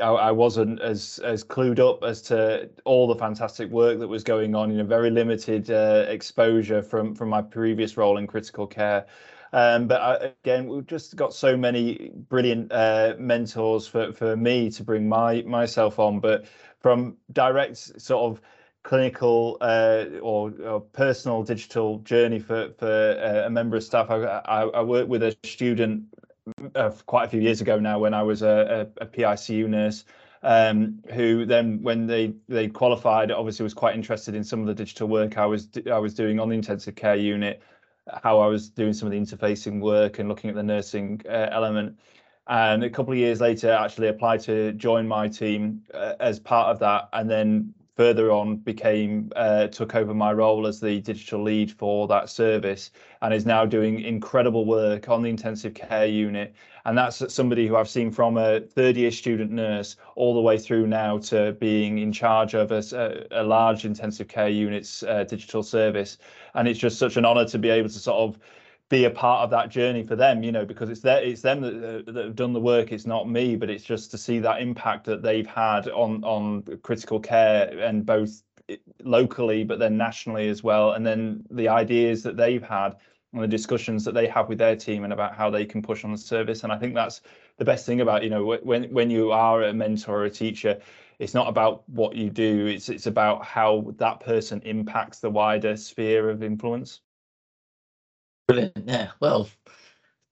I, 0.00 0.08
I, 0.08 0.30
wasn't 0.30 0.80
as 0.80 1.18
as 1.24 1.42
clued 1.42 1.80
up 1.80 2.04
as 2.04 2.22
to 2.22 2.70
all 2.84 3.08
the 3.08 3.16
fantastic 3.16 3.70
work 3.70 3.98
that 3.98 4.08
was 4.08 4.22
going 4.22 4.54
on 4.54 4.70
in 4.70 4.80
a 4.80 4.84
very 4.84 5.10
limited 5.10 5.70
uh, 5.70 6.04
exposure 6.08 6.82
from 6.82 7.14
from 7.14 7.28
my 7.28 7.42
previous 7.42 7.96
role 7.96 8.18
in 8.18 8.26
critical 8.26 8.66
care. 8.66 9.06
Um, 9.52 9.86
but 9.86 10.00
I, 10.00 10.32
again, 10.44 10.66
we've 10.66 10.86
just 10.86 11.16
got 11.16 11.34
so 11.34 11.56
many 11.56 12.10
brilliant 12.28 12.72
uh, 12.72 13.14
mentors 13.18 13.86
for 13.86 14.12
for 14.12 14.36
me 14.36 14.70
to 14.70 14.84
bring 14.84 15.08
my 15.08 15.42
myself 15.42 15.98
on. 15.98 16.20
But 16.20 16.46
from 16.78 17.16
direct 17.32 17.76
sort 17.76 18.32
of 18.32 18.40
clinical 18.82 19.58
uh, 19.60 20.06
or, 20.20 20.52
or, 20.64 20.80
personal 20.80 21.42
digital 21.42 21.98
journey 22.00 22.38
for 22.38 22.70
for 22.78 22.86
uh, 22.86 23.46
a 23.46 23.50
member 23.50 23.76
of 23.76 23.84
staff. 23.84 24.10
I, 24.10 24.22
I, 24.44 24.62
I 24.62 24.82
worked 24.82 25.08
with 25.08 25.22
a 25.22 25.36
student 25.44 26.04
uh, 26.74 26.90
quite 27.06 27.24
a 27.24 27.28
few 27.28 27.40
years 27.40 27.60
ago 27.60 27.78
now 27.78 27.98
when 27.98 28.14
I 28.14 28.22
was 28.22 28.42
a, 28.42 28.88
a, 28.98 29.04
a 29.04 29.06
PICU 29.06 29.68
nurse. 29.68 30.04
Um, 30.44 30.98
who 31.12 31.46
then, 31.46 31.80
when 31.82 32.08
they 32.08 32.34
they 32.48 32.66
qualified, 32.66 33.30
obviously 33.30 33.62
was 33.62 33.74
quite 33.74 33.94
interested 33.94 34.34
in 34.34 34.42
some 34.42 34.60
of 34.60 34.66
the 34.66 34.74
digital 34.74 35.06
work 35.06 35.38
I 35.38 35.46
was 35.46 35.68
I 35.90 35.98
was 35.98 36.14
doing 36.14 36.40
on 36.40 36.48
the 36.48 36.56
intensive 36.56 36.96
care 36.96 37.14
unit, 37.14 37.62
how 38.24 38.40
I 38.40 38.48
was 38.48 38.68
doing 38.68 38.92
some 38.92 39.06
of 39.06 39.12
the 39.12 39.20
interfacing 39.20 39.80
work 39.80 40.18
and 40.18 40.28
looking 40.28 40.50
at 40.50 40.56
the 40.56 40.62
nursing 40.64 41.20
uh, 41.28 41.48
element. 41.52 41.96
And 42.48 42.82
a 42.82 42.90
couple 42.90 43.12
of 43.12 43.18
years 43.18 43.40
later, 43.40 43.70
actually 43.70 44.08
applied 44.08 44.40
to 44.40 44.72
join 44.72 45.06
my 45.06 45.28
team 45.28 45.82
uh, 45.94 46.14
as 46.18 46.40
part 46.40 46.70
of 46.70 46.80
that, 46.80 47.08
and 47.12 47.30
then 47.30 47.72
further 47.96 48.30
on 48.30 48.56
became 48.56 49.30
uh, 49.36 49.66
took 49.66 49.94
over 49.94 50.14
my 50.14 50.32
role 50.32 50.66
as 50.66 50.80
the 50.80 51.00
digital 51.00 51.42
lead 51.42 51.70
for 51.70 52.08
that 52.08 52.30
service 52.30 52.90
and 53.20 53.34
is 53.34 53.44
now 53.44 53.66
doing 53.66 54.00
incredible 54.00 54.64
work 54.64 55.08
on 55.08 55.22
the 55.22 55.28
intensive 55.28 55.74
care 55.74 56.06
unit. 56.06 56.54
And 56.84 56.96
that's 56.96 57.32
somebody 57.32 57.68
who 57.68 57.76
I've 57.76 57.88
seen 57.88 58.10
from 58.10 58.36
a 58.38 58.60
third 58.60 58.96
year 58.96 59.10
student 59.10 59.50
nurse 59.50 59.96
all 60.16 60.34
the 60.34 60.40
way 60.40 60.58
through 60.58 60.86
now 60.86 61.18
to 61.18 61.52
being 61.52 61.98
in 61.98 62.12
charge 62.12 62.54
of 62.54 62.72
a, 62.72 63.26
a 63.30 63.42
large 63.42 63.84
intensive 63.84 64.26
care 64.26 64.48
unit's 64.48 65.02
uh, 65.02 65.24
digital 65.24 65.62
service. 65.62 66.18
And 66.54 66.66
it's 66.66 66.80
just 66.80 66.98
such 66.98 67.16
an 67.16 67.24
honor 67.24 67.44
to 67.46 67.58
be 67.58 67.70
able 67.70 67.88
to 67.88 67.98
sort 67.98 68.18
of 68.18 68.38
be 68.92 69.06
a 69.06 69.10
part 69.10 69.42
of 69.42 69.50
that 69.50 69.70
journey 69.70 70.04
for 70.04 70.16
them 70.16 70.42
you 70.42 70.52
know 70.52 70.66
because 70.66 70.90
it's 70.90 71.00
their 71.00 71.22
it's 71.22 71.40
them 71.40 71.62
that, 71.62 72.04
that 72.06 72.24
have 72.26 72.36
done 72.36 72.52
the 72.52 72.60
work 72.60 72.92
it's 72.92 73.06
not 73.06 73.28
me 73.28 73.56
but 73.56 73.70
it's 73.70 73.84
just 73.84 74.10
to 74.10 74.18
see 74.18 74.38
that 74.38 74.60
impact 74.60 75.04
that 75.06 75.22
they've 75.22 75.46
had 75.46 75.88
on 75.88 76.22
on 76.24 76.62
critical 76.82 77.18
care 77.18 77.70
and 77.78 78.04
both 78.04 78.42
locally 79.02 79.64
but 79.64 79.78
then 79.78 79.96
nationally 79.96 80.48
as 80.48 80.62
well 80.62 80.92
and 80.92 81.06
then 81.06 81.42
the 81.50 81.68
ideas 81.68 82.22
that 82.22 82.36
they've 82.36 82.62
had 82.62 82.94
and 83.32 83.42
the 83.42 83.48
discussions 83.48 84.04
that 84.04 84.12
they 84.12 84.26
have 84.26 84.48
with 84.48 84.58
their 84.58 84.76
team 84.76 85.04
and 85.04 85.12
about 85.12 85.34
how 85.34 85.48
they 85.50 85.64
can 85.64 85.80
push 85.82 86.04
on 86.04 86.12
the 86.12 86.18
service. 86.18 86.64
And 86.64 86.72
I 86.72 86.78
think 86.78 86.94
that's 86.94 87.22
the 87.56 87.64
best 87.64 87.86
thing 87.86 88.00
about 88.00 88.22
you 88.22 88.30
know 88.30 88.58
when 88.62 88.84
when 88.92 89.10
you 89.10 89.32
are 89.32 89.62
a 89.62 89.72
mentor 89.72 90.18
or 90.18 90.24
a 90.24 90.30
teacher, 90.30 90.80
it's 91.18 91.34
not 91.34 91.48
about 91.48 91.88
what 91.88 92.14
you 92.14 92.30
do; 92.30 92.66
it's 92.66 92.88
it's 92.88 93.06
about 93.06 93.44
how 93.44 93.94
that 93.96 94.20
person 94.20 94.60
impacts 94.64 95.20
the 95.20 95.30
wider 95.30 95.76
sphere 95.76 96.28
of 96.28 96.42
influence. 96.42 97.00
Brilliant. 98.52 98.84
Yeah. 98.86 99.10
Well, 99.20 99.48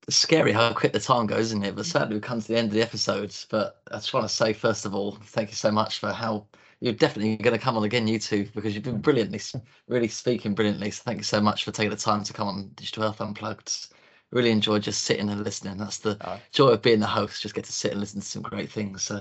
it's 0.07 0.17
scary 0.17 0.53
how 0.53 0.73
quick 0.73 0.93
the 0.93 1.01
time 1.01 1.27
goes, 1.27 1.47
isn't 1.47 1.65
it? 1.65 1.77
But 1.77 1.87
sadly, 1.87 2.15
we've 2.15 2.23
come 2.23 2.41
to 2.41 2.49
the 2.49 2.57
end 2.57 2.69
of 2.69 2.75
the 2.75 2.83
episode. 2.83 3.35
But 3.51 3.81
I 3.91 3.97
just 3.97 4.13
want 4.13 4.29
to 4.29 4.35
say, 4.35 4.53
first 4.53 4.87
of 4.87 4.95
all, 4.95 5.19
thank 5.25 5.51
you 5.51 5.57
so 5.57 5.71
much 5.71 5.99
for 5.99 6.13
how 6.13 6.47
you're 6.81 6.95
definitely 6.95 7.37
going 7.37 7.57
to 7.57 7.63
come 7.63 7.77
on 7.77 7.85
again, 7.85 8.09
you 8.09 8.19
two, 8.19 8.49
because 8.55 8.75
you've 8.75 8.85
been 8.85 9.01
brilliantly, 9.01 9.41
really 9.89 10.09
speaking 10.09 10.55
brilliantly. 10.55 10.91
So 10.91 11.03
thank 11.05 11.19
you 11.19 11.25
so 11.25 11.41
much 11.41 11.65
for 11.65 11.73
taking 11.73 11.91
the 11.91 11.97
time 11.97 12.25
to 12.25 12.33
come 12.33 12.49
on 12.49 12.71
Digital 12.75 13.03
Health 13.03 13.21
Unplugged. 13.21 13.89
Really 14.33 14.51
enjoyed 14.51 14.83
just 14.83 15.03
sitting 15.03 15.29
and 15.29 15.43
listening. 15.45 15.77
That's 15.77 15.99
the 15.99 16.41
joy 16.53 16.69
of 16.69 16.83
being 16.83 17.01
the 17.01 17.07
host, 17.07 17.43
just 17.43 17.55
get 17.55 17.65
to 17.65 17.73
sit 17.73 17.93
and 17.93 18.01
listen 18.01 18.21
to 18.21 18.27
some 18.27 18.43
great 18.43 18.71
things. 18.71 19.03
So 19.03 19.17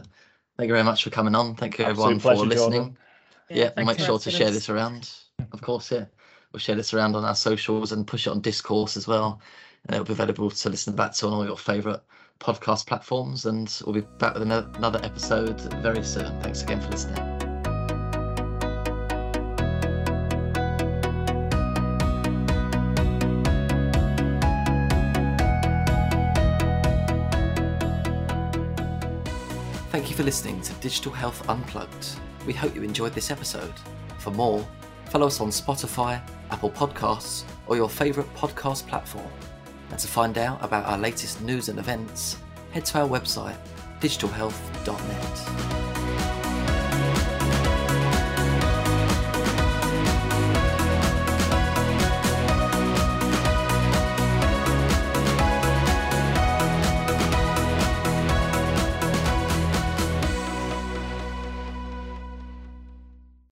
thank 0.57 0.67
you 0.67 0.73
very 0.73 0.83
much 0.83 1.03
for 1.03 1.09
coming 1.09 1.35
on. 1.35 1.55
Thank 1.55 1.79
you 1.79 1.85
Absolute 1.85 2.11
everyone 2.11 2.19
for 2.19 2.45
listening. 2.45 2.79
Jordan. 2.79 2.97
Yeah, 3.49 3.71
we'll 3.75 3.87
make 3.87 3.99
sure 3.99 4.19
to 4.19 4.31
share 4.31 4.51
this 4.51 4.69
around. 4.69 5.09
Of 5.51 5.61
course, 5.61 5.91
yeah. 5.91 6.05
We'll 6.51 6.59
share 6.59 6.75
this 6.75 6.95
around 6.95 7.15
on 7.15 7.25
our 7.25 7.35
socials 7.35 7.91
and 7.91 8.07
push 8.07 8.25
it 8.25 8.31
on 8.31 8.41
discourse 8.41 8.97
as 8.97 9.07
well. 9.07 9.39
And 9.85 9.93
it'll 9.93 10.05
be 10.05 10.13
available 10.13 10.49
to 10.49 10.69
listen 10.69 10.95
back 10.95 11.13
to 11.13 11.27
on 11.27 11.33
all 11.33 11.45
your 11.45 11.57
favourite 11.57 11.99
podcast 12.39 12.87
platforms. 12.87 13.45
And 13.45 13.81
we'll 13.85 13.93
be 13.93 14.07
back 14.17 14.33
with 14.33 14.41
another 14.41 14.99
episode 15.03 15.61
very 15.83 16.03
soon. 16.03 16.41
Thanks 16.41 16.63
again 16.63 16.81
for 16.81 16.89
listening. 16.89 17.17
Thank 29.91 30.09
you 30.09 30.15
for 30.15 30.23
listening 30.23 30.61
to 30.61 30.73
Digital 30.75 31.11
Health 31.11 31.47
Unplugged. 31.47 32.09
We 32.47 32.53
hope 32.53 32.73
you 32.73 32.81
enjoyed 32.81 33.13
this 33.13 33.29
episode. 33.29 33.73
For 34.17 34.31
more, 34.31 34.67
follow 35.05 35.27
us 35.27 35.41
on 35.41 35.49
Spotify, 35.49 36.21
Apple 36.51 36.71
Podcasts, 36.71 37.43
or 37.67 37.75
your 37.75 37.89
favourite 37.89 38.33
podcast 38.35 38.87
platform. 38.87 39.29
And 39.91 39.99
to 39.99 40.07
find 40.07 40.37
out 40.37 40.63
about 40.63 40.85
our 40.85 40.97
latest 40.97 41.41
news 41.41 41.69
and 41.69 41.79
events, 41.79 42.37
head 42.71 42.85
to 42.85 42.99
our 42.99 43.07
website, 43.07 43.57
digitalhealth.net. 44.01 45.88